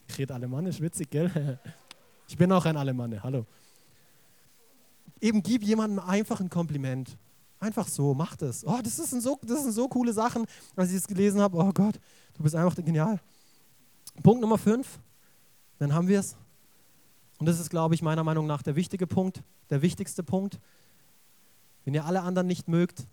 Ich 0.08 0.18
rede 0.18 0.34
Alemannisch, 0.34 0.80
witzig, 0.82 1.10
gell? 1.10 1.60
Ich 2.26 2.38
bin 2.38 2.52
auch 2.54 2.66
ein 2.66 2.78
Alemanne, 2.78 3.22
hallo. 3.22 3.46
Eben 5.20 5.44
gib 5.44 5.62
jemandem 5.62 6.00
einfach 6.00 6.40
ein 6.40 6.50
Kompliment. 6.50 7.18
Einfach 7.60 7.88
so, 7.88 8.14
mach 8.14 8.36
das. 8.38 8.66
Oh, 8.66 8.80
das, 8.82 8.98
ist 8.98 9.10
so, 9.22 9.38
das 9.42 9.64
sind 9.64 9.74
so 9.74 9.88
coole 9.88 10.14
Sachen, 10.14 10.46
als 10.76 10.92
ich 10.92 10.98
es 10.98 11.08
gelesen 11.08 11.42
habe. 11.42 11.58
Oh 11.58 11.72
Gott, 11.74 12.00
du 12.34 12.44
bist 12.44 12.56
einfach 12.56 12.76
genial. 12.76 13.20
Punkt 14.24 14.42
Nummer 14.42 14.58
fünf, 14.58 15.00
dann 15.80 15.94
haben 15.94 16.08
wir 16.08 16.22
es. 16.22 16.36
Und 17.40 17.46
das 17.46 17.60
ist, 17.60 17.70
glaube 17.70 17.94
ich, 17.94 18.02
meiner 18.02 18.24
Meinung 18.24 18.48
nach 18.48 18.62
der 18.62 18.76
wichtige 18.76 19.06
Punkt, 19.06 19.44
der 19.70 19.82
wichtigste 19.82 20.24
Punkt. 20.24 20.60
Wenn 21.84 21.94
ihr 21.94 22.06
alle 22.06 22.22
anderen 22.22 22.48
nicht 22.48 22.68
mögt, 22.68 23.06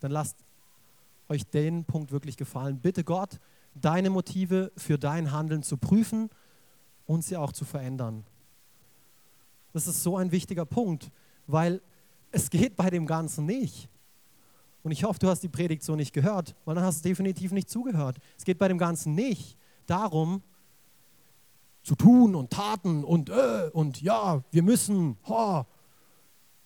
dann 0.00 0.10
lasst 0.10 0.36
euch 1.28 1.46
den 1.46 1.84
Punkt 1.84 2.12
wirklich 2.12 2.36
gefallen. 2.36 2.80
Bitte 2.80 3.04
Gott, 3.04 3.38
deine 3.80 4.10
Motive 4.10 4.72
für 4.76 4.98
dein 4.98 5.32
Handeln 5.32 5.62
zu 5.62 5.76
prüfen 5.76 6.30
und 7.04 7.24
sie 7.24 7.36
auch 7.36 7.52
zu 7.52 7.64
verändern. 7.64 8.24
Das 9.72 9.86
ist 9.86 10.02
so 10.02 10.16
ein 10.16 10.32
wichtiger 10.32 10.64
Punkt, 10.64 11.10
weil 11.46 11.82
es 12.30 12.50
geht 12.50 12.76
bei 12.76 12.90
dem 12.90 13.06
Ganzen 13.06 13.46
nicht. 13.46 13.88
Und 14.82 14.92
ich 14.92 15.04
hoffe, 15.04 15.18
du 15.18 15.28
hast 15.28 15.40
die 15.42 15.48
Predigt 15.48 15.82
so 15.82 15.96
nicht 15.96 16.12
gehört, 16.12 16.54
weil 16.64 16.74
dann 16.74 16.84
hast 16.84 17.04
du 17.04 17.08
definitiv 17.08 17.52
nicht 17.52 17.68
zugehört. 17.68 18.18
Es 18.38 18.44
geht 18.44 18.58
bei 18.58 18.68
dem 18.68 18.78
Ganzen 18.78 19.14
nicht 19.14 19.58
darum, 19.86 20.42
zu 21.82 21.94
tun 21.94 22.34
und 22.34 22.50
Taten 22.50 23.04
und 23.04 23.30
äh, 23.30 23.70
und 23.72 24.02
ja, 24.02 24.42
wir 24.50 24.62
müssen. 24.62 25.16
Ho. 25.28 25.64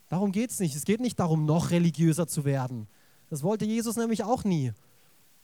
Darum 0.08 0.32
geht 0.32 0.50
es 0.50 0.60
nicht. 0.60 0.74
Es 0.74 0.84
geht 0.84 1.00
nicht 1.00 1.20
darum, 1.20 1.44
noch 1.44 1.70
religiöser 1.70 2.26
zu 2.26 2.44
werden. 2.44 2.88
Das 3.28 3.42
wollte 3.42 3.64
Jesus 3.64 3.96
nämlich 3.96 4.24
auch 4.24 4.44
nie. 4.44 4.72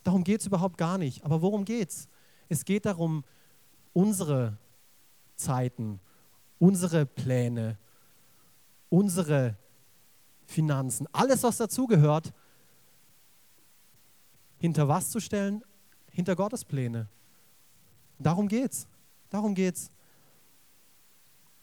Darum 0.07 0.23
geht 0.23 0.41
es 0.41 0.47
überhaupt 0.47 0.79
gar 0.79 0.99
nicht. 0.99 1.25
Aber 1.25 1.43
worum 1.43 1.65
geht 1.65 1.91
es? 1.91 2.09
Es 2.49 2.65
geht 2.65 2.87
darum, 2.87 3.25
unsere 3.93 4.57
Zeiten, 5.35 5.99
unsere 6.61 7.05
Pläne, 7.05 7.77
unsere 8.89 9.57
Finanzen, 10.45 11.09
alles, 11.13 11.43
was 11.43 11.57
dazugehört, 11.57 12.33
hinter 14.59 14.87
was 14.87 15.11
zu 15.11 15.19
stellen? 15.19 15.65
Hinter 16.13 16.37
Gottes 16.37 16.65
Pläne. 16.65 17.09
Darum 18.21 18.47
geht's. 18.47 18.87
Darum 19.29 19.57
geht's. 19.57 19.91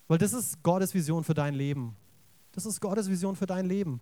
Weil 0.09 0.17
das 0.17 0.33
ist 0.33 0.61
Gottes 0.63 0.93
Vision 0.93 1.23
für 1.23 1.33
dein 1.33 1.53
Leben. 1.53 1.95
Das 2.51 2.65
ist 2.65 2.81
Gottes 2.81 3.09
Vision 3.09 3.37
für 3.37 3.45
dein 3.45 3.67
Leben. 3.67 4.01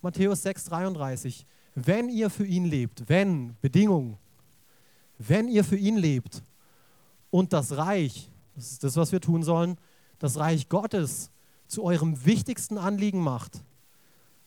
Matthäus 0.00 0.40
6, 0.40 0.64
33. 0.64 1.46
Wenn 1.74 2.08
ihr 2.08 2.30
für 2.30 2.46
ihn 2.46 2.64
lebt, 2.64 3.08
wenn, 3.08 3.56
Bedingung, 3.60 4.18
wenn 5.18 5.48
ihr 5.48 5.64
für 5.64 5.76
ihn 5.76 5.96
lebt 5.96 6.42
und 7.30 7.52
das 7.52 7.76
Reich, 7.76 8.30
das 8.54 8.72
ist 8.72 8.84
das, 8.84 8.96
was 8.96 9.12
wir 9.12 9.20
tun 9.20 9.42
sollen, 9.42 9.76
das 10.18 10.38
Reich 10.38 10.68
Gottes 10.68 11.30
zu 11.66 11.82
eurem 11.82 12.24
wichtigsten 12.24 12.78
Anliegen 12.78 13.20
macht, 13.20 13.64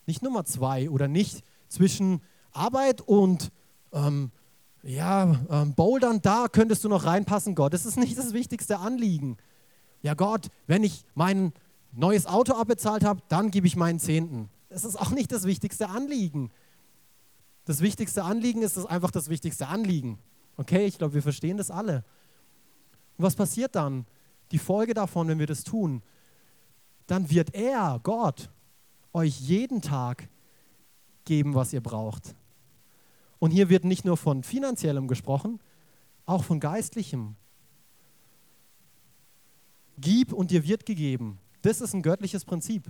nicht 0.05 0.23
Nummer 0.23 0.45
zwei 0.45 0.89
oder 0.89 1.07
nicht 1.07 1.43
zwischen 1.67 2.21
Arbeit 2.51 3.01
und 3.01 3.51
ähm, 3.91 4.31
ja, 4.83 5.35
ähm, 5.49 5.73
Bouldern, 5.73 6.21
da 6.21 6.47
könntest 6.49 6.83
du 6.83 6.89
noch 6.89 7.05
reinpassen, 7.05 7.55
Gott. 7.55 7.73
Das 7.73 7.85
ist 7.85 7.97
nicht 7.97 8.17
das 8.17 8.31
wichtigste 8.31 8.79
Anliegen. 8.79 9.37
Ja, 10.01 10.13
Gott, 10.13 10.47
wenn 10.65 10.83
ich 10.83 11.03
mein 11.13 11.51
neues 11.91 12.25
Auto 12.25 12.53
abbezahlt 12.53 13.03
habe, 13.03 13.21
dann 13.27 13.51
gebe 13.51 13.67
ich 13.67 13.75
meinen 13.75 13.99
Zehnten. 13.99 14.49
Das 14.69 14.85
ist 14.85 14.95
auch 14.95 15.11
nicht 15.11 15.31
das 15.31 15.43
wichtigste 15.43 15.89
Anliegen. 15.89 16.51
Das 17.67 17.81
wichtigste 17.81 18.23
Anliegen 18.23 18.61
ist 18.61 18.77
das 18.77 18.85
einfach 18.85 19.11
das 19.11 19.27
wichtigste 19.27 19.67
Anliegen. 19.67 20.19
Okay, 20.55 20.85
ich 20.85 20.97
glaube, 20.97 21.15
wir 21.15 21.21
verstehen 21.21 21.57
das 21.57 21.69
alle. 21.69 22.05
Und 23.17 23.25
was 23.25 23.35
passiert 23.35 23.75
dann? 23.75 24.05
Die 24.51 24.57
Folge 24.57 24.93
davon, 24.93 25.27
wenn 25.27 25.37
wir 25.37 25.47
das 25.47 25.65
tun, 25.65 26.01
dann 27.07 27.29
wird 27.29 27.53
er, 27.53 27.99
Gott, 28.03 28.49
euch 29.11 29.41
jeden 29.41 29.81
Tag 29.81 30.29
geben, 31.25 31.55
was 31.55 31.73
ihr 31.73 31.81
braucht. 31.81 32.35
Und 33.37 33.51
hier 33.51 33.67
wird 33.67 33.83
nicht 33.83 34.05
nur 34.05 34.15
von 34.15 34.43
finanziellem 34.43 35.09
gesprochen, 35.09 35.59
auch 36.25 36.45
von 36.45 36.61
geistlichem. 36.61 37.35
Gib 39.97 40.31
und 40.31 40.51
dir 40.51 40.65
wird 40.65 40.85
gegeben. 40.85 41.37
Das 41.63 41.81
ist 41.81 41.93
ein 41.93 42.01
göttliches 42.01 42.45
Prinzip. 42.45 42.89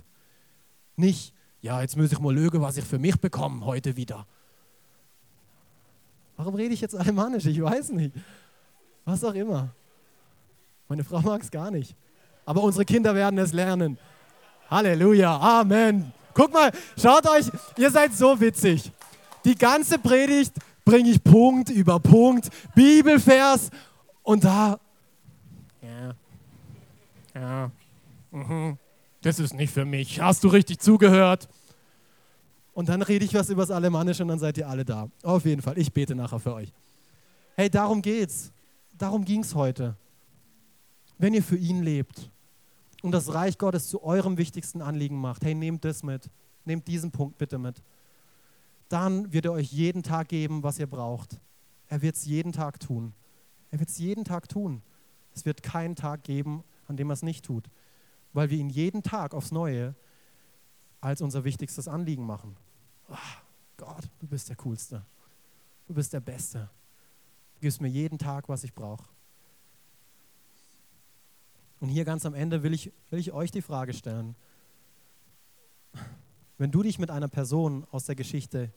Nicht, 0.94 1.34
ja, 1.62 1.80
jetzt 1.80 1.96
muss 1.96 2.12
ich 2.12 2.20
mal 2.20 2.32
lügen, 2.32 2.60
was 2.60 2.76
ich 2.76 2.84
für 2.84 3.00
mich 3.00 3.20
bekomme 3.20 3.64
heute 3.64 3.96
wieder. 3.96 4.24
Warum 6.48 6.60
rede 6.60 6.72
ich 6.72 6.80
jetzt 6.80 6.96
alemannisch? 6.96 7.44
Ich 7.44 7.60
weiß 7.60 7.90
nicht. 7.90 8.14
Was 9.04 9.22
auch 9.22 9.34
immer. 9.34 9.68
Meine 10.88 11.04
Frau 11.04 11.20
mag 11.20 11.42
es 11.42 11.50
gar 11.50 11.70
nicht. 11.70 11.94
Aber 12.46 12.62
unsere 12.62 12.86
Kinder 12.86 13.14
werden 13.14 13.38
es 13.38 13.52
lernen. 13.52 13.98
Halleluja. 14.70 15.36
Amen. 15.36 16.10
Guck 16.32 16.50
mal, 16.50 16.72
schaut 16.98 17.28
euch, 17.28 17.50
ihr 17.76 17.90
seid 17.90 18.14
so 18.14 18.40
witzig. 18.40 18.90
Die 19.44 19.56
ganze 19.56 19.98
Predigt 19.98 20.54
bringe 20.86 21.10
ich 21.10 21.22
Punkt 21.22 21.68
über 21.68 22.00
Punkt, 22.00 22.48
Bibelvers 22.74 23.68
und 24.22 24.44
da. 24.44 24.80
Ja. 25.82 26.14
Ja. 27.34 27.70
Mhm. 28.30 28.78
Das 29.20 29.38
ist 29.38 29.52
nicht 29.52 29.74
für 29.74 29.84
mich. 29.84 30.22
Hast 30.22 30.44
du 30.44 30.48
richtig 30.48 30.78
zugehört? 30.78 31.46
Und 32.78 32.88
dann 32.88 33.02
rede 33.02 33.24
ich 33.24 33.34
was 33.34 33.50
über 33.50 33.62
das 33.62 33.72
Alemannische 33.72 34.22
und 34.22 34.28
dann 34.28 34.38
seid 34.38 34.56
ihr 34.56 34.68
alle 34.68 34.84
da. 34.84 35.10
Auf 35.24 35.44
jeden 35.44 35.60
Fall. 35.60 35.76
Ich 35.78 35.92
bete 35.92 36.14
nachher 36.14 36.38
für 36.38 36.54
euch. 36.54 36.72
Hey, 37.56 37.68
darum 37.68 38.00
geht's. 38.00 38.52
Darum 38.96 39.24
ging 39.24 39.40
es 39.40 39.52
heute. 39.56 39.96
Wenn 41.18 41.34
ihr 41.34 41.42
für 41.42 41.56
ihn 41.56 41.82
lebt 41.82 42.30
und 43.02 43.10
das 43.10 43.34
Reich 43.34 43.58
Gottes 43.58 43.88
zu 43.88 44.04
eurem 44.04 44.38
wichtigsten 44.38 44.80
Anliegen 44.80 45.20
macht, 45.20 45.44
hey, 45.44 45.56
nehmt 45.56 45.84
das 45.84 46.04
mit. 46.04 46.30
Nehmt 46.64 46.86
diesen 46.86 47.10
Punkt 47.10 47.36
bitte 47.36 47.58
mit. 47.58 47.82
Dann 48.88 49.32
wird 49.32 49.46
er 49.46 49.52
euch 49.54 49.72
jeden 49.72 50.04
Tag 50.04 50.28
geben, 50.28 50.62
was 50.62 50.78
ihr 50.78 50.86
braucht. 50.86 51.40
Er 51.88 52.00
wird 52.00 52.14
es 52.14 52.26
jeden 52.26 52.52
Tag 52.52 52.78
tun. 52.78 53.12
Er 53.72 53.80
wird 53.80 53.88
es 53.88 53.98
jeden 53.98 54.22
Tag 54.22 54.48
tun. 54.48 54.82
Es 55.34 55.44
wird 55.44 55.64
keinen 55.64 55.96
Tag 55.96 56.22
geben, 56.22 56.62
an 56.86 56.96
dem 56.96 57.10
er 57.10 57.14
es 57.14 57.22
nicht 57.22 57.44
tut, 57.44 57.64
weil 58.32 58.50
wir 58.50 58.58
ihn 58.58 58.70
jeden 58.70 59.02
Tag 59.02 59.34
aufs 59.34 59.50
Neue 59.50 59.96
als 61.00 61.20
unser 61.22 61.42
wichtigstes 61.42 61.88
Anliegen 61.88 62.24
machen. 62.24 62.56
Oh, 63.08 63.16
Gott, 63.76 64.08
du 64.18 64.26
bist 64.26 64.48
der 64.48 64.56
Coolste. 64.56 65.04
Du 65.86 65.94
bist 65.94 66.12
der 66.12 66.20
Beste. 66.20 66.70
Du 67.54 67.60
gibst 67.60 67.80
mir 67.80 67.88
jeden 67.88 68.18
Tag, 68.18 68.48
was 68.48 68.64
ich 68.64 68.74
brauche. 68.74 69.08
Und 71.80 71.88
hier 71.88 72.04
ganz 72.04 72.26
am 72.26 72.34
Ende 72.34 72.62
will 72.62 72.74
ich, 72.74 72.92
will 73.10 73.18
ich 73.18 73.32
euch 73.32 73.50
die 73.50 73.62
Frage 73.62 73.94
stellen. 73.94 74.34
Wenn 76.58 76.70
du 76.70 76.82
dich 76.82 76.98
mit 76.98 77.10
einer 77.10 77.28
Person 77.28 77.86
aus 77.90 78.04
der 78.04 78.16
Geschichte 78.16 78.72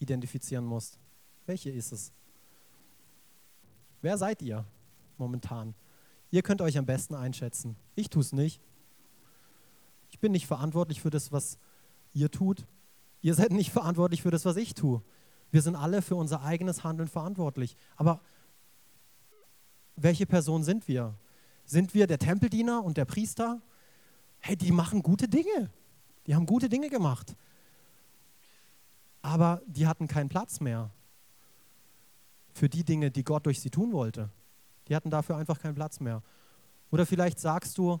identifizieren 0.00 0.64
musst, 0.64 0.98
welche 1.46 1.70
ist 1.70 1.92
es? 1.92 2.12
Wer 4.02 4.18
seid 4.18 4.42
ihr 4.42 4.64
momentan? 5.18 5.74
Ihr 6.30 6.42
könnt 6.42 6.62
euch 6.62 6.78
am 6.78 6.86
besten 6.86 7.14
einschätzen. 7.14 7.76
Ich 7.94 8.10
tue 8.10 8.22
es 8.22 8.32
nicht. 8.32 8.60
Ich 10.10 10.18
bin 10.18 10.32
nicht 10.32 10.46
verantwortlich 10.46 11.00
für 11.00 11.10
das, 11.10 11.32
was 11.32 11.58
ihr 12.12 12.30
tut. 12.30 12.66
Ihr 13.22 13.34
seid 13.34 13.52
nicht 13.52 13.70
verantwortlich 13.70 14.22
für 14.22 14.30
das, 14.30 14.44
was 14.44 14.56
ich 14.56 14.74
tue. 14.74 15.02
Wir 15.50 15.62
sind 15.62 15.76
alle 15.76 16.02
für 16.02 16.16
unser 16.16 16.42
eigenes 16.42 16.84
Handeln 16.84 17.08
verantwortlich. 17.08 17.76
Aber 17.96 18.20
welche 19.96 20.26
Person 20.26 20.62
sind 20.62 20.88
wir? 20.88 21.14
Sind 21.64 21.94
wir 21.94 22.06
der 22.06 22.18
Tempeldiener 22.18 22.82
und 22.82 22.96
der 22.96 23.04
Priester? 23.04 23.60
Hey, 24.38 24.56
die 24.56 24.72
machen 24.72 25.02
gute 25.02 25.28
Dinge. 25.28 25.70
Die 26.26 26.34
haben 26.34 26.46
gute 26.46 26.68
Dinge 26.68 26.88
gemacht. 26.88 27.36
Aber 29.22 29.60
die 29.66 29.86
hatten 29.86 30.06
keinen 30.06 30.28
Platz 30.28 30.60
mehr 30.60 30.90
für 32.52 32.68
die 32.68 32.84
Dinge, 32.84 33.10
die 33.10 33.24
Gott 33.24 33.46
durch 33.46 33.60
sie 33.60 33.70
tun 33.70 33.92
wollte. 33.92 34.30
Die 34.88 34.96
hatten 34.96 35.10
dafür 35.10 35.36
einfach 35.36 35.60
keinen 35.60 35.74
Platz 35.74 36.00
mehr. 36.00 36.22
Oder 36.90 37.06
vielleicht 37.06 37.38
sagst 37.38 37.78
du, 37.78 38.00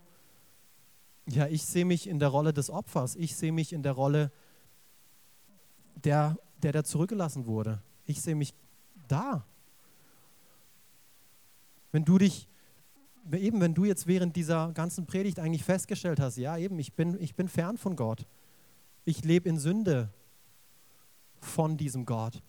ja, 1.26 1.46
ich 1.46 1.64
sehe 1.64 1.84
mich 1.84 2.08
in 2.08 2.18
der 2.18 2.28
Rolle 2.28 2.52
des 2.52 2.70
Opfers. 2.70 3.14
Ich 3.16 3.36
sehe 3.36 3.52
mich 3.52 3.72
in 3.72 3.82
der 3.82 3.92
Rolle 3.92 4.32
der, 5.96 6.38
der 6.62 6.72
da 6.72 6.84
zurückgelassen 6.84 7.46
wurde. 7.46 7.82
Ich 8.04 8.20
sehe 8.22 8.34
mich 8.34 8.54
da. 9.08 9.44
Wenn 11.92 12.04
du 12.04 12.18
dich, 12.18 12.48
eben 13.32 13.60
wenn 13.60 13.74
du 13.74 13.84
jetzt 13.84 14.06
während 14.06 14.36
dieser 14.36 14.72
ganzen 14.72 15.06
Predigt 15.06 15.38
eigentlich 15.38 15.64
festgestellt 15.64 16.20
hast, 16.20 16.36
ja 16.36 16.56
eben, 16.56 16.78
ich 16.78 16.94
bin, 16.94 17.20
ich 17.20 17.34
bin 17.34 17.48
fern 17.48 17.76
von 17.76 17.96
Gott. 17.96 18.26
Ich 19.04 19.24
lebe 19.24 19.48
in 19.48 19.58
Sünde 19.58 20.12
von 21.40 21.76
diesem 21.76 22.04
Gott. 22.06 22.42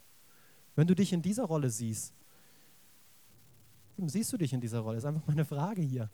Wenn 0.76 0.88
du 0.88 0.96
dich 0.96 1.14
in 1.14 1.22
dieser 1.22 1.46
Rolle 1.46 1.70
siehst, 1.70 2.14
siehst 3.98 4.34
du 4.34 4.38
dich 4.38 4.54
in 4.54 4.62
dieser 4.62 4.80
Rolle? 4.80 4.96
Das 4.96 5.04
ist 5.04 5.08
einfach 5.08 5.28
meine 5.28 5.46
Frage 5.46 5.82
hier. 5.82 6.10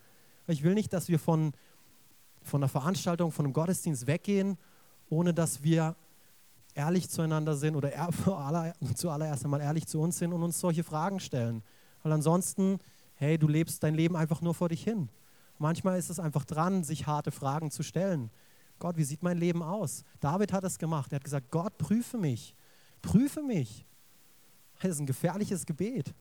Ich 0.47 0.63
will 0.63 0.73
nicht, 0.73 0.91
dass 0.93 1.09
wir 1.09 1.19
von, 1.19 1.53
von 2.41 2.61
einer 2.61 2.69
Veranstaltung, 2.69 3.31
von 3.31 3.45
einem 3.45 3.53
Gottesdienst 3.53 4.07
weggehen, 4.07 4.57
ohne 5.09 5.33
dass 5.33 5.63
wir 5.63 5.95
ehrlich 6.77 7.09
zueinander 7.09 7.55
sind 7.55 7.75
oder 7.75 7.91
zuallererst 8.95 9.43
einmal 9.43 9.61
ehrlich 9.61 9.87
zu 9.87 9.99
uns 9.99 10.17
sind 10.17 10.31
und 10.31 10.43
uns 10.43 10.59
solche 10.59 10.83
Fragen 10.83 11.19
stellen. 11.19 11.63
Weil 12.03 12.13
ansonsten, 12.13 12.79
hey, 13.15 13.37
du 13.37 13.47
lebst 13.47 13.83
dein 13.83 13.95
Leben 13.95 14.15
einfach 14.15 14.41
nur 14.41 14.53
vor 14.53 14.69
dich 14.69 14.83
hin. 14.83 15.09
Manchmal 15.57 15.97
ist 15.97 16.09
es 16.09 16.19
einfach 16.19 16.45
dran, 16.45 16.83
sich 16.83 17.07
harte 17.07 17.31
Fragen 17.31 17.71
zu 17.71 17.81
stellen. 17.83 18.29
Gott, 18.79 18.95
wie 18.95 19.03
sieht 19.03 19.23
mein 19.23 19.39
Leben 19.39 19.63
aus? 19.63 20.03
David 20.19 20.53
hat 20.53 20.63
es 20.63 20.77
gemacht. 20.77 21.11
Er 21.11 21.15
hat 21.15 21.23
gesagt, 21.23 21.49
Gott, 21.49 21.77
prüfe 21.79 22.17
mich. 22.17 22.55
Prüfe 23.01 23.41
mich. 23.41 23.85
Das 24.79 24.91
ist 24.91 24.99
ein 24.99 25.07
gefährliches 25.07 25.65
Gebet. 25.65 26.13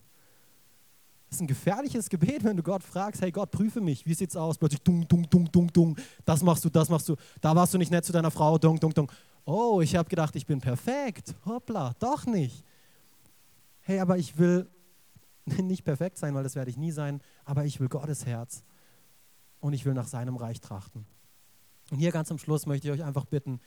Das 1.29 1.39
ist 1.39 1.41
ein 1.43 1.49
gefährliches 1.49 2.09
Gebet, 2.09 2.45
wenn 2.45 2.57
du 2.57 2.63
Gott 2.63 2.83
fragst, 2.83 3.21
hey 3.21 3.33
Gott, 3.33 3.51
prüfe 3.51 3.81
mich, 3.81 4.07
wie 4.07 4.15
sieht's 4.15 4.37
aus? 4.37 4.57
Plötzlich 4.57 4.81
dung, 4.83 5.07
dung, 5.09 5.29
dung, 5.29 5.51
dung, 5.51 5.73
dung, 5.73 5.97
das 6.25 6.43
machst 6.43 6.65
du, 6.65 6.71
das 6.71 6.89
machst 6.89 7.09
du, 7.09 7.17
da 7.41 7.55
warst 7.55 7.75
du 7.75 7.79
nicht 7.79 7.91
nett 7.91 8.05
zu 8.05 8.13
deiner 8.13 8.31
Frau, 8.31 8.57
dung, 8.59 8.79
dung, 8.79 8.95
dung. 8.95 9.11
Oh, 9.47 9.81
ich 9.81 9.95
habe 9.95 10.09
gedacht, 10.09 10.35
ich 10.35 10.45
bin 10.45 10.61
perfekt. 10.61 11.37
Hoppla, 11.47 11.95
doch 12.01 12.27
nicht. 12.27 12.65
Hey, 13.81 14.01
aber 14.01 14.19
ich 14.19 14.37
will 14.39 14.69
nicht 15.47 15.85
perfekt 15.85 16.19
sein, 16.19 16.35
weil 16.35 16.43
das 16.43 16.57
werde 16.57 16.71
ich 16.71 16.77
nie 16.77 16.91
sein, 16.91 17.23
aber 17.45 17.65
ich 17.65 17.79
will 17.79 17.89
Gottes 17.89 18.27
Herz 18.27 18.65
und 19.61 19.73
ich 19.73 19.85
will 19.85 19.95
nach 19.95 20.09
seinem 20.09 20.37
Reich 20.37 20.61
trachten. 20.61 21.07
Und 21.93 21.99
hier 21.99 22.11
ganz 22.11 22.31
am 22.33 22.39
Schluss 22.39 22.67
möchte 22.67 22.89
ich 22.89 22.95
euch 22.95 23.05
einfach 23.05 23.25
bitten, 23.25 23.61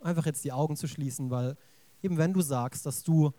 einfach 0.00 0.24
jetzt 0.24 0.44
die 0.44 0.52
Augen 0.52 0.76
zu 0.76 0.86
schließen, 0.86 1.30
weil 1.30 1.56
eben 2.00 2.16
wenn 2.16 2.32
du 2.32 2.40
sagst, 2.40 2.86
dass 2.86 3.02
du 3.02 3.32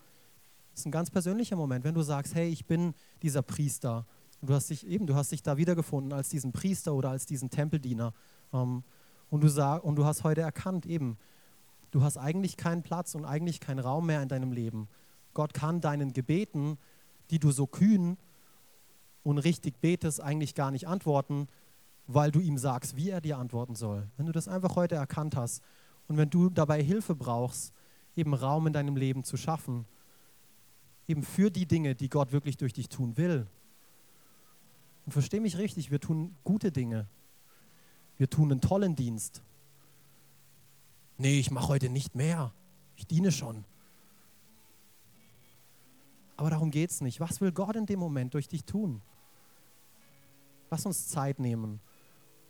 das 0.71 0.81
ist 0.81 0.85
ein 0.85 0.91
ganz 0.91 1.09
persönlicher 1.09 1.55
Moment, 1.55 1.83
wenn 1.83 1.95
du 1.95 2.01
sagst, 2.01 2.35
hey, 2.35 2.49
ich 2.49 2.65
bin 2.65 2.93
dieser 3.21 3.41
Priester. 3.41 4.05
Und 4.39 4.49
du 4.49 4.53
hast 4.53 4.69
dich 4.69 4.87
eben, 4.87 5.07
du 5.07 5.15
hast 5.15 5.31
dich 5.31 5.43
da 5.43 5.57
wiedergefunden 5.57 6.13
als 6.13 6.29
diesen 6.29 6.51
Priester 6.51 6.93
oder 6.93 7.09
als 7.09 7.25
diesen 7.25 7.49
Tempeldiener. 7.49 8.13
Ähm, 8.53 8.83
und, 9.29 9.43
du 9.43 9.49
sag, 9.49 9.83
und 9.83 9.95
du 9.95 10.05
hast 10.05 10.23
heute 10.23 10.41
erkannt, 10.41 10.85
eben, 10.85 11.17
du 11.91 12.03
hast 12.03 12.17
eigentlich 12.17 12.57
keinen 12.57 12.83
Platz 12.83 13.15
und 13.15 13.25
eigentlich 13.25 13.59
keinen 13.59 13.79
Raum 13.79 14.05
mehr 14.05 14.21
in 14.21 14.29
deinem 14.29 14.51
Leben. 14.51 14.87
Gott 15.33 15.53
kann 15.53 15.81
deinen 15.81 16.13
Gebeten, 16.13 16.77
die 17.29 17.39
du 17.39 17.51
so 17.51 17.67
kühn 17.67 18.17
und 19.23 19.37
richtig 19.37 19.79
betest, 19.79 20.21
eigentlich 20.21 20.55
gar 20.55 20.71
nicht 20.71 20.87
antworten, 20.87 21.47
weil 22.07 22.31
du 22.31 22.39
ihm 22.39 22.57
sagst, 22.57 22.95
wie 22.95 23.09
er 23.09 23.21
dir 23.21 23.37
antworten 23.37 23.75
soll. 23.75 24.07
Wenn 24.17 24.25
du 24.25 24.31
das 24.31 24.47
einfach 24.47 24.75
heute 24.75 24.95
erkannt 24.95 25.35
hast 25.35 25.61
und 26.07 26.17
wenn 26.17 26.29
du 26.29 26.49
dabei 26.49 26.81
Hilfe 26.81 27.15
brauchst, 27.15 27.73
eben 28.15 28.33
Raum 28.33 28.67
in 28.67 28.73
deinem 28.73 28.95
Leben 28.95 29.23
zu 29.23 29.37
schaffen, 29.37 29.85
eben 31.07 31.23
für 31.23 31.51
die 31.51 31.67
Dinge, 31.67 31.95
die 31.95 32.09
Gott 32.09 32.31
wirklich 32.31 32.57
durch 32.57 32.73
dich 32.73 32.89
tun 32.89 33.17
will. 33.17 33.47
Und 35.05 35.11
versteh 35.11 35.39
mich 35.39 35.57
richtig, 35.57 35.91
wir 35.91 35.99
tun 35.99 36.35
gute 36.43 36.71
Dinge. 36.71 37.07
Wir 38.17 38.29
tun 38.29 38.51
einen 38.51 38.61
tollen 38.61 38.95
Dienst. 38.95 39.41
Nee, 41.19 41.37
ich 41.37 41.51
mache 41.51 41.67
heute 41.67 41.89
nicht 41.89 42.15
mehr. 42.15 42.53
Ich 42.95 43.05
diene 43.05 43.33
schon. 43.33 43.65
Aber 46.37 46.49
darum 46.49 46.71
geht 46.71 46.91
es 46.91 47.01
nicht. 47.01 47.19
Was 47.19 47.41
will 47.41 47.51
Gott 47.51 47.75
in 47.75 47.85
dem 47.85 47.99
Moment 47.99 48.33
durch 48.33 48.47
dich 48.47 48.63
tun? 48.63 49.01
Lass 50.71 50.85
uns 50.85 51.09
Zeit 51.09 51.37
nehmen 51.39 51.81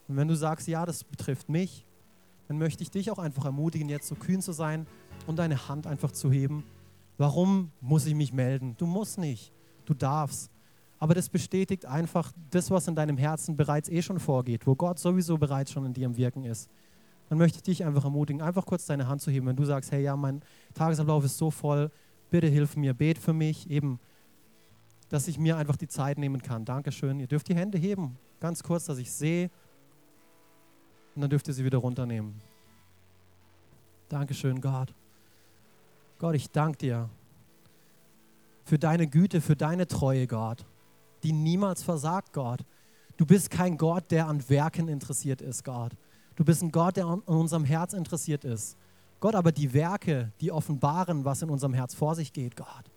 Und 0.06 0.16
wenn 0.16 0.28
du 0.28 0.36
sagst, 0.36 0.68
ja, 0.68 0.86
das 0.86 1.02
betrifft 1.02 1.48
mich, 1.48 1.84
dann 2.46 2.58
möchte 2.58 2.84
ich 2.84 2.92
dich 2.92 3.10
auch 3.10 3.18
einfach 3.18 3.44
ermutigen, 3.44 3.88
jetzt 3.88 4.06
so 4.06 4.14
kühn 4.14 4.40
zu 4.40 4.52
sein 4.52 4.86
und 5.26 5.40
deine 5.40 5.68
Hand 5.68 5.88
einfach 5.88 6.12
zu 6.12 6.30
heben. 6.30 6.62
Warum 7.18 7.72
muss 7.80 8.06
ich 8.06 8.14
mich 8.14 8.32
melden? 8.32 8.76
Du 8.78 8.86
musst 8.86 9.18
nicht, 9.18 9.52
du 9.84 9.94
darfst. 9.94 10.48
Aber 11.00 11.14
das 11.14 11.28
bestätigt 11.28 11.86
einfach 11.86 12.32
das, 12.50 12.70
was 12.70 12.86
in 12.86 12.94
deinem 12.94 13.18
Herzen 13.18 13.56
bereits 13.56 13.88
eh 13.88 14.02
schon 14.02 14.20
vorgeht, 14.20 14.64
wo 14.64 14.76
Gott 14.76 15.00
sowieso 15.00 15.38
bereits 15.38 15.72
schon 15.72 15.86
in 15.86 15.92
dir 15.92 16.06
im 16.06 16.16
Wirken 16.16 16.44
ist. 16.44 16.70
Dann 17.30 17.38
möchte 17.38 17.56
ich 17.56 17.62
dich 17.62 17.84
einfach 17.86 18.04
ermutigen, 18.04 18.42
einfach 18.42 18.66
kurz 18.66 18.84
deine 18.84 19.08
Hand 19.08 19.22
zu 19.22 19.30
heben, 19.30 19.46
wenn 19.46 19.56
du 19.56 19.64
sagst, 19.64 19.90
hey, 19.90 20.02
ja, 20.02 20.14
mein 20.16 20.42
Tagesablauf 20.74 21.24
ist 21.24 21.38
so 21.38 21.50
voll, 21.50 21.90
bitte 22.28 22.48
hilf 22.48 22.76
mir, 22.76 22.92
bet 22.92 23.16
für 23.16 23.32
mich, 23.32 23.70
eben, 23.70 23.98
dass 25.08 25.26
ich 25.26 25.38
mir 25.38 25.56
einfach 25.56 25.76
die 25.76 25.88
Zeit 25.88 26.18
nehmen 26.18 26.42
kann. 26.42 26.66
Dankeschön. 26.66 27.18
Ihr 27.18 27.26
dürft 27.26 27.48
die 27.48 27.54
Hände 27.54 27.78
heben, 27.78 28.18
ganz 28.38 28.62
kurz, 28.62 28.84
dass 28.84 28.98
ich 28.98 29.10
sehe. 29.10 29.50
Und 31.14 31.22
dann 31.22 31.30
dürft 31.30 31.48
ihr 31.48 31.54
sie 31.54 31.64
wieder 31.64 31.78
runternehmen. 31.78 32.34
Dankeschön, 34.10 34.60
Gott. 34.60 34.92
Gott, 36.18 36.34
ich 36.34 36.50
danke 36.50 36.76
dir 36.76 37.08
für 38.64 38.78
deine 38.78 39.06
Güte, 39.06 39.40
für 39.40 39.56
deine 39.56 39.86
Treue, 39.86 40.26
Gott 40.26 40.66
die 41.22 41.32
niemals 41.32 41.82
versagt, 41.82 42.32
Gott. 42.32 42.64
Du 43.16 43.26
bist 43.26 43.50
kein 43.50 43.76
Gott, 43.76 44.10
der 44.10 44.28
an 44.28 44.48
Werken 44.48 44.88
interessiert 44.88 45.40
ist, 45.40 45.64
Gott. 45.64 45.92
Du 46.40 46.46
bist 46.46 46.62
ein 46.62 46.72
Gott, 46.72 46.96
der 46.96 47.04
an 47.04 47.20
unserem 47.20 47.66
Herz 47.66 47.92
interessiert 47.92 48.46
ist. 48.46 48.78
Gott, 49.20 49.34
aber 49.34 49.52
die 49.52 49.74
Werke, 49.74 50.32
die 50.40 50.50
offenbaren, 50.50 51.26
was 51.26 51.42
in 51.42 51.50
unserem 51.50 51.74
Herz 51.74 51.92
vor 51.92 52.14
sich 52.14 52.32
geht, 52.32 52.56
Gott. 52.56 52.90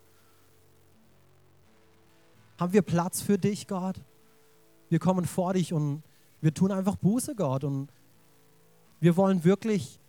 Haben 2.58 2.72
wir 2.72 2.80
Platz 2.80 3.20
für 3.20 3.36
dich, 3.36 3.68
Gott? 3.68 4.00
Wir 4.88 4.98
kommen 4.98 5.26
vor 5.26 5.52
dich 5.52 5.74
und 5.74 6.02
wir 6.40 6.54
tun 6.54 6.72
einfach 6.72 6.96
Buße, 6.96 7.34
Gott. 7.34 7.64
Und 7.64 7.92
wir 9.00 9.14
wollen 9.18 9.44
wirklich 9.44 10.00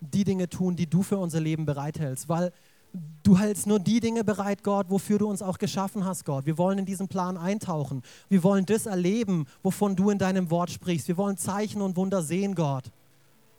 die 0.00 0.24
Dinge 0.24 0.48
tun, 0.48 0.74
die 0.74 0.86
du 0.86 1.02
für 1.02 1.18
unser 1.18 1.40
Leben 1.40 1.66
bereithältst, 1.66 2.30
weil 2.30 2.54
du 3.22 3.38
hältst 3.38 3.66
nur 3.66 3.78
die 3.78 4.00
Dinge 4.00 4.24
bereit, 4.24 4.62
Gott, 4.62 4.86
wofür 4.90 5.18
du 5.18 5.28
uns 5.28 5.42
auch 5.42 5.58
geschaffen 5.58 6.04
hast, 6.04 6.24
Gott. 6.24 6.46
Wir 6.46 6.58
wollen 6.58 6.78
in 6.78 6.84
diesen 6.86 7.08
Plan 7.08 7.36
eintauchen. 7.36 8.02
Wir 8.28 8.42
wollen 8.42 8.66
das 8.66 8.86
erleben, 8.86 9.46
wovon 9.62 9.96
du 9.96 10.10
in 10.10 10.18
deinem 10.18 10.50
Wort 10.50 10.70
sprichst. 10.70 11.08
Wir 11.08 11.16
wollen 11.16 11.36
Zeichen 11.36 11.80
und 11.82 11.96
Wunder 11.96 12.22
sehen, 12.22 12.54
Gott. 12.54 12.84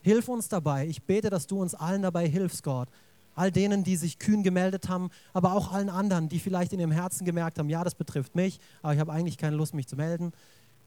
Hilf 0.02 0.28
uns 0.28 0.48
dabei. 0.48 0.86
Ich 0.86 1.02
bete, 1.02 1.30
dass 1.30 1.46
du 1.46 1.60
uns 1.60 1.74
allen 1.74 2.02
dabei 2.02 2.28
hilfst, 2.28 2.62
Gott. 2.62 2.88
All 3.34 3.50
denen, 3.50 3.82
die 3.82 3.96
sich 3.96 4.18
kühn 4.18 4.44
gemeldet 4.44 4.88
haben, 4.88 5.10
aber 5.32 5.54
auch 5.54 5.72
allen 5.72 5.88
anderen, 5.88 6.28
die 6.28 6.38
vielleicht 6.38 6.72
in 6.72 6.78
ihrem 6.78 6.92
Herzen 6.92 7.24
gemerkt 7.24 7.58
haben, 7.58 7.68
ja, 7.68 7.82
das 7.82 7.96
betrifft 7.96 8.36
mich, 8.36 8.60
aber 8.80 8.94
ich 8.94 9.00
habe 9.00 9.12
eigentlich 9.12 9.38
keine 9.38 9.56
Lust, 9.56 9.74
mich 9.74 9.88
zu 9.88 9.96
melden. 9.96 10.32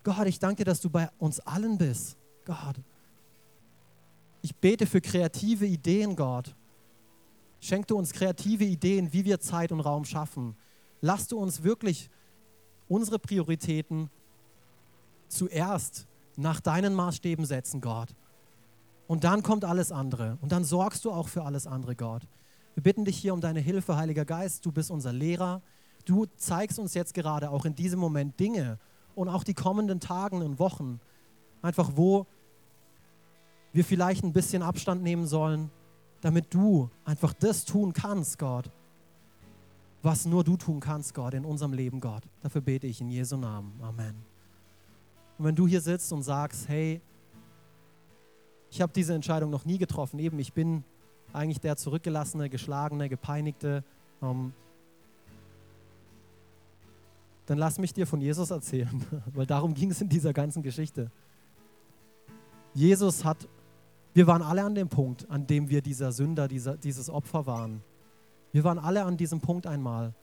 Gott, 0.03 0.27
ich 0.27 0.39
danke 0.39 0.63
dir, 0.63 0.65
dass 0.65 0.79
du 0.79 0.89
bei 0.89 1.09
uns 1.17 1.41
allen 1.41 1.77
bist. 1.77 2.15
Gott. 2.45 2.75
Ich 4.41 4.55
bete 4.55 4.85
für 4.85 5.01
kreative 5.01 5.65
Ideen, 5.65 6.15
Gott 6.15 6.55
Schenk 7.59 7.87
du 7.87 7.97
uns 7.97 8.13
kreative 8.13 8.63
Ideen, 8.63 9.11
wie 9.13 9.25
wir 9.25 9.39
Zeit 9.39 9.71
und 9.71 9.79
Raum 9.79 10.05
schaffen. 10.05 10.55
Lass 11.01 11.27
du 11.27 11.37
uns 11.37 11.63
wirklich 11.63 12.09
unsere 12.87 13.19
Prioritäten 13.19 14.09
zuerst 15.27 16.07
nach 16.35 16.59
deinen 16.59 16.93
Maßstäben 16.93 17.45
setzen, 17.45 17.81
Gott. 17.81 18.09
Und 19.07 19.23
dann 19.23 19.41
kommt 19.41 19.65
alles 19.65 19.91
andere. 19.91 20.37
Und 20.41 20.51
dann 20.51 20.63
sorgst 20.63 21.05
du 21.05 21.11
auch 21.11 21.27
für 21.27 21.43
alles 21.43 21.65
andere, 21.65 21.95
Gott. 21.95 22.27
Wir 22.75 22.83
bitten 22.83 23.05
dich 23.05 23.17
hier 23.17 23.33
um 23.33 23.41
deine 23.41 23.59
Hilfe, 23.59 23.95
Heiliger 23.97 24.25
Geist. 24.25 24.65
Du 24.65 24.71
bist 24.71 24.91
unser 24.91 25.13
Lehrer. 25.13 25.61
Du 26.05 26.25
zeigst 26.37 26.77
uns 26.77 26.93
jetzt 26.93 27.13
gerade 27.13 27.49
auch 27.49 27.65
in 27.65 27.75
diesem 27.75 27.99
Moment 27.99 28.39
Dinge 28.39 28.77
und 29.15 29.29
auch 29.29 29.43
die 29.43 29.55
kommenden 29.55 29.99
Tagen 29.99 30.41
und 30.41 30.59
Wochen, 30.59 30.99
einfach 31.61 31.91
wo 31.95 32.27
wir 33.73 33.83
vielleicht 33.83 34.23
ein 34.23 34.31
bisschen 34.31 34.61
Abstand 34.61 35.03
nehmen 35.03 35.25
sollen, 35.25 35.71
damit 36.21 36.53
du 36.53 36.89
einfach 37.05 37.33
das 37.33 37.65
tun 37.65 37.93
kannst, 37.93 38.39
Gott, 38.39 38.69
was 40.01 40.25
nur 40.25 40.43
du 40.43 40.57
tun 40.57 40.79
kannst, 40.79 41.13
Gott, 41.13 41.33
in 41.33 41.45
unserem 41.45 41.73
Leben, 41.73 41.99
Gott. 41.99 42.23
Dafür 42.41 42.61
bete 42.61 42.87
ich 42.87 43.01
in 43.01 43.09
Jesu 43.09 43.37
Namen. 43.37 43.73
Amen. 43.81 44.15
Und 45.37 45.45
wenn 45.45 45.55
du 45.55 45.67
hier 45.67 45.81
sitzt 45.81 46.11
und 46.13 46.23
sagst, 46.23 46.67
hey, 46.67 47.01
ich 48.69 48.81
habe 48.81 48.91
diese 48.93 49.13
Entscheidung 49.13 49.49
noch 49.49 49.65
nie 49.65 49.77
getroffen, 49.77 50.19
eben 50.19 50.39
ich 50.39 50.53
bin 50.53 50.83
eigentlich 51.33 51.59
der 51.59 51.77
zurückgelassene, 51.77 52.49
geschlagene, 52.49 53.09
gepeinigte, 53.09 53.83
ähm, 54.21 54.53
dann 57.45 57.57
lass 57.57 57.77
mich 57.77 57.93
dir 57.93 58.05
von 58.05 58.19
Jesus 58.19 58.51
erzählen, 58.51 59.05
weil 59.33 59.45
darum 59.45 59.73
ging 59.73 59.91
es 59.91 60.01
in 60.01 60.09
dieser 60.09 60.33
ganzen 60.33 60.63
Geschichte. 60.63 61.11
Jesus 62.73 63.23
hat 63.23 63.47
wir 64.13 64.27
waren 64.27 64.41
alle 64.41 64.63
an 64.63 64.75
dem 64.75 64.89
Punkt, 64.89 65.29
an 65.29 65.45
dem 65.45 65.69
wir 65.69 65.81
dieser 65.81 66.11
Sünder, 66.11 66.47
dieser, 66.47 66.77
dieses 66.77 67.09
Opfer 67.09 67.45
waren. 67.45 67.81
Wir 68.51 68.63
waren 68.63 68.79
alle 68.79 69.03
an 69.03 69.17
diesem 69.17 69.39
Punkt 69.39 69.67
einmal. 69.67 70.13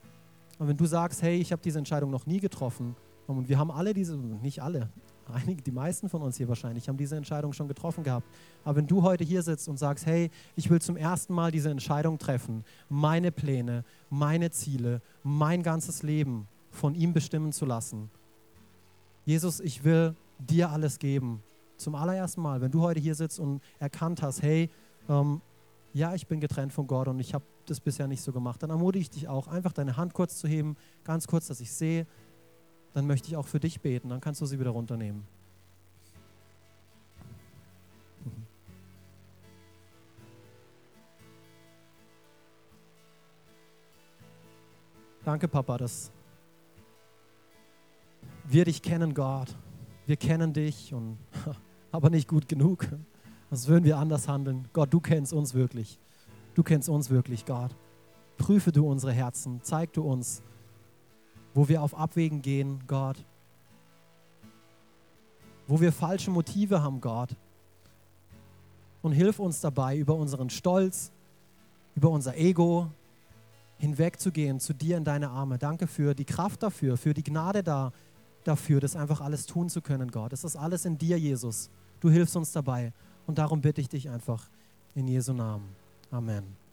Und 0.58 0.68
wenn 0.68 0.76
du 0.76 0.86
sagst, 0.86 1.22
hey, 1.22 1.36
ich 1.36 1.52
habe 1.52 1.62
diese 1.62 1.78
Entscheidung 1.78 2.10
noch 2.10 2.26
nie 2.26 2.40
getroffen, 2.40 2.96
und 3.26 3.48
wir 3.48 3.58
haben 3.58 3.70
alle 3.70 3.94
diese, 3.94 4.16
nicht 4.16 4.62
alle, 4.62 4.90
einige, 5.32 5.62
die 5.62 5.70
meisten 5.70 6.08
von 6.08 6.22
uns 6.22 6.36
hier 6.36 6.48
wahrscheinlich, 6.48 6.88
haben 6.88 6.96
diese 6.96 7.16
Entscheidung 7.16 7.52
schon 7.52 7.68
getroffen 7.68 8.04
gehabt. 8.04 8.26
Aber 8.64 8.76
wenn 8.76 8.86
du 8.86 9.02
heute 9.02 9.24
hier 9.24 9.42
sitzt 9.42 9.68
und 9.68 9.78
sagst, 9.78 10.06
hey, 10.06 10.30
ich 10.56 10.68
will 10.68 10.80
zum 10.80 10.96
ersten 10.96 11.32
Mal 11.32 11.50
diese 11.50 11.70
Entscheidung 11.70 12.18
treffen, 12.18 12.64
meine 12.88 13.32
Pläne, 13.32 13.84
meine 14.10 14.50
Ziele, 14.50 15.00
mein 15.22 15.62
ganzes 15.62 16.02
Leben 16.02 16.46
von 16.70 16.94
ihm 16.94 17.12
bestimmen 17.12 17.52
zu 17.52 17.64
lassen. 17.64 18.10
Jesus, 19.24 19.60
ich 19.60 19.84
will 19.84 20.14
dir 20.38 20.70
alles 20.70 20.98
geben 20.98 21.42
zum 21.84 21.94
allerersten 21.94 22.40
Mal, 22.40 22.60
wenn 22.60 22.70
du 22.70 22.80
heute 22.80 22.98
hier 22.98 23.14
sitzt 23.14 23.38
und 23.38 23.60
erkannt 23.78 24.22
hast, 24.22 24.42
hey, 24.42 24.70
ähm, 25.08 25.40
ja, 25.92 26.14
ich 26.14 26.26
bin 26.26 26.40
getrennt 26.40 26.72
von 26.72 26.86
Gott 26.86 27.06
und 27.08 27.20
ich 27.20 27.34
habe 27.34 27.44
das 27.66 27.78
bisher 27.78 28.08
nicht 28.08 28.22
so 28.22 28.32
gemacht, 28.32 28.62
dann 28.62 28.70
ermutige 28.70 29.02
ich 29.02 29.10
dich 29.10 29.28
auch, 29.28 29.46
einfach 29.46 29.72
deine 29.72 29.96
Hand 29.96 30.14
kurz 30.14 30.38
zu 30.38 30.48
heben, 30.48 30.76
ganz 31.04 31.26
kurz, 31.26 31.46
dass 31.46 31.60
ich 31.60 31.70
sehe. 31.70 32.06
Dann 32.94 33.06
möchte 33.06 33.28
ich 33.28 33.36
auch 33.36 33.46
für 33.46 33.60
dich 33.60 33.80
beten, 33.80 34.08
dann 34.08 34.20
kannst 34.20 34.40
du 34.40 34.46
sie 34.46 34.58
wieder 34.58 34.70
runternehmen. 34.70 35.26
Danke, 45.24 45.48
Papa, 45.48 45.78
dass 45.78 46.10
wir 48.44 48.64
dich 48.64 48.82
kennen, 48.82 49.14
Gott. 49.14 49.54
Wir 50.06 50.16
kennen 50.16 50.52
dich 50.52 50.92
und 50.92 51.18
aber 51.94 52.10
nicht 52.10 52.26
gut 52.26 52.48
genug. 52.48 52.88
Sonst 53.50 53.68
würden 53.68 53.84
wir 53.84 53.98
anders 53.98 54.26
handeln. 54.26 54.68
Gott, 54.72 54.92
du 54.92 54.98
kennst 54.98 55.32
uns 55.32 55.54
wirklich. 55.54 56.00
Du 56.54 56.64
kennst 56.64 56.88
uns 56.88 57.08
wirklich, 57.08 57.46
Gott. 57.46 57.70
Prüfe 58.36 58.72
du 58.72 58.88
unsere 58.88 59.12
Herzen. 59.12 59.60
Zeig 59.62 59.92
du 59.92 60.02
uns, 60.02 60.42
wo 61.54 61.68
wir 61.68 61.82
auf 61.82 61.96
Abwägen 61.96 62.42
gehen, 62.42 62.82
Gott. 62.88 63.24
Wo 65.68 65.80
wir 65.80 65.92
falsche 65.92 66.32
Motive 66.32 66.82
haben, 66.82 67.00
Gott. 67.00 67.36
Und 69.00 69.12
hilf 69.12 69.38
uns 69.38 69.60
dabei, 69.60 69.96
über 69.96 70.16
unseren 70.16 70.50
Stolz, 70.50 71.12
über 71.94 72.10
unser 72.10 72.36
Ego 72.36 72.90
hinwegzugehen 73.78 74.58
zu 74.58 74.72
dir 74.72 74.96
in 74.96 75.04
deine 75.04 75.30
Arme. 75.30 75.58
Danke 75.58 75.86
für 75.86 76.14
die 76.14 76.24
Kraft 76.24 76.64
dafür, 76.64 76.96
für 76.96 77.14
die 77.14 77.22
Gnade 77.22 77.62
da, 77.62 77.92
dafür, 78.42 78.80
das 78.80 78.96
einfach 78.96 79.20
alles 79.20 79.46
tun 79.46 79.68
zu 79.68 79.80
können, 79.80 80.10
Gott. 80.10 80.32
Es 80.32 80.42
ist 80.42 80.56
alles 80.56 80.84
in 80.86 80.98
dir, 80.98 81.18
Jesus. 81.20 81.70
Du 82.04 82.10
hilfst 82.10 82.36
uns 82.36 82.52
dabei. 82.52 82.92
Und 83.26 83.38
darum 83.38 83.62
bitte 83.62 83.80
ich 83.80 83.88
dich 83.88 84.10
einfach 84.10 84.50
in 84.94 85.08
Jesu 85.08 85.32
Namen. 85.32 85.74
Amen. 86.10 86.63